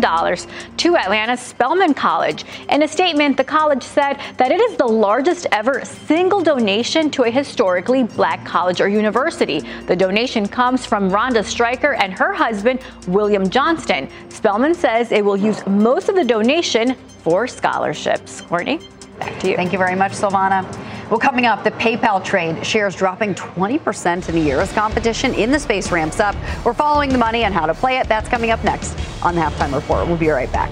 to 0.78 0.96
Atlanta's 0.96 1.40
Spelman 1.40 1.94
College. 1.94 2.46
In 2.70 2.84
a 2.84 2.88
statement, 2.88 3.36
the 3.36 3.44
college 3.44 3.84
said 3.84 4.20
that 4.38 4.52
it 4.52 4.62
is 4.62 4.78
the 4.78 4.86
largest 4.86 5.48
ever 5.52 5.84
single 5.84 6.42
donation 6.42 7.12
to 7.12 7.24
a 7.24 7.30
historically 7.30 8.04
black 8.04 8.46
college 8.46 8.80
or 8.80 8.88
university. 8.88 9.60
The 9.88 9.96
donation 9.96 10.48
comes 10.48 10.86
from 10.86 11.10
Ronda 11.10 11.44
Stryker 11.44 11.94
and 11.96 12.14
her 12.14 12.34
husband, 12.34 12.80
William 13.08 13.50
Johnston. 13.50 14.10
Spelman 14.30 14.74
says 14.74 15.12
it 15.12 15.24
will 15.24 15.38
use 15.38 15.66
most 15.68 16.10
of 16.10 16.16
the 16.16 16.24
donation 16.24 16.96
for 17.24 17.48
scholarships. 17.48 18.42
Courtney, 18.42 18.80
back 19.20 19.40
to 19.42 19.50
you. 19.50 19.56
Thank 19.56 19.74
you 19.74 19.78
very 19.78 19.96
much, 19.96 20.14
Silvana. 20.14 20.64
Well, 21.14 21.20
coming 21.20 21.46
up, 21.46 21.64
the 21.64 21.70
PayPal 21.70 22.26
trade 22.26 22.66
shares 22.66 22.96
dropping 22.96 23.36
20% 23.36 24.30
in 24.30 24.36
a 24.36 24.40
year 24.40 24.60
as 24.60 24.74
competition 24.74 25.36
in 25.36 25.52
the 25.52 25.60
space 25.60 25.92
ramps 25.92 26.20
up. 26.20 26.36
We're 26.66 26.74
following 26.74 27.12
the 27.12 27.20
money 27.20 27.44
and 27.44 27.54
how 27.54 27.68
to 27.68 27.76
play 27.76 28.00
it. 28.00 28.08
That's 28.08 28.28
coming 28.28 28.50
up 28.50 28.64
next 28.64 28.98
on 29.22 29.36
the 29.36 29.42
halftime 29.42 29.76
report. 29.76 30.08
We'll 30.08 30.18
be 30.18 30.30
right 30.30 30.52
back. 30.52 30.72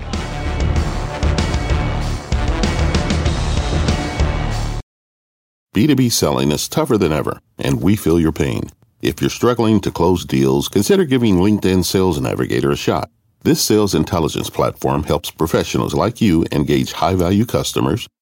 B2B 5.75 6.11
selling 6.11 6.51
is 6.51 6.67
tougher 6.67 6.97
than 6.97 7.11
ever, 7.11 7.39
and 7.59 7.79
we 7.79 7.95
feel 7.95 8.19
your 8.19 8.31
pain. 8.31 8.63
If 8.99 9.21
you're 9.21 9.29
struggling 9.29 9.79
to 9.81 9.91
close 9.91 10.25
deals, 10.25 10.69
consider 10.69 11.05
giving 11.05 11.35
LinkedIn 11.35 11.85
Sales 11.85 12.19
Navigator 12.19 12.71
a 12.71 12.75
shot. 12.75 13.11
This 13.43 13.61
sales 13.61 13.93
intelligence 13.93 14.49
platform 14.49 15.03
helps 15.03 15.29
professionals 15.29 15.93
like 15.93 16.19
you 16.19 16.45
engage 16.51 16.93
high 16.93 17.13
value 17.13 17.45
customers, 17.45 18.07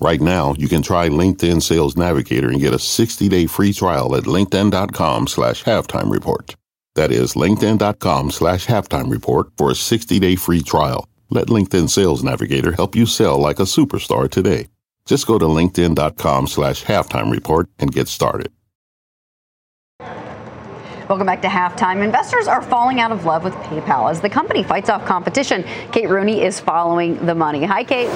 Right 0.00 0.20
now, 0.20 0.54
you 0.56 0.68
can 0.68 0.82
try 0.82 1.08
LinkedIn 1.08 1.60
Sales 1.60 1.96
Navigator 1.96 2.48
and 2.48 2.60
get 2.60 2.72
a 2.72 2.78
60 2.78 3.28
day 3.28 3.46
free 3.46 3.72
trial 3.72 4.14
at 4.14 4.24
linkedin.com 4.24 5.26
slash 5.26 5.64
halftime 5.64 6.10
report. 6.10 6.54
That 6.94 7.10
is 7.10 7.34
linkedin.com 7.34 8.30
slash 8.30 8.66
halftime 8.66 9.10
report 9.10 9.48
for 9.56 9.70
a 9.70 9.74
60 9.74 10.18
day 10.20 10.36
free 10.36 10.62
trial. 10.62 11.08
Let 11.30 11.48
LinkedIn 11.48 11.90
Sales 11.90 12.22
Navigator 12.22 12.72
help 12.72 12.94
you 12.94 13.06
sell 13.06 13.38
like 13.38 13.58
a 13.58 13.64
superstar 13.64 14.30
today. 14.30 14.68
Just 15.04 15.26
go 15.26 15.38
to 15.38 15.46
linkedin.com 15.46 16.46
slash 16.46 16.84
halftime 16.84 17.32
report 17.32 17.68
and 17.78 17.92
get 17.92 18.08
started. 18.08 18.52
Welcome 21.08 21.26
back 21.26 21.40
to 21.42 21.48
halftime. 21.48 22.04
Investors 22.04 22.46
are 22.46 22.60
falling 22.60 23.00
out 23.00 23.10
of 23.10 23.24
love 23.24 23.42
with 23.42 23.54
PayPal 23.54 24.10
as 24.10 24.20
the 24.20 24.28
company 24.28 24.62
fights 24.62 24.90
off 24.90 25.06
competition. 25.06 25.64
Kate 25.90 26.08
Rooney 26.08 26.42
is 26.42 26.60
following 26.60 27.24
the 27.24 27.34
money. 27.34 27.64
Hi, 27.64 27.82
Kate. 27.82 28.10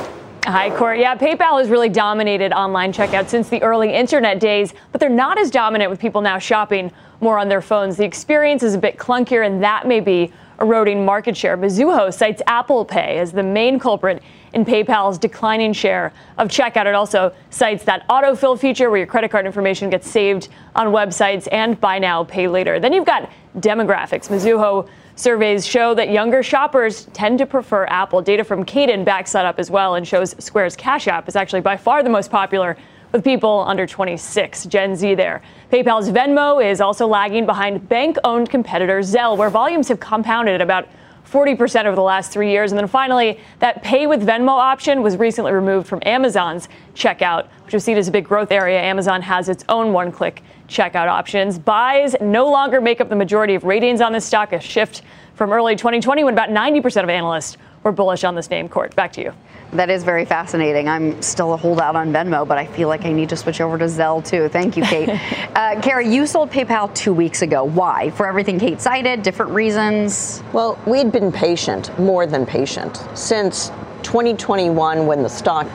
Hi, 0.44 0.70
Court. 0.76 0.98
Yeah, 0.98 1.14
PayPal 1.14 1.60
has 1.60 1.70
really 1.70 1.88
dominated 1.88 2.52
online 2.52 2.92
checkout 2.92 3.28
since 3.28 3.48
the 3.48 3.62
early 3.62 3.94
internet 3.94 4.40
days, 4.40 4.74
but 4.90 5.00
they're 5.00 5.08
not 5.08 5.38
as 5.38 5.52
dominant 5.52 5.88
with 5.88 6.00
people 6.00 6.20
now 6.20 6.40
shopping 6.40 6.90
more 7.20 7.38
on 7.38 7.48
their 7.48 7.62
phones. 7.62 7.96
The 7.96 8.04
experience 8.04 8.64
is 8.64 8.74
a 8.74 8.78
bit 8.78 8.98
clunkier, 8.98 9.46
and 9.46 9.62
that 9.62 9.86
may 9.86 10.00
be 10.00 10.32
eroding 10.60 11.04
market 11.04 11.36
share. 11.36 11.56
Mizuho 11.56 12.12
cites 12.12 12.42
Apple 12.48 12.84
Pay 12.84 13.18
as 13.18 13.30
the 13.30 13.42
main 13.44 13.78
culprit 13.78 14.20
in 14.52 14.64
PayPal's 14.64 15.16
declining 15.16 15.72
share 15.72 16.12
of 16.38 16.48
checkout. 16.48 16.86
It 16.86 16.96
also 16.96 17.32
cites 17.50 17.84
that 17.84 18.06
autofill 18.08 18.58
feature 18.58 18.90
where 18.90 18.98
your 18.98 19.06
credit 19.06 19.30
card 19.30 19.46
information 19.46 19.90
gets 19.90 20.10
saved 20.10 20.48
on 20.74 20.88
websites 20.88 21.46
and 21.52 21.80
buy 21.80 22.00
now, 22.00 22.24
pay 22.24 22.48
later. 22.48 22.80
Then 22.80 22.92
you've 22.92 23.06
got 23.06 23.30
demographics. 23.58 24.28
Mizuho 24.28 24.88
Surveys 25.22 25.64
show 25.64 25.94
that 25.94 26.10
younger 26.10 26.42
shoppers 26.42 27.04
tend 27.12 27.38
to 27.38 27.46
prefer 27.46 27.84
Apple. 27.84 28.20
Data 28.20 28.42
from 28.42 28.64
Caden 28.64 29.04
backs 29.04 29.30
that 29.30 29.46
up 29.46 29.60
as 29.60 29.70
well 29.70 29.94
and 29.94 30.06
shows 30.06 30.34
Square's 30.40 30.74
Cash 30.74 31.06
App 31.06 31.28
is 31.28 31.36
actually 31.36 31.60
by 31.60 31.76
far 31.76 32.02
the 32.02 32.10
most 32.10 32.28
popular 32.28 32.76
with 33.12 33.22
people 33.22 33.64
under 33.68 33.86
26, 33.86 34.64
Gen 34.64 34.96
Z 34.96 35.14
there. 35.14 35.40
PayPal's 35.70 36.10
Venmo 36.10 36.60
is 36.60 36.80
also 36.80 37.06
lagging 37.06 37.46
behind 37.46 37.88
bank 37.88 38.16
owned 38.24 38.50
competitor 38.50 38.98
Zelle, 38.98 39.36
where 39.36 39.48
volumes 39.48 39.86
have 39.86 40.00
compounded 40.00 40.60
about 40.60 40.88
40% 41.30 41.84
over 41.84 41.94
the 41.94 42.02
last 42.02 42.32
three 42.32 42.50
years. 42.50 42.72
And 42.72 42.78
then 42.78 42.88
finally, 42.88 43.38
that 43.60 43.80
pay 43.84 44.08
with 44.08 44.26
Venmo 44.26 44.48
option 44.48 45.02
was 45.02 45.16
recently 45.16 45.52
removed 45.52 45.86
from 45.86 46.00
Amazon's 46.04 46.68
checkout, 46.96 47.46
which 47.64 47.74
was 47.74 47.84
seen 47.84 47.96
as 47.96 48.08
a 48.08 48.10
big 48.10 48.24
growth 48.24 48.50
area. 48.50 48.80
Amazon 48.80 49.22
has 49.22 49.48
its 49.48 49.64
own 49.68 49.92
one 49.92 50.10
click 50.10 50.42
checkout 50.72 51.08
options. 51.08 51.58
Buys 51.58 52.16
no 52.20 52.50
longer 52.50 52.80
make 52.80 53.00
up 53.00 53.08
the 53.08 53.16
majority 53.16 53.54
of 53.54 53.64
ratings 53.64 54.00
on 54.00 54.12
this 54.12 54.24
stock, 54.24 54.52
a 54.52 54.60
shift 54.60 55.02
from 55.34 55.52
early 55.52 55.76
2020 55.76 56.24
when 56.24 56.34
about 56.34 56.48
90% 56.48 57.02
of 57.02 57.08
analysts 57.08 57.56
were 57.82 57.92
bullish 57.92 58.24
on 58.24 58.34
this 58.34 58.50
name. 58.50 58.68
Court, 58.68 58.94
back 58.96 59.12
to 59.14 59.22
you. 59.22 59.32
That 59.72 59.88
is 59.88 60.04
very 60.04 60.26
fascinating. 60.26 60.86
I'm 60.86 61.20
still 61.22 61.54
a 61.54 61.56
holdout 61.56 61.96
on 61.96 62.12
Venmo, 62.12 62.46
but 62.46 62.58
I 62.58 62.66
feel 62.66 62.88
like 62.88 63.06
I 63.06 63.12
need 63.12 63.30
to 63.30 63.36
switch 63.36 63.60
over 63.60 63.78
to 63.78 63.86
Zelle 63.86 64.24
too. 64.24 64.48
Thank 64.48 64.76
you, 64.76 64.82
Kate. 64.82 65.08
uh, 65.56 65.80
Karen, 65.80 66.12
you 66.12 66.26
sold 66.26 66.50
PayPal 66.50 66.94
two 66.94 67.14
weeks 67.14 67.40
ago. 67.40 67.64
Why? 67.64 68.10
For 68.10 68.26
everything 68.26 68.58
Kate 68.58 68.80
cited, 68.80 69.22
different 69.22 69.52
reasons? 69.52 70.42
Well, 70.52 70.78
we'd 70.86 71.10
been 71.10 71.32
patient, 71.32 71.98
more 71.98 72.26
than 72.26 72.44
patient, 72.44 73.02
since 73.14 73.70
2021 74.02 75.06
when 75.06 75.22
the 75.22 75.28
stock 75.28 75.66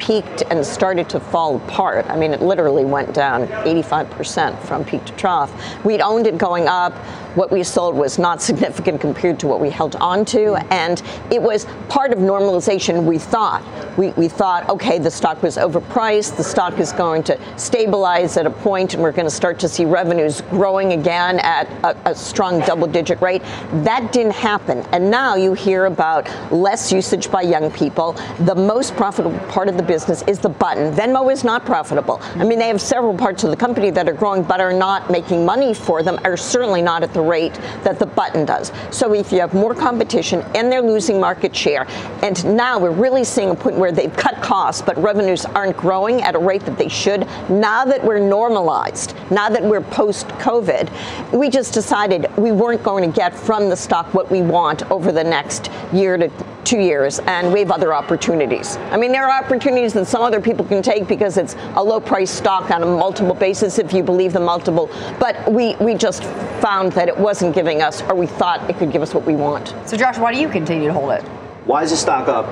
peaked 0.00 0.42
and 0.50 0.64
started 0.64 1.08
to 1.10 1.20
fall 1.20 1.56
apart. 1.56 2.06
I 2.06 2.16
mean, 2.16 2.32
it 2.32 2.42
literally 2.42 2.84
went 2.84 3.14
down 3.14 3.46
85% 3.46 4.60
from 4.62 4.84
peak 4.84 5.04
to 5.04 5.12
trough. 5.12 5.52
We'd 5.84 6.00
owned 6.00 6.26
it 6.26 6.38
going 6.38 6.66
up. 6.66 6.94
What 7.34 7.52
we 7.52 7.62
sold 7.62 7.94
was 7.94 8.18
not 8.18 8.42
significant 8.42 9.00
compared 9.00 9.38
to 9.40 9.46
what 9.46 9.60
we 9.60 9.70
held 9.70 9.94
on 9.96 10.24
to. 10.26 10.54
And 10.72 11.00
it 11.30 11.40
was 11.40 11.66
part 11.88 12.12
of 12.12 12.18
normalization, 12.18 13.04
we 13.04 13.18
thought. 13.18 13.62
We, 13.96 14.10
we 14.10 14.28
thought, 14.28 14.68
okay, 14.68 14.98
the 14.98 15.10
stock 15.10 15.42
was 15.42 15.56
overpriced. 15.56 16.36
The 16.36 16.44
stock 16.44 16.78
is 16.78 16.92
going 16.92 17.22
to 17.24 17.38
stabilize 17.56 18.36
at 18.36 18.46
a 18.46 18.50
point, 18.50 18.94
and 18.94 19.02
we're 19.02 19.12
going 19.12 19.26
to 19.26 19.34
start 19.34 19.58
to 19.60 19.68
see 19.68 19.84
revenues 19.84 20.40
growing 20.50 20.92
again 20.92 21.38
at 21.40 21.68
a, 21.84 22.10
a 22.10 22.14
strong 22.14 22.60
double 22.60 22.86
digit 22.86 23.20
rate. 23.20 23.42
That 23.84 24.12
didn't 24.12 24.34
happen. 24.34 24.84
And 24.92 25.10
now 25.10 25.36
you 25.36 25.54
hear 25.54 25.86
about 25.86 26.28
less 26.52 26.90
usage 26.90 27.30
by 27.30 27.42
young 27.42 27.70
people. 27.70 28.12
The 28.40 28.54
most 28.54 28.96
profitable 28.96 29.38
part 29.48 29.68
of 29.68 29.76
the 29.76 29.82
business 29.82 30.22
is 30.22 30.38
the 30.38 30.48
button. 30.48 30.92
Venmo 30.92 31.32
is 31.32 31.44
not 31.44 31.64
profitable. 31.64 32.20
I 32.34 32.44
mean, 32.44 32.58
they 32.58 32.68
have 32.68 32.80
several 32.80 33.16
parts 33.16 33.44
of 33.44 33.50
the 33.50 33.56
company 33.56 33.90
that 33.90 34.08
are 34.08 34.12
growing 34.12 34.42
but 34.42 34.60
are 34.60 34.72
not 34.72 35.10
making 35.10 35.44
money 35.44 35.74
for 35.74 36.02
them, 36.02 36.18
are 36.24 36.36
certainly 36.36 36.82
not 36.82 37.02
at 37.02 37.12
the 37.12 37.19
rate 37.20 37.54
that 37.84 37.98
the 37.98 38.06
button 38.06 38.44
does. 38.44 38.72
So 38.90 39.12
if 39.14 39.32
you 39.32 39.40
have 39.40 39.54
more 39.54 39.74
competition 39.74 40.42
and 40.54 40.70
they're 40.70 40.82
losing 40.82 41.20
market 41.20 41.54
share, 41.54 41.86
and 42.22 42.44
now 42.56 42.78
we're 42.78 42.90
really 42.90 43.24
seeing 43.24 43.50
a 43.50 43.54
point 43.54 43.76
where 43.76 43.92
they've 43.92 44.14
cut 44.16 44.42
costs, 44.42 44.82
but 44.82 44.96
revenues 44.98 45.44
aren't 45.44 45.76
growing 45.76 46.22
at 46.22 46.34
a 46.34 46.38
rate 46.38 46.62
that 46.62 46.78
they 46.78 46.88
should, 46.88 47.20
now 47.48 47.84
that 47.84 48.02
we're 48.04 48.18
normalized, 48.18 49.14
now 49.30 49.48
that 49.48 49.62
we're 49.62 49.80
post 49.80 50.28
COVID, 50.28 50.90
we 51.32 51.48
just 51.48 51.74
decided 51.74 52.26
we 52.36 52.52
weren't 52.52 52.82
going 52.82 53.10
to 53.10 53.16
get 53.16 53.34
from 53.34 53.68
the 53.68 53.76
stock 53.76 54.12
what 54.14 54.30
we 54.30 54.42
want 54.42 54.88
over 54.90 55.12
the 55.12 55.24
next 55.24 55.70
year 55.92 56.16
to 56.16 56.30
two 56.64 56.78
years, 56.78 57.18
and 57.20 57.52
we 57.52 57.60
have 57.60 57.70
other 57.70 57.94
opportunities. 57.94 58.76
I 58.90 58.96
mean, 58.96 59.12
there 59.12 59.26
are 59.28 59.42
opportunities 59.42 59.92
that 59.94 60.06
some 60.06 60.22
other 60.22 60.40
people 60.40 60.64
can 60.64 60.82
take 60.82 61.08
because 61.08 61.36
it's 61.36 61.54
a 61.74 61.82
low 61.82 62.00
price 62.00 62.30
stock 62.30 62.70
on 62.70 62.82
a 62.82 62.86
multiple 62.86 63.34
basis 63.34 63.78
if 63.78 63.92
you 63.92 64.02
believe 64.02 64.32
the 64.32 64.40
multiple. 64.40 64.90
But 65.18 65.50
we, 65.50 65.76
we 65.76 65.94
just 65.94 66.24
found 66.60 66.92
that 66.92 67.08
it 67.08 67.16
wasn't 67.16 67.54
giving 67.54 67.82
us, 67.82 68.02
or 68.02 68.14
we 68.14 68.26
thought 68.26 68.68
it 68.68 68.76
could 68.76 68.92
give 68.92 69.02
us 69.02 69.14
what 69.14 69.24
we 69.24 69.34
want. 69.34 69.74
So, 69.86 69.96
Josh, 69.96 70.18
why 70.18 70.32
do 70.32 70.40
you 70.40 70.48
continue 70.48 70.88
to 70.88 70.94
hold 70.94 71.12
it? 71.12 71.22
Why 71.66 71.82
is 71.82 71.90
the 71.90 71.96
stock 71.96 72.28
up? 72.28 72.46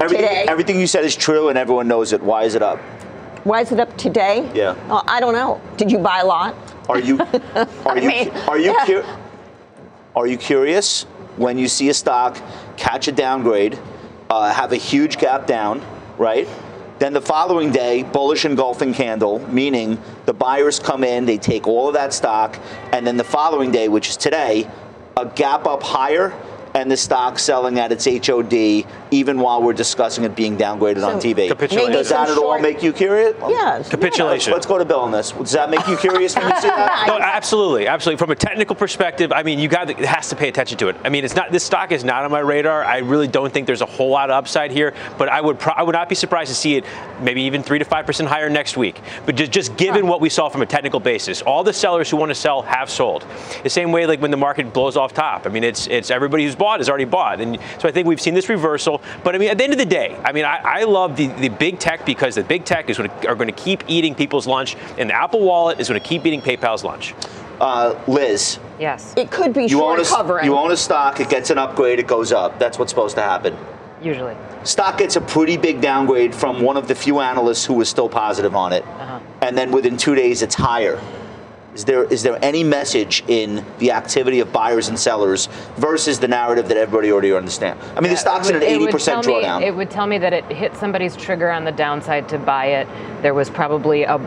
Everything, 0.00 0.28
Today. 0.28 0.44
everything 0.48 0.80
you 0.80 0.86
said 0.86 1.04
is 1.04 1.14
true, 1.14 1.48
and 1.50 1.58
everyone 1.58 1.86
knows 1.86 2.12
it. 2.12 2.22
Why 2.22 2.44
is 2.44 2.54
it 2.54 2.62
up? 2.62 2.78
Why 3.44 3.60
is 3.60 3.72
it 3.72 3.80
up 3.80 3.96
today? 3.96 4.50
Yeah. 4.54 4.74
Oh, 4.88 5.02
I 5.06 5.20
don't 5.20 5.34
know. 5.34 5.60
Did 5.76 5.90
you 5.90 5.98
buy 5.98 6.20
a 6.20 6.26
lot? 6.26 6.54
Are 6.88 6.98
you 6.98 7.18
are 7.86 7.98
you 7.98 8.08
mean, 8.08 8.30
are 8.48 8.58
you 8.58 8.72
yeah. 8.72 8.86
cu- 8.86 9.04
are 10.16 10.26
you 10.26 10.36
curious 10.36 11.04
when 11.36 11.56
you 11.56 11.68
see 11.68 11.88
a 11.88 11.94
stock 11.94 12.36
catch 12.80 13.08
a 13.08 13.12
downgrade, 13.12 13.78
uh, 14.30 14.50
have 14.52 14.72
a 14.72 14.76
huge 14.76 15.18
gap 15.18 15.46
down, 15.46 15.82
right? 16.16 16.48
Then 16.98 17.12
the 17.12 17.20
following 17.20 17.72
day, 17.72 18.02
bullish 18.02 18.46
engulfing 18.46 18.94
candle, 18.94 19.38
meaning 19.52 20.02
the 20.24 20.32
buyers 20.32 20.78
come 20.78 21.04
in, 21.04 21.26
they 21.26 21.36
take 21.36 21.66
all 21.66 21.88
of 21.88 21.94
that 21.94 22.14
stock, 22.14 22.58
and 22.92 23.06
then 23.06 23.18
the 23.18 23.24
following 23.24 23.70
day, 23.70 23.88
which 23.88 24.08
is 24.08 24.16
today, 24.16 24.68
a 25.16 25.26
gap 25.26 25.66
up 25.66 25.82
higher 25.82 26.30
and 26.74 26.90
the 26.90 26.96
stock 26.96 27.38
selling 27.38 27.78
at 27.78 27.92
its 27.92 28.04
HOD, 28.04 28.86
even 29.10 29.40
while 29.40 29.62
we're 29.62 29.72
discussing 29.72 30.24
it 30.24 30.36
being 30.36 30.56
downgraded 30.56 31.06
on 31.06 31.20
TV. 31.20 31.48
Capitulation. 31.48 31.92
Does 31.92 32.08
that 32.10 32.30
at 32.30 32.38
all 32.38 32.58
make 32.60 32.82
you 32.82 32.92
curious? 32.92 33.36
Yes. 33.40 33.88
Capitulation. 33.88 34.52
Let's 34.52 34.66
go 34.66 34.78
to 34.78 34.84
Bill 34.84 35.00
on 35.00 35.10
this. 35.10 35.32
Does 35.32 35.52
that 35.52 35.70
make 35.70 35.86
you 35.88 35.96
curious 35.96 36.36
when 36.36 36.48
you 36.48 36.60
see 36.60 36.68
that? 36.68 37.04
No, 37.06 37.18
absolutely, 37.18 37.86
absolutely. 37.86 38.18
From 38.18 38.30
a 38.30 38.36
technical 38.36 38.76
perspective, 38.76 39.32
I 39.32 39.42
mean, 39.42 39.58
you 39.58 39.68
got 39.68 39.88
to, 39.88 39.98
it 39.98 40.04
has 40.04 40.28
to 40.28 40.36
pay 40.36 40.48
attention 40.48 40.78
to 40.78 40.88
it. 40.88 40.96
I 41.04 41.08
mean, 41.08 41.24
it's 41.24 41.34
not 41.34 41.50
this 41.50 41.64
stock 41.64 41.92
is 41.92 42.04
not 42.04 42.24
on 42.24 42.30
my 42.30 42.40
radar. 42.40 42.84
I 42.84 42.98
really 42.98 43.28
don't 43.28 43.52
think 43.52 43.66
there's 43.66 43.80
a 43.80 43.86
whole 43.86 44.10
lot 44.10 44.30
of 44.30 44.36
upside 44.36 44.70
here, 44.70 44.94
but 45.18 45.28
I 45.28 45.40
would 45.40 45.58
pro- 45.58 45.74
I 45.74 45.82
would 45.82 45.94
not 45.94 46.08
be 46.08 46.14
surprised 46.14 46.50
to 46.50 46.54
see 46.54 46.76
it 46.76 46.84
maybe 47.20 47.42
even 47.42 47.62
three 47.62 47.78
to 47.78 47.84
five 47.84 48.06
percent 48.06 48.28
higher 48.28 48.48
next 48.48 48.76
week. 48.76 49.00
But 49.26 49.34
just, 49.34 49.50
just 49.50 49.76
given 49.76 50.06
what 50.06 50.20
we 50.20 50.28
saw 50.28 50.48
from 50.48 50.62
a 50.62 50.66
technical 50.66 51.00
basis, 51.00 51.42
all 51.42 51.64
the 51.64 51.72
sellers 51.72 52.08
who 52.10 52.16
want 52.16 52.30
to 52.30 52.34
sell 52.34 52.62
have 52.62 52.90
sold. 52.90 53.26
The 53.62 53.70
same 53.70 53.92
way 53.92 54.06
like 54.06 54.20
when 54.20 54.30
the 54.30 54.36
market 54.36 54.72
blows 54.72 54.96
off 54.96 55.12
top. 55.12 55.46
I 55.46 55.48
mean, 55.50 55.64
it's 55.64 55.86
it's 55.88 56.10
everybody 56.10 56.44
who's 56.44 56.54
bought 56.60 56.80
is 56.80 56.88
already 56.88 57.06
bought, 57.06 57.40
and 57.40 57.58
so 57.80 57.88
I 57.88 57.90
think 57.90 58.06
we've 58.06 58.20
seen 58.20 58.34
this 58.34 58.48
reversal. 58.48 59.00
But 59.24 59.34
I 59.34 59.38
mean, 59.38 59.48
at 59.48 59.58
the 59.58 59.64
end 59.64 59.72
of 59.72 59.78
the 59.78 59.86
day, 59.86 60.16
I 60.24 60.30
mean, 60.32 60.44
I, 60.44 60.58
I 60.62 60.82
love 60.84 61.16
the, 61.16 61.26
the 61.26 61.48
big 61.48 61.78
tech 61.80 62.04
because 62.06 62.34
the 62.36 62.44
big 62.44 62.64
tech 62.64 62.90
is 62.90 62.98
going 62.98 63.10
to, 63.10 63.28
are 63.28 63.34
going 63.34 63.48
to 63.48 63.52
keep 63.64 63.82
eating 63.88 64.14
people's 64.14 64.46
lunch, 64.46 64.76
and 64.98 65.10
the 65.10 65.14
Apple 65.14 65.40
Wallet 65.40 65.80
is 65.80 65.88
going 65.88 66.00
to 66.00 66.06
keep 66.06 66.24
eating 66.26 66.42
PayPal's 66.42 66.84
lunch. 66.84 67.14
Uh, 67.60 67.98
Liz, 68.06 68.58
Yes, 68.78 69.12
It 69.16 69.30
could 69.30 69.52
be 69.52 69.62
you 69.62 69.68
short 69.70 69.98
own, 69.98 70.06
a, 70.06 70.08
covering. 70.08 70.44
you 70.46 70.56
own 70.56 70.70
a 70.70 70.76
stock, 70.76 71.18
it 71.20 71.28
gets 71.28 71.50
an 71.50 71.58
upgrade, 71.58 71.98
it 71.98 72.06
goes 72.06 72.30
up. 72.32 72.58
That's 72.58 72.78
what's 72.78 72.90
supposed 72.92 73.16
to 73.16 73.22
happen. 73.22 73.56
usually. 74.02 74.34
Stock 74.64 74.96
gets 74.98 75.16
a 75.16 75.20
pretty 75.20 75.56
big 75.56 75.80
downgrade 75.80 76.34
from 76.34 76.62
one 76.62 76.76
of 76.76 76.88
the 76.88 76.94
few 76.94 77.20
analysts 77.20 77.64
who 77.64 77.74
was 77.74 77.88
still 77.88 78.08
positive 78.08 78.54
on 78.54 78.72
it, 78.72 78.84
and 79.42 79.56
then 79.56 79.70
within 79.72 79.96
two 79.96 80.14
days 80.14 80.42
it's 80.42 80.54
higher. 80.54 81.00
Is 81.74 81.84
there 81.84 82.04
is 82.04 82.22
there 82.24 82.38
any 82.42 82.64
message 82.64 83.22
in 83.28 83.64
the 83.78 83.92
activity 83.92 84.40
of 84.40 84.52
buyers 84.52 84.88
and 84.88 84.98
sellers 84.98 85.46
versus 85.76 86.18
the 86.18 86.26
narrative 86.26 86.66
that 86.68 86.76
everybody 86.76 87.12
already 87.12 87.32
understands? 87.32 87.82
I 87.96 88.00
mean, 88.00 88.10
the 88.10 88.16
stock's 88.16 88.48
in 88.48 88.56
an 88.56 88.62
eighty 88.64 88.88
percent 88.88 89.22
tell 89.22 89.36
me- 89.36 89.44
drawdown. 89.44 89.62
It 89.62 89.74
would 89.74 89.90
tell 89.90 90.06
me 90.06 90.18
that 90.18 90.32
it 90.32 90.44
hit 90.46 90.76
somebody's 90.76 91.16
trigger 91.16 91.48
on 91.50 91.64
the 91.64 91.72
downside 91.72 92.28
to 92.30 92.38
buy 92.38 92.66
it. 92.66 92.88
There 93.22 93.34
was 93.34 93.48
probably 93.48 94.02
a, 94.02 94.20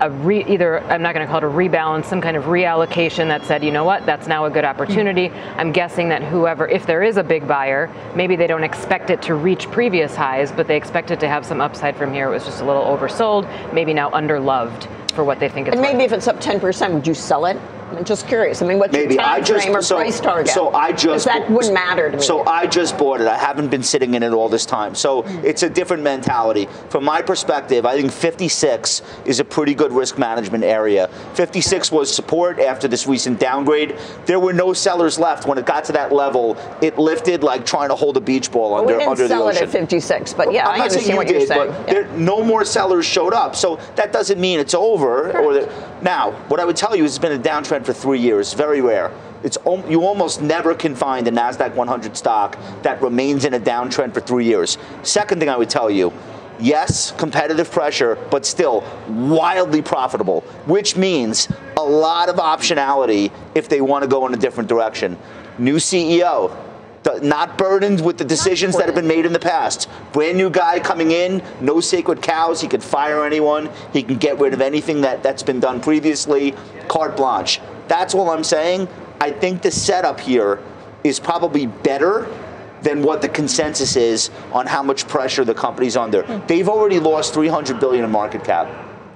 a 0.00 0.10
re, 0.10 0.44
either 0.46 0.80
I'm 0.80 1.02
not 1.02 1.14
going 1.14 1.24
to 1.24 1.30
call 1.30 1.38
it 1.38 1.44
a 1.44 1.46
rebalance, 1.46 2.06
some 2.06 2.20
kind 2.20 2.36
of 2.36 2.44
reallocation 2.44 3.28
that 3.28 3.44
said, 3.44 3.62
you 3.62 3.70
know 3.70 3.84
what, 3.84 4.04
that's 4.04 4.26
now 4.26 4.46
a 4.46 4.50
good 4.50 4.64
opportunity. 4.64 5.30
I'm 5.56 5.70
guessing 5.70 6.08
that 6.08 6.24
whoever, 6.24 6.66
if 6.66 6.84
there 6.86 7.04
is 7.04 7.16
a 7.16 7.22
big 7.22 7.46
buyer, 7.46 7.88
maybe 8.16 8.34
they 8.34 8.48
don't 8.48 8.64
expect 8.64 9.10
it 9.10 9.22
to 9.22 9.36
reach 9.36 9.70
previous 9.70 10.16
highs, 10.16 10.50
but 10.50 10.66
they 10.66 10.76
expect 10.76 11.12
it 11.12 11.20
to 11.20 11.28
have 11.28 11.46
some 11.46 11.60
upside 11.60 11.96
from 11.96 12.12
here. 12.12 12.26
It 12.26 12.32
was 12.32 12.44
just 12.44 12.60
a 12.60 12.64
little 12.64 12.82
oversold, 12.84 13.72
maybe 13.72 13.94
now 13.94 14.10
underloved 14.10 14.88
for 15.12 15.24
what 15.24 15.38
they 15.38 15.48
think 15.48 15.68
it's 15.68 15.74
and 15.76 15.84
worth. 15.84 15.92
maybe 15.92 16.04
if 16.04 16.12
it's 16.12 16.26
up 16.26 16.40
10%, 16.40 16.92
would 16.92 17.06
you 17.06 17.14
sell 17.14 17.46
it? 17.46 17.56
I'm 17.96 18.04
just 18.04 18.26
curious. 18.26 18.62
I 18.62 18.66
mean, 18.66 18.78
what's 18.78 18.92
Maybe 18.92 19.14
your 19.14 19.22
time 19.22 19.34
I 19.34 19.40
just 19.40 19.64
frame 19.64 19.76
or 19.76 19.82
so, 19.82 19.96
price 19.96 20.20
target? 20.20 20.52
so 20.52 20.70
I 20.74 20.92
just 20.92 21.26
that 21.26 21.50
wouldn't 21.50 21.74
matter 21.74 22.10
to 22.10 22.16
me. 22.16 22.22
So 22.22 22.44
I 22.46 22.66
just 22.66 22.96
bought 22.98 23.20
it. 23.20 23.26
I 23.26 23.36
haven't 23.36 23.68
been 23.68 23.82
sitting 23.82 24.14
in 24.14 24.22
it 24.22 24.32
all 24.32 24.48
this 24.48 24.66
time. 24.66 24.94
So 24.94 25.22
it's 25.44 25.62
a 25.62 25.70
different 25.70 26.02
mentality. 26.02 26.68
From 26.90 27.04
my 27.04 27.22
perspective, 27.22 27.84
I 27.86 28.00
think 28.00 28.12
56 28.12 29.02
is 29.24 29.40
a 29.40 29.44
pretty 29.44 29.74
good 29.74 29.92
risk 29.92 30.18
management 30.18 30.64
area. 30.64 31.08
56 31.34 31.92
was 31.92 32.12
support 32.14 32.58
after 32.58 32.88
this 32.88 33.06
recent 33.06 33.38
downgrade. 33.38 33.96
There 34.26 34.40
were 34.40 34.52
no 34.52 34.72
sellers 34.72 35.18
left 35.18 35.46
when 35.46 35.58
it 35.58 35.66
got 35.66 35.84
to 35.84 35.92
that 35.92 36.12
level. 36.12 36.56
It 36.80 36.98
lifted 36.98 37.42
like 37.42 37.66
trying 37.66 37.88
to 37.90 37.94
hold 37.94 38.16
a 38.16 38.20
beach 38.20 38.50
ball 38.50 38.72
Well, 38.72 38.80
under 38.82 38.92
we 38.94 38.98
didn't 38.98 39.10
under 39.10 39.22
the 39.24 39.28
sell 39.28 39.48
it 39.48 39.56
at 39.56 39.68
56, 39.68 40.34
but 40.34 40.52
yeah, 40.52 40.68
I'm 40.68 40.80
I 40.80 40.84
understand 40.84 41.06
you 41.08 41.16
what 41.16 41.26
did, 41.26 41.36
you're 41.38 41.46
saying. 41.46 41.70
but 41.70 41.86
there, 41.86 42.06
no 42.16 42.42
more 42.42 42.64
sellers 42.64 43.06
showed 43.06 43.32
up. 43.32 43.54
So 43.56 43.76
that 43.96 44.12
doesn't 44.12 44.40
mean 44.40 44.58
it's 44.58 44.74
over. 44.74 45.32
Or 45.38 45.54
that, 45.54 46.02
now, 46.02 46.32
what 46.48 46.60
I 46.60 46.64
would 46.64 46.76
tell 46.76 46.96
you 46.96 47.04
is 47.04 47.12
it's 47.12 47.18
been 47.18 47.32
a 47.32 47.42
downtrend 47.42 47.81
for 47.84 47.92
three 47.92 48.20
years. 48.20 48.54
Very 48.54 48.80
rare. 48.80 49.12
It's 49.42 49.58
you 49.88 50.02
almost 50.02 50.40
never 50.40 50.74
can 50.74 50.94
find 50.94 51.26
a 51.26 51.30
Nasdaq 51.30 51.74
100 51.74 52.16
stock 52.16 52.58
that 52.82 53.02
remains 53.02 53.44
in 53.44 53.54
a 53.54 53.60
downtrend 53.60 54.14
for 54.14 54.20
three 54.20 54.44
years. 54.44 54.78
Second 55.02 55.40
thing 55.40 55.48
I 55.48 55.56
would 55.56 55.70
tell 55.70 55.90
you. 55.90 56.12
Yes, 56.60 57.10
competitive 57.12 57.70
pressure, 57.72 58.16
but 58.30 58.46
still 58.46 58.84
wildly 59.08 59.82
profitable, 59.82 60.42
which 60.66 60.96
means 60.96 61.48
a 61.76 61.82
lot 61.82 62.28
of 62.28 62.36
optionality 62.36 63.32
if 63.54 63.68
they 63.68 63.80
want 63.80 64.02
to 64.02 64.08
go 64.08 64.26
in 64.26 64.34
a 64.34 64.36
different 64.36 64.68
direction. 64.68 65.18
New 65.58 65.76
CEO, 65.76 66.56
not 67.22 67.58
burdened 67.58 68.04
with 68.04 68.18
the 68.18 68.24
decisions 68.24 68.76
that 68.76 68.86
have 68.86 68.94
been 68.94 69.08
made 69.08 69.26
in 69.26 69.32
the 69.32 69.40
past. 69.40 69.88
Brand 70.12 70.36
new 70.36 70.50
guy 70.50 70.78
coming 70.78 71.10
in, 71.10 71.42
no 71.60 71.80
sacred 71.80 72.22
cows. 72.22 72.60
He 72.60 72.68
could 72.68 72.82
fire 72.82 73.24
anyone. 73.24 73.68
He 73.92 74.02
can 74.02 74.16
get 74.16 74.38
rid 74.38 74.54
of 74.54 74.60
anything 74.60 75.00
that, 75.00 75.22
that's 75.22 75.42
been 75.42 75.58
done 75.58 75.80
previously. 75.80 76.54
Carte 76.88 77.16
blanche. 77.16 77.60
That's 77.88 78.14
all 78.14 78.30
I'm 78.30 78.44
saying. 78.44 78.88
I 79.20 79.30
think 79.30 79.62
the 79.62 79.70
setup 79.70 80.20
here 80.20 80.60
is 81.04 81.20
probably 81.20 81.66
better 81.66 82.28
than 82.82 83.02
what 83.02 83.22
the 83.22 83.28
consensus 83.28 83.96
is 83.96 84.30
on 84.52 84.66
how 84.66 84.82
much 84.82 85.06
pressure 85.06 85.44
the 85.44 85.54
company's 85.54 85.96
under. 85.96 86.24
Hmm. 86.24 86.46
They've 86.46 86.68
already 86.68 86.98
lost 86.98 87.32
300 87.34 87.78
billion 87.78 88.04
in 88.04 88.10
market 88.10 88.44
cap. 88.44 88.68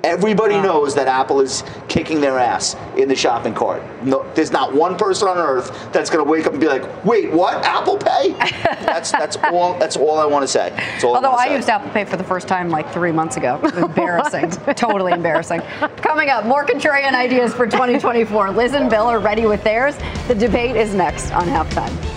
Everybody 0.05 0.55
knows 0.61 0.95
that 0.95 1.09
Apple 1.09 1.41
is 1.41 1.65
kicking 1.89 2.21
their 2.21 2.39
ass 2.39 2.77
in 2.97 3.09
the 3.09 3.17
shopping 3.17 3.55
cart. 3.55 3.83
No, 4.05 4.31
there's 4.35 4.53
not 4.53 4.73
one 4.73 4.97
person 4.97 5.27
on 5.27 5.39
earth 5.39 5.93
that's 5.93 6.11
going 6.11 6.25
to 6.25 6.31
wake 6.31 6.47
up 6.47 6.53
and 6.53 6.61
be 6.61 6.69
like, 6.69 7.05
"Wait, 7.05 7.33
what? 7.33 7.65
Apple 7.65 7.97
Pay?" 7.97 8.33
that's 8.63 9.11
that's 9.11 9.37
all. 9.37 9.79
That's 9.79 9.97
all 9.97 10.19
I 10.19 10.27
want 10.27 10.43
to 10.43 10.49
say. 10.49 10.71
All 11.03 11.17
Although 11.17 11.31
I, 11.31 11.47
I 11.47 11.57
used 11.57 11.69
Apple 11.69 11.91
Pay 11.91 12.05
for 12.05 12.17
the 12.17 12.25
first 12.25 12.47
time 12.47 12.71
like 12.71 12.93
three 12.93 13.13
months 13.13 13.37
ago. 13.37 13.59
Embarrassing. 13.77 14.51
totally 14.75 15.13
embarrassing. 15.13 15.61
Coming 15.97 16.29
up, 16.31 16.45
more 16.47 16.65
contrarian 16.65 17.15
ideas 17.15 17.53
for 17.53 17.67
2024. 17.67 18.51
Liz 18.53 18.75
and 18.75 18.89
Bill 18.89 19.07
are 19.07 19.19
ready 19.19 19.47
with 19.47 19.63
theirs. 19.65 19.97
The 20.29 20.35
debate 20.35 20.77
is 20.77 20.95
next 20.95 21.33
on 21.33 21.47
halftime. 21.47 22.16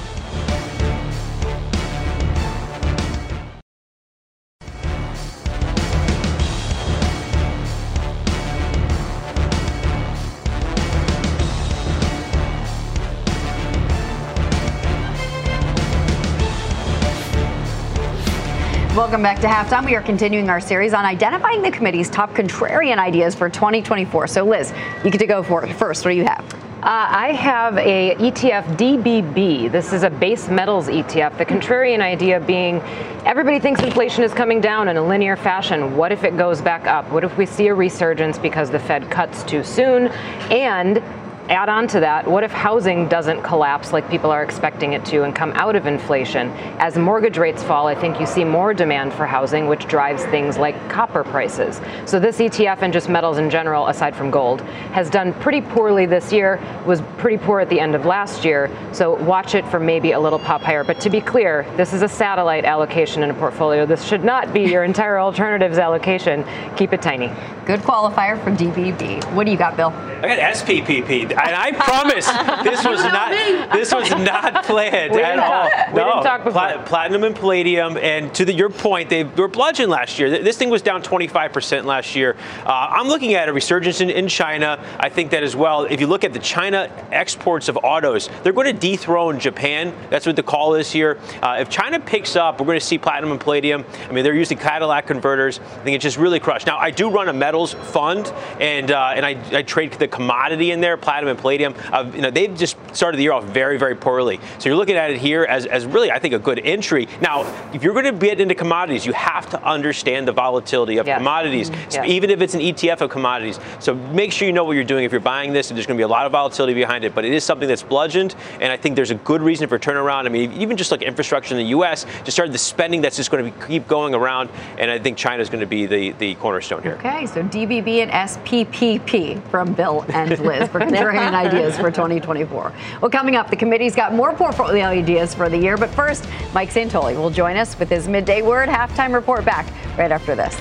Welcome 19.00 19.22
back 19.22 19.39
to 19.39 19.47
halftime. 19.47 19.86
We 19.86 19.95
are 19.95 20.02
continuing 20.02 20.50
our 20.50 20.60
series 20.60 20.93
on 20.93 21.06
identifying 21.06 21.62
the 21.62 21.72
committee's 21.72 22.10
top 22.10 22.32
contrarian 22.32 22.97
ideas 22.97 23.34
for 23.34 23.47
2024. 23.47 24.28
So, 24.28 24.43
Liz, 24.43 24.74
you 25.06 25.10
get 25.10 25.20
to 25.20 25.26
go 25.26 25.41
for 25.41 25.64
it 25.64 25.74
first. 25.74 26.04
What 26.04 26.12
do 26.12 26.18
you 26.18 26.26
have? 26.26 26.54
Uh, 26.54 26.58
I 26.84 27.32
have 27.32 27.78
a 27.78 28.16
ETF 28.16 28.76
DBB. 28.76 29.72
This 29.72 29.93
is 29.93 30.04
a 30.04 30.10
base 30.10 30.50
metals 30.50 30.89
ETF. 30.89 31.38
The 31.38 31.45
contrarian 31.45 32.02
idea 32.02 32.41
being 32.41 32.82
everybody 33.24 33.58
thinks 33.62 33.82
inflation 33.82 34.26
is 34.26 34.34
coming 34.34 34.60
down 34.60 34.89
in 34.89 34.97
a 34.97 35.02
linear 35.02 35.38
fashion. 35.38 35.95
What 35.95 36.12
if 36.12 36.26
it 36.26 36.36
goes 36.36 36.62
back 36.62 36.86
up? 36.86 37.10
What 37.10 37.24
if 37.24 37.38
we 37.38 37.45
see 37.45 37.68
a 37.68 37.74
resurgence 37.74 38.38
because 38.38 38.70
the 38.70 38.80
Fed 38.80 39.10
cuts 39.10 39.43
too 39.43 39.64
soon? 39.64 40.08
And 40.52 41.02
add 41.50 41.68
on 41.68 41.88
to 41.88 42.00
that, 42.00 42.28
what 42.28 42.43
if 42.43 42.52
housing 42.52 43.08
doesn't 43.08 43.41
collapse 43.41 43.91
like 43.91 44.10
people 44.10 44.30
are 44.30 44.43
expecting 44.43 44.93
it 44.93 45.04
to 45.06 45.24
and 45.24 45.36
come 45.36 45.52
out 45.54 45.76
of 45.76 45.88
inflation? 45.88 46.50
As 46.78 46.97
mortgage 46.97 47.38
rates 47.38 47.64
fall, 47.64 47.88
I 47.88 47.95
think 47.95 48.20
you 48.20 48.28
see 48.28 48.43
more 48.43 48.74
demand 48.74 49.14
for 49.14 49.26
housing, 49.26 49.68
which 49.68 49.88
drives 49.88 50.24
things 50.26 50.58
like 50.58 50.89
copper 50.89 51.24
prices. 51.24 51.82
So 52.06 52.20
this 52.20 52.38
ETF 52.38 52.84
and 52.84 52.93
just 52.93 53.10
metals 53.10 53.39
in 53.39 53.50
general, 53.50 53.88
aside 53.88 54.16
from 54.16 54.30
gold, 54.30 54.62
has 54.91 55.10
done 55.10 55.34
pretty 55.34 55.62
poorly 55.62 56.06
this 56.06 56.32
year, 56.32 56.62
was 56.86 57.02
pretty 57.18 57.38
poor 57.38 57.60
at 57.60 57.70
the 57.70 57.80
end 57.80 57.95
of 57.95 58.06
last 58.06 58.45
year. 58.45 58.70
So 58.93 59.16
watch 59.16 59.56
it 59.56 59.66
for 59.68 59.80
maybe 59.80 60.12
a 60.12 60.20
little 60.20 60.39
pop 60.39 60.62
higher. 60.62 60.84
But 60.84 61.00
to 61.02 61.10
be 61.10 61.20
clear, 61.20 61.66
this 61.78 61.93
is 61.93 62.04
a 62.04 62.08
satellite 62.08 62.64
allocation 62.64 63.24
in 63.24 63.32
a 63.32 63.34
portfolio. 63.34 63.88
This 63.88 64.04
should 64.04 64.24
not 64.24 64.54
be 64.54 64.62
your 64.62 64.84
entire 64.84 65.20
alternatives 65.20 65.80
allocation. 65.80 66.45
Keep 66.78 66.93
it 66.93 67.02
tiny. 67.02 67.32
Good 67.66 67.80
qualifier 67.82 68.41
for 68.43 68.52
DBB. 68.52 69.34
What 69.34 69.45
do 69.45 69.52
you 69.52 69.58
got, 69.58 69.76
Bill? 69.76 69.89
I 69.89 70.36
got 70.36 70.39
SPPP, 70.56 71.39
and 71.46 71.56
I 71.56 71.72
promise 71.72 72.26
this 72.64 72.84
was 72.86 73.04
not 73.04 73.32
this 73.74 73.94
was 73.94 74.10
not 74.12 74.64
planned 74.66 75.14
We 75.14 75.22
at 75.22 75.40
all. 75.40 75.70
talk- 75.70 75.88
we 75.94 75.94
didn't 76.02 76.24
talk 76.24 76.44
before. 76.44 76.62
Pla- 76.62 76.84
platinum 76.84 77.24
and 77.24 77.36
palladium, 77.36 77.98
and 77.98 78.34
to 78.36 78.46
the, 78.46 78.54
your 78.54 78.70
point, 78.70 79.10
they 79.10 79.24
were 79.24 79.48
bludgeoned 79.48 79.90
last 79.92 80.20
year. 80.20 80.30
This 80.30 80.58
thing 80.58 80.70
was 80.70 80.82
down 80.82 81.02
25% 81.02 81.86
last 81.86 82.16
year. 82.16 82.36
Uh, 82.66 82.88
I'm 82.92 83.08
looking 83.08 83.34
at 83.34 83.50
a 83.50 83.54
resurgence 83.54 84.02
in, 84.02 84.10
in 84.10 84.28
China. 84.28 84.84
I 85.00 85.10
think 85.10 85.32
that 85.32 85.44
as 85.44 85.56
well. 85.56 85.84
If 85.86 86.00
you 86.00 86.08
look 86.08 86.24
at 86.24 86.34
the 86.34 86.40
China 86.40 86.90
exports 87.12 87.70
of 87.70 87.78
autos, 87.84 88.30
they're 88.44 88.54
going 88.54 88.74
to 88.74 88.80
dethrone 88.80 89.40
Japan. 89.40 89.94
That's 90.10 90.26
what 90.26 90.36
the 90.36 90.44
call 90.44 90.76
is 90.76 90.92
here. 90.92 91.18
Uh, 91.42 91.58
if 91.60 91.70
China 91.70 92.00
picks 92.00 92.36
up, 92.36 92.60
we're 92.60 92.66
going 92.68 92.80
to 92.80 92.86
see 92.86 92.98
platinum 92.98 93.32
and 93.32 93.40
palladium. 93.40 93.86
I 94.08 94.12
mean, 94.12 94.24
they're 94.24 94.34
using 94.36 94.58
catalytic 94.58 95.08
converters. 95.08 95.60
I 95.60 95.84
think 95.84 95.96
it 95.96 96.02
just 96.02 96.18
really 96.18 96.40
crushed. 96.40 96.68
Now, 96.68 96.78
I 96.78 96.92
do 96.92 97.10
run 97.10 97.30
a 97.30 97.34
metals 97.34 97.74
fund, 97.74 98.28
and 98.60 98.92
uh, 98.92 99.14
and 99.16 99.26
I, 99.26 99.58
I 99.58 99.62
trade 99.64 99.94
the 99.94 100.08
commodity 100.08 100.72
in 100.72 100.82
there, 100.82 100.98
platinum 100.98 101.29
and 101.30 101.40
palladium. 101.40 101.74
Uh, 101.92 102.10
you 102.14 102.22
know, 102.22 102.32
they've 102.32 102.56
just 102.56 102.78
started 102.94 103.18
the 103.18 103.24
year 103.24 103.32
off 103.34 103.44
very, 103.46 103.78
very 103.78 103.96
poorly. 103.96 104.40
So 104.58 104.70
you're 104.70 104.78
looking 104.78 104.96
at 104.96 105.12
it 105.12 105.18
here 105.18 105.44
as, 105.44 105.66
as 105.66 105.86
really, 105.86 106.12
I 106.12 106.20
think, 106.20 106.34
a 106.34 106.40
good 106.40 106.60
entry. 106.60 107.08
Now, 107.22 107.44
if 107.74 107.84
you're 107.84 107.94
going 107.94 108.06
to 108.06 108.12
get 108.12 108.40
into 108.42 108.56
commodities, 108.56 109.06
you 109.06 109.14
have 109.14 109.50
to 109.52 109.64
understand 109.64 110.28
the 110.28 110.32
volatility 110.32 110.98
of 110.98 111.06
commodities, 111.06 111.70
Mhm. 111.70 111.92
So 111.92 112.02
Yes. 112.02 112.10
even 112.10 112.30
if 112.30 112.42
it's 112.42 112.54
an 112.54 112.62
ETF 112.62 113.02
of 113.02 113.10
commodities. 113.10 113.60
So 113.80 113.94
make 113.94 114.32
sure 114.32 114.48
you 114.48 114.54
know 114.54 114.64
what 114.64 114.74
you're 114.74 114.84
doing 114.84 115.04
if 115.06 115.12
you're 115.12 115.22
buying 115.22 115.54
this. 115.54 115.70
And 115.70 115.78
there's 115.78 115.86
going 115.86 115.98
to 115.98 116.00
be 116.00 116.04
a 116.06 116.08
lot 116.08 116.26
of 116.26 116.32
volatility 116.32 116.74
behind 116.74 117.04
it, 117.04 117.14
but 117.16 117.26
it 117.26 117.34
is 117.34 117.44
something 117.44 117.68
that's 117.68 117.84
bludgeoned, 117.84 118.36
and 118.60 118.72
I 118.72 118.78
think 118.78 118.96
there's 118.96 119.12
a 119.12 119.16
good 119.16 119.42
reason 119.42 119.68
for 119.68 119.78
turnaround. 119.80 120.26
I 120.26 120.30
mean, 120.30 120.52
even 120.54 120.78
just 120.78 120.92
like 120.92 121.02
infrastructure 121.02 121.54
in 121.54 121.60
the 121.60 121.70
U.S., 121.70 122.06
just 122.24 122.32
started 122.32 122.54
the 122.54 122.58
spending 122.58 123.02
that's 123.02 123.16
just 123.18 123.32
going 123.32 123.46
to 123.46 123.52
be, 123.52 123.68
keep 123.68 123.88
going 123.88 124.14
around, 124.16 124.50
and 124.78 124.90
I 124.90 125.00
think 125.00 125.18
China's 125.18 125.50
going 125.50 125.60
to 125.62 125.66
be 125.68 125.86
the, 125.86 126.12
the 126.14 126.36
cornerstone 126.36 126.82
here. 126.84 126.94
Okay, 126.94 127.26
so 127.26 127.42
DBB 127.44 128.02
and 128.04 128.12
SPPP 128.12 129.42
from 129.50 129.74
Bill 129.74 130.06
and 130.14 130.38
Liz 130.40 130.68
for 130.70 130.80
ideas 131.20 131.78
for 131.78 131.91
2024. 131.91 132.74
Well, 133.01 133.11
coming 133.11 133.36
up, 133.36 133.49
the 133.49 133.55
committee's 133.55 133.95
got 133.95 134.13
more 134.13 134.34
portfolio 134.34 134.86
ideas 134.86 135.34
for 135.34 135.49
the 135.49 135.57
year, 135.57 135.78
but 135.78 135.89
first, 135.89 136.28
Mike 136.53 136.70
Santoli 136.70 137.15
will 137.15 137.30
join 137.30 137.57
us 137.57 137.78
with 137.78 137.89
his 137.89 138.07
midday 138.07 138.41
word 138.41 138.70
halftime 138.70 139.13
report 139.13 139.45
back 139.45 139.65
right 139.97 140.11
after 140.11 140.36
this. 140.36 140.55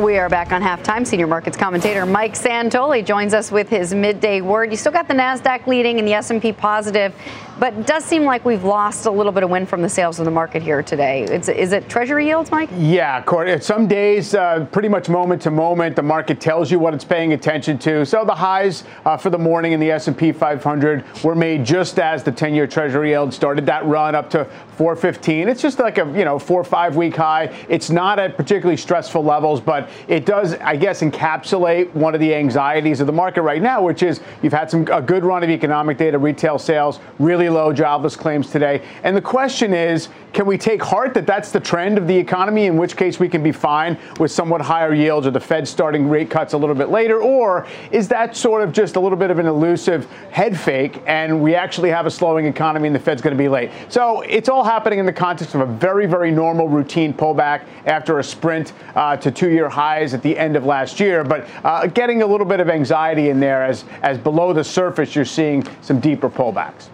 We 0.00 0.16
are 0.16 0.30
back 0.30 0.50
on 0.50 0.62
halftime. 0.62 1.06
Senior 1.06 1.26
markets 1.26 1.58
commentator 1.58 2.06
Mike 2.06 2.32
Santoli 2.32 3.04
joins 3.04 3.34
us 3.34 3.52
with 3.52 3.68
his 3.68 3.92
midday 3.92 4.40
word. 4.40 4.70
You 4.70 4.78
still 4.78 4.92
got 4.92 5.08
the 5.08 5.12
Nasdaq 5.14 5.66
leading 5.66 5.98
and 5.98 6.08
the 6.08 6.14
S&P 6.14 6.54
positive, 6.54 7.14
but 7.60 7.74
it 7.74 7.86
does 7.86 8.04
seem 8.06 8.24
like 8.24 8.44
we've 8.46 8.64
lost 8.64 9.04
a 9.04 9.10
little 9.10 9.32
bit 9.32 9.42
of 9.42 9.50
wind 9.50 9.68
from 9.68 9.82
the 9.82 9.88
sails 9.88 10.18
of 10.18 10.24
the 10.24 10.30
market 10.30 10.62
here 10.62 10.82
today. 10.82 11.24
It's, 11.24 11.48
is 11.48 11.72
it 11.72 11.90
Treasury 11.90 12.26
yields, 12.26 12.50
Mike? 12.50 12.70
Yeah. 12.74 13.22
Some 13.60 13.86
days, 13.86 14.34
uh, 14.34 14.66
pretty 14.72 14.88
much 14.88 15.10
moment 15.10 15.42
to 15.42 15.50
moment, 15.50 15.94
the 15.94 16.02
market 16.02 16.40
tells 16.40 16.70
you 16.70 16.78
what 16.78 16.94
it's 16.94 17.04
paying 17.04 17.34
attention 17.34 17.78
to. 17.80 18.06
So 18.06 18.24
the 18.24 18.34
highs 18.34 18.84
uh, 19.04 19.18
for 19.18 19.28
the 19.28 19.38
morning 19.38 19.72
in 19.72 19.80
the 19.80 19.90
S&P 19.90 20.32
500 20.32 21.04
were 21.22 21.34
made 21.34 21.64
just 21.64 21.98
as 21.98 22.24
the 22.24 22.32
10-year 22.32 22.66
Treasury 22.66 23.10
yield 23.10 23.34
started 23.34 23.66
that 23.66 23.84
run 23.84 24.14
up 24.14 24.30
to 24.30 24.48
415. 24.80 25.46
It's 25.46 25.60
just 25.60 25.78
like 25.78 25.98
a 25.98 26.06
you 26.16 26.24
know 26.24 26.38
four 26.38 26.58
or 26.58 26.64
five 26.64 26.96
week 26.96 27.14
high. 27.14 27.54
It's 27.68 27.90
not 27.90 28.18
at 28.18 28.38
particularly 28.38 28.78
stressful 28.78 29.22
levels, 29.22 29.60
but 29.60 29.90
it 30.08 30.24
does, 30.24 30.54
I 30.54 30.74
guess, 30.76 31.02
encapsulate 31.02 31.92
one 31.92 32.14
of 32.14 32.20
the 32.20 32.34
anxieties 32.34 33.00
of 33.00 33.06
the 33.06 33.12
market 33.12 33.42
right 33.42 33.60
now, 33.60 33.82
which 33.82 34.02
is 34.02 34.22
you've 34.40 34.54
had 34.54 34.70
some 34.70 34.88
a 34.90 35.02
good 35.02 35.22
run 35.22 35.44
of 35.44 35.50
economic 35.50 35.98
data, 35.98 36.18
retail 36.18 36.58
sales, 36.58 36.98
really 37.18 37.49
low 37.50 37.72
jobless 37.72 38.16
claims 38.16 38.50
today, 38.50 38.82
and 39.02 39.16
the 39.16 39.22
question 39.22 39.74
is, 39.74 40.08
can 40.32 40.46
we 40.46 40.56
take 40.56 40.80
heart 40.80 41.12
that 41.14 41.26
that's 41.26 41.50
the 41.50 41.58
trend 41.58 41.98
of 41.98 42.06
the 42.06 42.16
economy? 42.16 42.66
In 42.66 42.76
which 42.76 42.96
case, 42.96 43.18
we 43.18 43.28
can 43.28 43.42
be 43.42 43.50
fine 43.50 43.98
with 44.20 44.30
somewhat 44.30 44.60
higher 44.60 44.94
yields, 44.94 45.26
or 45.26 45.32
the 45.32 45.40
Fed 45.40 45.66
starting 45.66 46.08
rate 46.08 46.30
cuts 46.30 46.52
a 46.52 46.56
little 46.56 46.76
bit 46.76 46.88
later, 46.88 47.20
or 47.20 47.66
is 47.90 48.06
that 48.08 48.36
sort 48.36 48.62
of 48.62 48.72
just 48.72 48.94
a 48.94 49.00
little 49.00 49.18
bit 49.18 49.32
of 49.32 49.40
an 49.40 49.46
elusive 49.46 50.08
head 50.30 50.58
fake, 50.58 51.02
and 51.06 51.42
we 51.42 51.56
actually 51.56 51.90
have 51.90 52.06
a 52.06 52.10
slowing 52.10 52.46
economy, 52.46 52.86
and 52.86 52.94
the 52.94 53.00
Fed's 53.00 53.20
going 53.20 53.36
to 53.36 53.42
be 53.42 53.48
late? 53.48 53.70
So 53.88 54.20
it's 54.20 54.48
all 54.48 54.62
happening 54.62 55.00
in 55.00 55.06
the 55.06 55.12
context 55.12 55.56
of 55.56 55.62
a 55.62 55.66
very, 55.66 56.06
very 56.06 56.30
normal 56.30 56.68
routine 56.68 57.12
pullback 57.12 57.64
after 57.86 58.20
a 58.20 58.24
sprint 58.24 58.72
uh, 58.94 59.16
to 59.16 59.32
two-year 59.32 59.68
highs 59.68 60.14
at 60.14 60.22
the 60.22 60.38
end 60.38 60.54
of 60.54 60.64
last 60.64 61.00
year, 61.00 61.24
but 61.24 61.48
uh, 61.64 61.86
getting 61.88 62.22
a 62.22 62.26
little 62.26 62.46
bit 62.46 62.60
of 62.60 62.68
anxiety 62.70 63.30
in 63.30 63.40
there 63.40 63.64
as 63.64 63.84
as 64.02 64.18
below 64.18 64.52
the 64.52 64.62
surface 64.62 65.14
you're 65.14 65.24
seeing 65.24 65.66
some 65.80 65.98
deeper 65.98 66.30
pullbacks. 66.30 66.88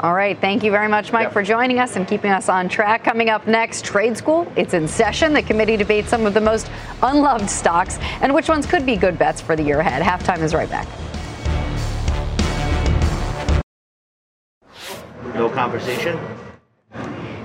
All 0.00 0.12
right. 0.12 0.38
Thank 0.38 0.62
you 0.62 0.70
very 0.70 0.88
much, 0.88 1.10
Mike, 1.10 1.24
yep. 1.24 1.32
for 1.32 1.42
joining 1.42 1.78
us 1.78 1.96
and 1.96 2.06
keeping 2.06 2.30
us 2.30 2.50
on 2.50 2.68
track. 2.68 3.02
Coming 3.02 3.30
up 3.30 3.46
next, 3.46 3.84
Trade 3.84 4.16
School. 4.16 4.50
It's 4.54 4.74
in 4.74 4.86
session. 4.86 5.32
The 5.32 5.42
committee 5.42 5.76
debates 5.78 6.08
some 6.08 6.26
of 6.26 6.34
the 6.34 6.40
most 6.40 6.70
unloved 7.02 7.48
stocks 7.48 7.98
and 8.20 8.34
which 8.34 8.48
ones 8.48 8.66
could 8.66 8.84
be 8.84 8.96
good 8.96 9.18
bets 9.18 9.40
for 9.40 9.56
the 9.56 9.62
year 9.62 9.80
ahead. 9.80 10.02
Halftime 10.02 10.42
is 10.42 10.52
right 10.52 10.68
back. 10.68 10.86
No 15.34 15.48
conversation? 15.48 16.18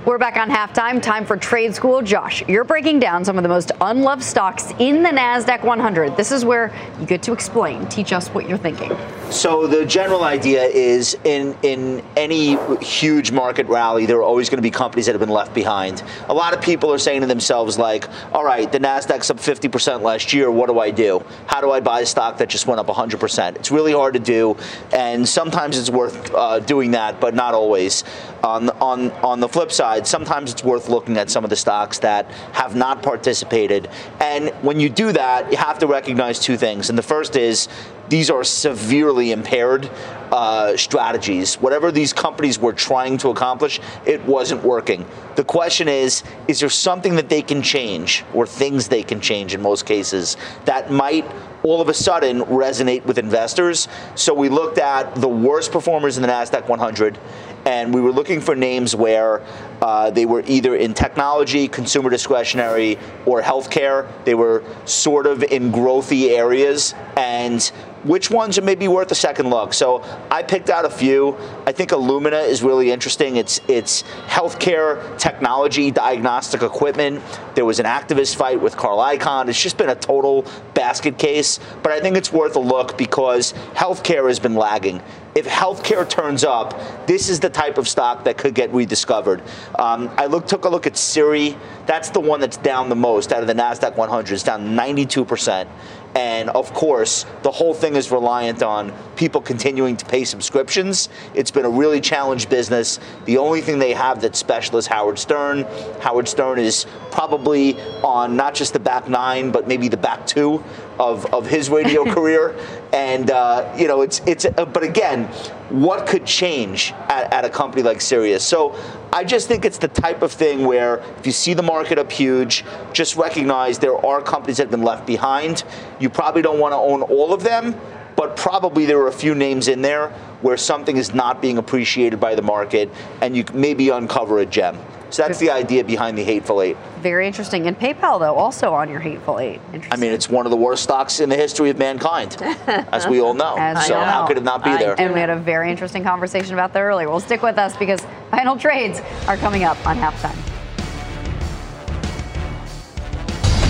We're 0.04 0.18
back 0.18 0.36
on 0.36 0.50
halftime. 0.50 1.00
Time 1.00 1.24
for 1.24 1.36
Trade 1.36 1.76
School. 1.76 2.02
Josh, 2.02 2.42
you're 2.48 2.64
breaking 2.64 2.98
down 2.98 3.24
some 3.24 3.36
of 3.36 3.44
the 3.44 3.48
most 3.48 3.70
unloved 3.80 4.24
stocks 4.24 4.72
in 4.80 5.04
the 5.04 5.10
NASDAQ 5.10 5.62
100. 5.62 6.16
This 6.16 6.32
is 6.32 6.44
where 6.44 6.74
you 6.98 7.06
get 7.06 7.22
to 7.22 7.32
explain, 7.32 7.86
teach 7.86 8.12
us 8.12 8.26
what 8.30 8.48
you're 8.48 8.58
thinking. 8.58 8.90
So, 9.30 9.68
the 9.68 9.86
general 9.86 10.24
idea 10.24 10.64
is 10.64 11.16
in, 11.22 11.56
in 11.62 12.02
any 12.16 12.56
huge 12.84 13.30
market 13.30 13.68
rally, 13.68 14.04
there 14.04 14.16
are 14.16 14.24
always 14.24 14.50
going 14.50 14.58
to 14.58 14.62
be 14.62 14.72
companies 14.72 15.06
that 15.06 15.12
have 15.12 15.20
been 15.20 15.28
left 15.28 15.54
behind. 15.54 16.02
A 16.28 16.34
lot 16.34 16.52
of 16.52 16.60
people 16.60 16.92
are 16.92 16.98
saying 16.98 17.20
to 17.20 17.28
themselves, 17.28 17.78
like, 17.78 18.08
all 18.32 18.44
right, 18.44 18.70
the 18.72 18.80
NASDAQ's 18.80 19.30
up 19.30 19.36
50% 19.36 20.02
last 20.02 20.32
year. 20.32 20.50
What 20.50 20.66
do 20.66 20.80
I 20.80 20.90
do? 20.90 21.24
How 21.46 21.60
do 21.60 21.70
I 21.70 21.78
buy 21.78 22.00
a 22.00 22.06
stock 22.06 22.38
that 22.38 22.48
just 22.48 22.66
went 22.66 22.80
up 22.80 22.88
100%? 22.88 23.54
It's 23.54 23.70
really 23.70 23.92
hard 23.92 24.14
to 24.14 24.20
do, 24.20 24.56
and 24.92 25.28
sometimes 25.28 25.78
it's 25.78 25.90
worth 25.90 26.34
uh, 26.34 26.58
doing 26.58 26.90
that, 26.90 27.20
but 27.20 27.36
not 27.36 27.54
always. 27.54 28.02
On, 28.42 28.70
on, 28.80 29.10
on 29.22 29.38
the 29.38 29.48
flip 29.48 29.70
side, 29.70 29.82
side, 29.82 30.06
sometimes 30.06 30.52
it's 30.52 30.62
worth 30.62 30.88
looking 30.88 31.16
at 31.16 31.28
some 31.28 31.42
of 31.42 31.50
the 31.50 31.56
stocks 31.56 31.98
that 31.98 32.30
have 32.52 32.76
not 32.76 33.02
participated. 33.02 33.90
And 34.20 34.50
when 34.62 34.78
you 34.78 34.88
do 34.88 35.10
that, 35.12 35.50
you 35.50 35.58
have 35.58 35.80
to 35.80 35.88
recognize 35.88 36.38
two 36.38 36.56
things. 36.56 36.88
And 36.88 36.96
the 36.96 37.02
first 37.02 37.34
is 37.34 37.68
these 38.12 38.28
are 38.28 38.44
severely 38.44 39.32
impaired 39.32 39.90
uh, 40.30 40.76
strategies. 40.76 41.54
Whatever 41.54 41.90
these 41.90 42.12
companies 42.12 42.58
were 42.58 42.74
trying 42.74 43.16
to 43.16 43.30
accomplish, 43.30 43.80
it 44.04 44.22
wasn't 44.26 44.62
working. 44.62 45.06
The 45.36 45.44
question 45.44 45.88
is 45.88 46.22
is 46.46 46.60
there 46.60 46.68
something 46.68 47.16
that 47.16 47.30
they 47.30 47.40
can 47.40 47.62
change, 47.62 48.22
or 48.34 48.46
things 48.46 48.88
they 48.88 49.02
can 49.02 49.22
change 49.22 49.54
in 49.54 49.62
most 49.62 49.86
cases, 49.86 50.36
that 50.66 50.90
might 50.90 51.24
all 51.62 51.80
of 51.80 51.88
a 51.88 51.94
sudden 51.94 52.42
resonate 52.42 53.02
with 53.06 53.16
investors? 53.16 53.88
So 54.14 54.34
we 54.34 54.50
looked 54.50 54.76
at 54.76 55.14
the 55.14 55.28
worst 55.28 55.72
performers 55.72 56.18
in 56.18 56.22
the 56.22 56.28
NASDAQ 56.28 56.68
100 56.68 57.18
and 57.64 57.94
we 57.94 58.00
were 58.02 58.12
looking 58.12 58.40
for 58.40 58.54
names 58.54 58.94
where 58.94 59.40
uh, 59.82 60.10
they 60.10 60.24
were 60.26 60.44
either 60.46 60.76
in 60.76 60.94
technology, 60.94 61.66
consumer 61.66 62.08
discretionary, 62.08 62.98
or 63.26 63.42
healthcare. 63.42 64.08
They 64.24 64.34
were 64.34 64.62
sort 64.84 65.26
of 65.26 65.42
in 65.42 65.72
growthy 65.72 66.30
areas, 66.30 66.94
and 67.16 67.60
which 68.04 68.30
ones 68.30 68.58
are 68.58 68.62
maybe 68.62 68.88
worth 68.88 69.10
a 69.10 69.16
second 69.16 69.50
look. 69.50 69.74
So 69.74 70.02
I 70.30 70.42
picked 70.42 70.70
out 70.70 70.84
a 70.84 70.90
few. 70.90 71.36
I 71.66 71.72
think 71.72 71.90
Illumina 71.90 72.46
is 72.46 72.62
really 72.62 72.90
interesting. 72.90 73.36
It's 73.36 73.60
it's 73.68 74.02
healthcare 74.26 75.18
technology, 75.18 75.90
diagnostic 75.90 76.62
equipment. 76.62 77.20
There 77.54 77.64
was 77.64 77.80
an 77.80 77.86
activist 77.86 78.36
fight 78.36 78.60
with 78.60 78.76
Carl 78.76 78.98
Icahn. 78.98 79.48
It's 79.48 79.60
just 79.60 79.78
been 79.78 79.90
a 79.90 79.96
total 79.96 80.44
basket 80.74 81.18
case, 81.18 81.58
but 81.82 81.92
I 81.92 82.00
think 82.00 82.16
it's 82.16 82.32
worth 82.32 82.54
a 82.56 82.60
look 82.60 82.96
because 82.96 83.52
healthcare 83.74 84.28
has 84.28 84.38
been 84.38 84.54
lagging. 84.54 85.02
If 85.34 85.46
healthcare 85.46 86.06
turns 86.06 86.44
up, 86.44 87.06
this 87.06 87.30
is 87.30 87.40
the 87.40 87.48
type 87.48 87.78
of 87.78 87.88
stock 87.88 88.24
that 88.24 88.36
could 88.36 88.54
get 88.54 88.72
rediscovered. 88.72 89.42
Um, 89.78 90.10
I 90.18 90.26
look, 90.26 90.46
took 90.46 90.66
a 90.66 90.68
look 90.68 90.86
at 90.86 90.96
Siri. 90.98 91.56
That's 91.86 92.10
the 92.10 92.20
one 92.20 92.40
that's 92.40 92.58
down 92.58 92.90
the 92.90 92.96
most 92.96 93.32
out 93.32 93.40
of 93.40 93.46
the 93.46 93.54
Nasdaq 93.54 93.96
100. 93.96 94.34
It's 94.34 94.42
down 94.42 94.74
92 94.76 95.24
percent. 95.24 95.70
And 96.14 96.50
of 96.50 96.74
course, 96.74 97.24
the 97.42 97.50
whole 97.50 97.72
thing 97.72 97.96
is 97.96 98.10
reliant 98.10 98.62
on 98.62 98.92
people 99.16 99.40
continuing 99.40 99.96
to 99.96 100.04
pay 100.04 100.24
subscriptions. 100.24 101.08
It's 101.34 101.50
been 101.50 101.64
a 101.64 101.70
really 101.70 102.02
challenged 102.02 102.50
business. 102.50 103.00
The 103.24 103.38
only 103.38 103.62
thing 103.62 103.78
they 103.78 103.94
have 103.94 104.20
that's 104.20 104.38
special 104.38 104.76
is 104.76 104.86
Howard 104.86 105.18
Stern. 105.18 105.62
Howard 106.00 106.28
Stern 106.28 106.58
is 106.58 106.84
probably 107.10 107.80
on 108.02 108.36
not 108.36 108.54
just 108.54 108.74
the 108.74 108.80
back 108.80 109.08
nine, 109.08 109.50
but 109.50 109.66
maybe 109.66 109.88
the 109.88 109.96
back 109.96 110.26
two 110.26 110.62
of, 110.98 111.26
of 111.32 111.46
his 111.46 111.70
radio 111.70 112.04
career. 112.14 112.56
And, 112.92 113.30
uh, 113.30 113.74
you 113.76 113.88
know, 113.88 114.02
it's, 114.02 114.20
it's, 114.26 114.44
uh, 114.44 114.64
but 114.64 114.82
again, 114.82 115.24
what 115.70 116.06
could 116.06 116.26
change 116.26 116.92
at, 117.08 117.32
at 117.32 117.44
a 117.44 117.50
company 117.50 117.82
like 117.82 118.00
Sirius? 118.00 118.44
So 118.44 118.76
I 119.12 119.24
just 119.24 119.48
think 119.48 119.64
it's 119.64 119.78
the 119.78 119.88
type 119.88 120.22
of 120.22 120.32
thing 120.32 120.64
where 120.64 120.98
if 121.18 121.26
you 121.26 121.32
see 121.32 121.54
the 121.54 121.62
market 121.62 121.98
up 121.98 122.10
huge, 122.10 122.64
just 122.92 123.16
recognize 123.16 123.78
there 123.78 123.96
are 124.04 124.20
companies 124.22 124.58
that 124.58 124.64
have 124.64 124.70
been 124.70 124.82
left 124.82 125.06
behind. 125.06 125.64
You 126.00 126.10
probably 126.10 126.42
don't 126.42 126.58
want 126.58 126.72
to 126.72 126.78
own 126.78 127.02
all 127.02 127.32
of 127.32 127.42
them, 127.42 127.78
but 128.16 128.36
probably 128.36 128.84
there 128.84 128.98
are 129.00 129.08
a 129.08 129.12
few 129.12 129.34
names 129.34 129.68
in 129.68 129.82
there 129.82 130.10
where 130.42 130.56
something 130.56 130.96
is 130.96 131.14
not 131.14 131.40
being 131.40 131.58
appreciated 131.58 132.20
by 132.20 132.34
the 132.34 132.42
market 132.42 132.90
and 133.20 133.36
you 133.36 133.44
maybe 133.54 133.88
uncover 133.88 134.40
a 134.40 134.46
gem. 134.46 134.78
So 135.12 135.22
that's 135.22 135.38
the 135.38 135.50
idea 135.50 135.84
behind 135.84 136.16
the 136.16 136.24
Hateful 136.24 136.62
Eight. 136.62 136.76
Very 137.00 137.26
interesting. 137.26 137.66
And 137.66 137.78
PayPal, 137.78 138.18
though, 138.18 138.34
also 138.34 138.72
on 138.72 138.88
your 138.88 139.00
Hateful 139.00 139.38
Eight. 139.38 139.60
I 139.90 139.96
mean, 139.96 140.10
it's 140.10 140.30
one 140.30 140.46
of 140.46 140.50
the 140.50 140.56
worst 140.56 140.82
stocks 140.82 141.20
in 141.20 141.28
the 141.28 141.36
history 141.36 141.68
of 141.68 141.78
mankind, 141.78 142.36
as 142.66 143.06
we 143.06 143.20
all 143.20 143.34
know. 143.34 143.56
As 143.58 143.86
so 143.86 144.00
how 144.00 144.26
could 144.26 144.38
it 144.38 144.42
not 144.42 144.64
be 144.64 144.70
I, 144.70 144.78
there? 144.78 145.00
And 145.00 145.12
we 145.12 145.20
had 145.20 145.30
a 145.30 145.36
very 145.36 145.70
interesting 145.70 146.02
conversation 146.02 146.54
about 146.54 146.72
that 146.72 146.80
earlier. 146.80 147.10
Well, 147.10 147.20
stick 147.20 147.42
with 147.42 147.58
us 147.58 147.76
because 147.76 148.00
final 148.30 148.56
trades 148.56 149.00
are 149.28 149.36
coming 149.36 149.64
up 149.64 149.86
on 149.86 149.96
halftime. 149.98 150.51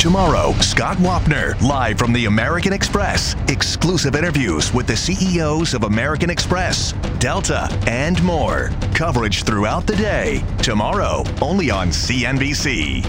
Tomorrow, 0.02 0.50
Scott 0.54 0.96
Wapner, 0.96 1.54
live 1.62 1.96
from 1.96 2.12
the 2.12 2.24
American 2.24 2.72
Express. 2.72 3.36
Exclusive 3.46 4.16
interviews 4.16 4.74
with 4.74 4.88
the 4.88 4.96
CEOs 4.96 5.74
of 5.74 5.84
American 5.84 6.28
Express, 6.28 6.90
Delta, 7.20 7.68
and 7.86 8.20
more. 8.24 8.72
Coverage 8.96 9.44
throughout 9.44 9.86
the 9.86 9.94
day. 9.94 10.42
Tomorrow, 10.58 11.22
only 11.40 11.70
on 11.70 11.90
CNBC. 11.90 13.08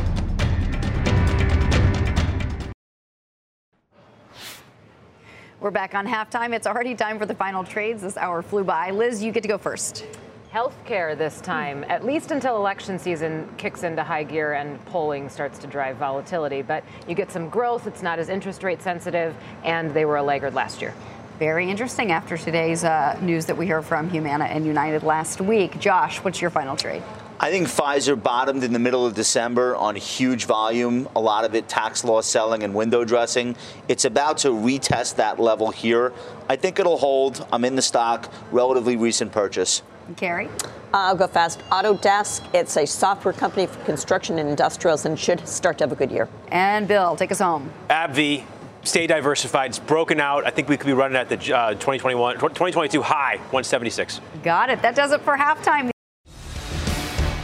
We're 5.59 5.71
back 5.71 5.95
on 5.95 6.05
halftime. 6.05 6.53
It's 6.53 6.67
already 6.67 6.93
time 6.93 7.17
for 7.17 7.25
the 7.25 7.33
final 7.33 7.63
trades. 7.63 8.03
This 8.03 8.17
hour 8.17 8.43
flew 8.43 8.63
by. 8.63 8.91
Liz, 8.91 9.23
you 9.23 9.31
get 9.31 9.41
to 9.41 9.49
go 9.49 9.57
first 9.57 10.05
healthcare 10.53 11.17
this 11.17 11.41
time, 11.41 11.83
at 11.89 12.05
least 12.05 12.29
until 12.29 12.55
election 12.55 12.99
season 12.99 13.49
kicks 13.57 13.81
into 13.81 14.03
high 14.03 14.23
gear 14.23 14.53
and 14.53 14.83
polling 14.85 15.27
starts 15.27 15.57
to 15.57 15.65
drive 15.65 15.97
volatility. 15.97 16.61
But 16.61 16.83
you 17.07 17.15
get 17.15 17.31
some 17.31 17.49
growth, 17.49 17.87
it's 17.87 18.03
not 18.03 18.19
as 18.19 18.29
interest 18.29 18.61
rate 18.61 18.79
sensitive, 18.81 19.35
and 19.63 19.91
they 19.95 20.05
were 20.05 20.17
a 20.17 20.23
laggard 20.23 20.53
last 20.53 20.79
year. 20.79 20.93
Very 21.39 21.67
interesting 21.71 22.11
after 22.11 22.37
today's 22.37 22.83
uh, 22.83 23.17
news 23.19 23.47
that 23.47 23.57
we 23.57 23.65
heard 23.65 23.83
from 23.83 24.11
Humana 24.11 24.45
and 24.45 24.63
United 24.63 25.01
last 25.01 25.41
week. 25.41 25.79
Josh, 25.79 26.19
what's 26.19 26.39
your 26.39 26.51
final 26.51 26.75
trade? 26.75 27.01
I 27.39 27.49
think 27.49 27.67
Pfizer 27.67 28.21
bottomed 28.21 28.63
in 28.63 28.73
the 28.73 28.79
middle 28.79 29.07
of 29.07 29.15
December 29.15 29.75
on 29.75 29.95
huge 29.95 30.45
volume, 30.45 31.09
a 31.15 31.19
lot 31.19 31.45
of 31.45 31.55
it 31.55 31.67
tax 31.67 32.03
loss 32.03 32.27
selling 32.27 32.61
and 32.61 32.75
window 32.75 33.03
dressing. 33.03 33.55
It's 33.87 34.05
about 34.05 34.37
to 34.39 34.49
retest 34.49 35.15
that 35.15 35.39
level 35.39 35.71
here. 35.71 36.13
I 36.47 36.57
think 36.57 36.77
it'll 36.77 36.99
hold. 36.99 37.43
I'm 37.51 37.65
in 37.65 37.75
the 37.75 37.81
stock, 37.81 38.31
relatively 38.51 38.95
recent 38.95 39.31
purchase. 39.31 39.81
Karen? 40.15 40.49
I'll 40.93 41.15
go 41.15 41.27
fast. 41.27 41.59
Autodesk, 41.71 42.43
it's 42.53 42.77
a 42.77 42.85
software 42.85 43.33
company 43.33 43.65
for 43.65 43.83
construction 43.83 44.37
and 44.39 44.47
industrials 44.49 45.05
and 45.05 45.17
should 45.17 45.47
start 45.47 45.77
to 45.79 45.83
have 45.85 45.91
a 45.91 45.95
good 45.95 46.11
year. 46.11 46.29
And 46.49 46.87
Bill, 46.87 47.15
take 47.15 47.31
us 47.31 47.39
home. 47.39 47.71
AbbVie, 47.89 48.43
stay 48.83 49.07
diversified. 49.07 49.71
It's 49.71 49.79
broken 49.79 50.19
out. 50.19 50.45
I 50.45 50.51
think 50.51 50.69
we 50.69 50.77
could 50.77 50.87
be 50.87 50.93
running 50.93 51.17
at 51.17 51.29
the 51.29 51.35
uh, 51.35 51.71
2021, 51.71 52.35
2022 52.35 53.01
high, 53.01 53.37
176. 53.37 54.21
Got 54.43 54.69
it. 54.69 54.81
That 54.81 54.95
does 54.95 55.11
it 55.11 55.21
for 55.21 55.35
halftime. 55.35 55.89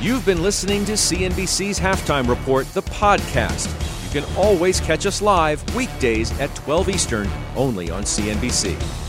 You've 0.01 0.25
been 0.25 0.41
listening 0.41 0.85
to 0.85 0.93
CNBC's 0.93 1.77
Halftime 1.77 2.29
Report, 2.29 2.65
the 2.67 2.83
podcast. 2.83 3.67
You 4.05 4.21
can 4.21 4.35
always 4.37 4.79
catch 4.79 5.05
us 5.05 5.21
live 5.21 5.75
weekdays 5.75 6.31
at 6.39 6.55
12 6.55 6.89
Eastern, 6.89 7.29
only 7.57 7.89
on 7.89 8.03
CNBC. 8.03 9.08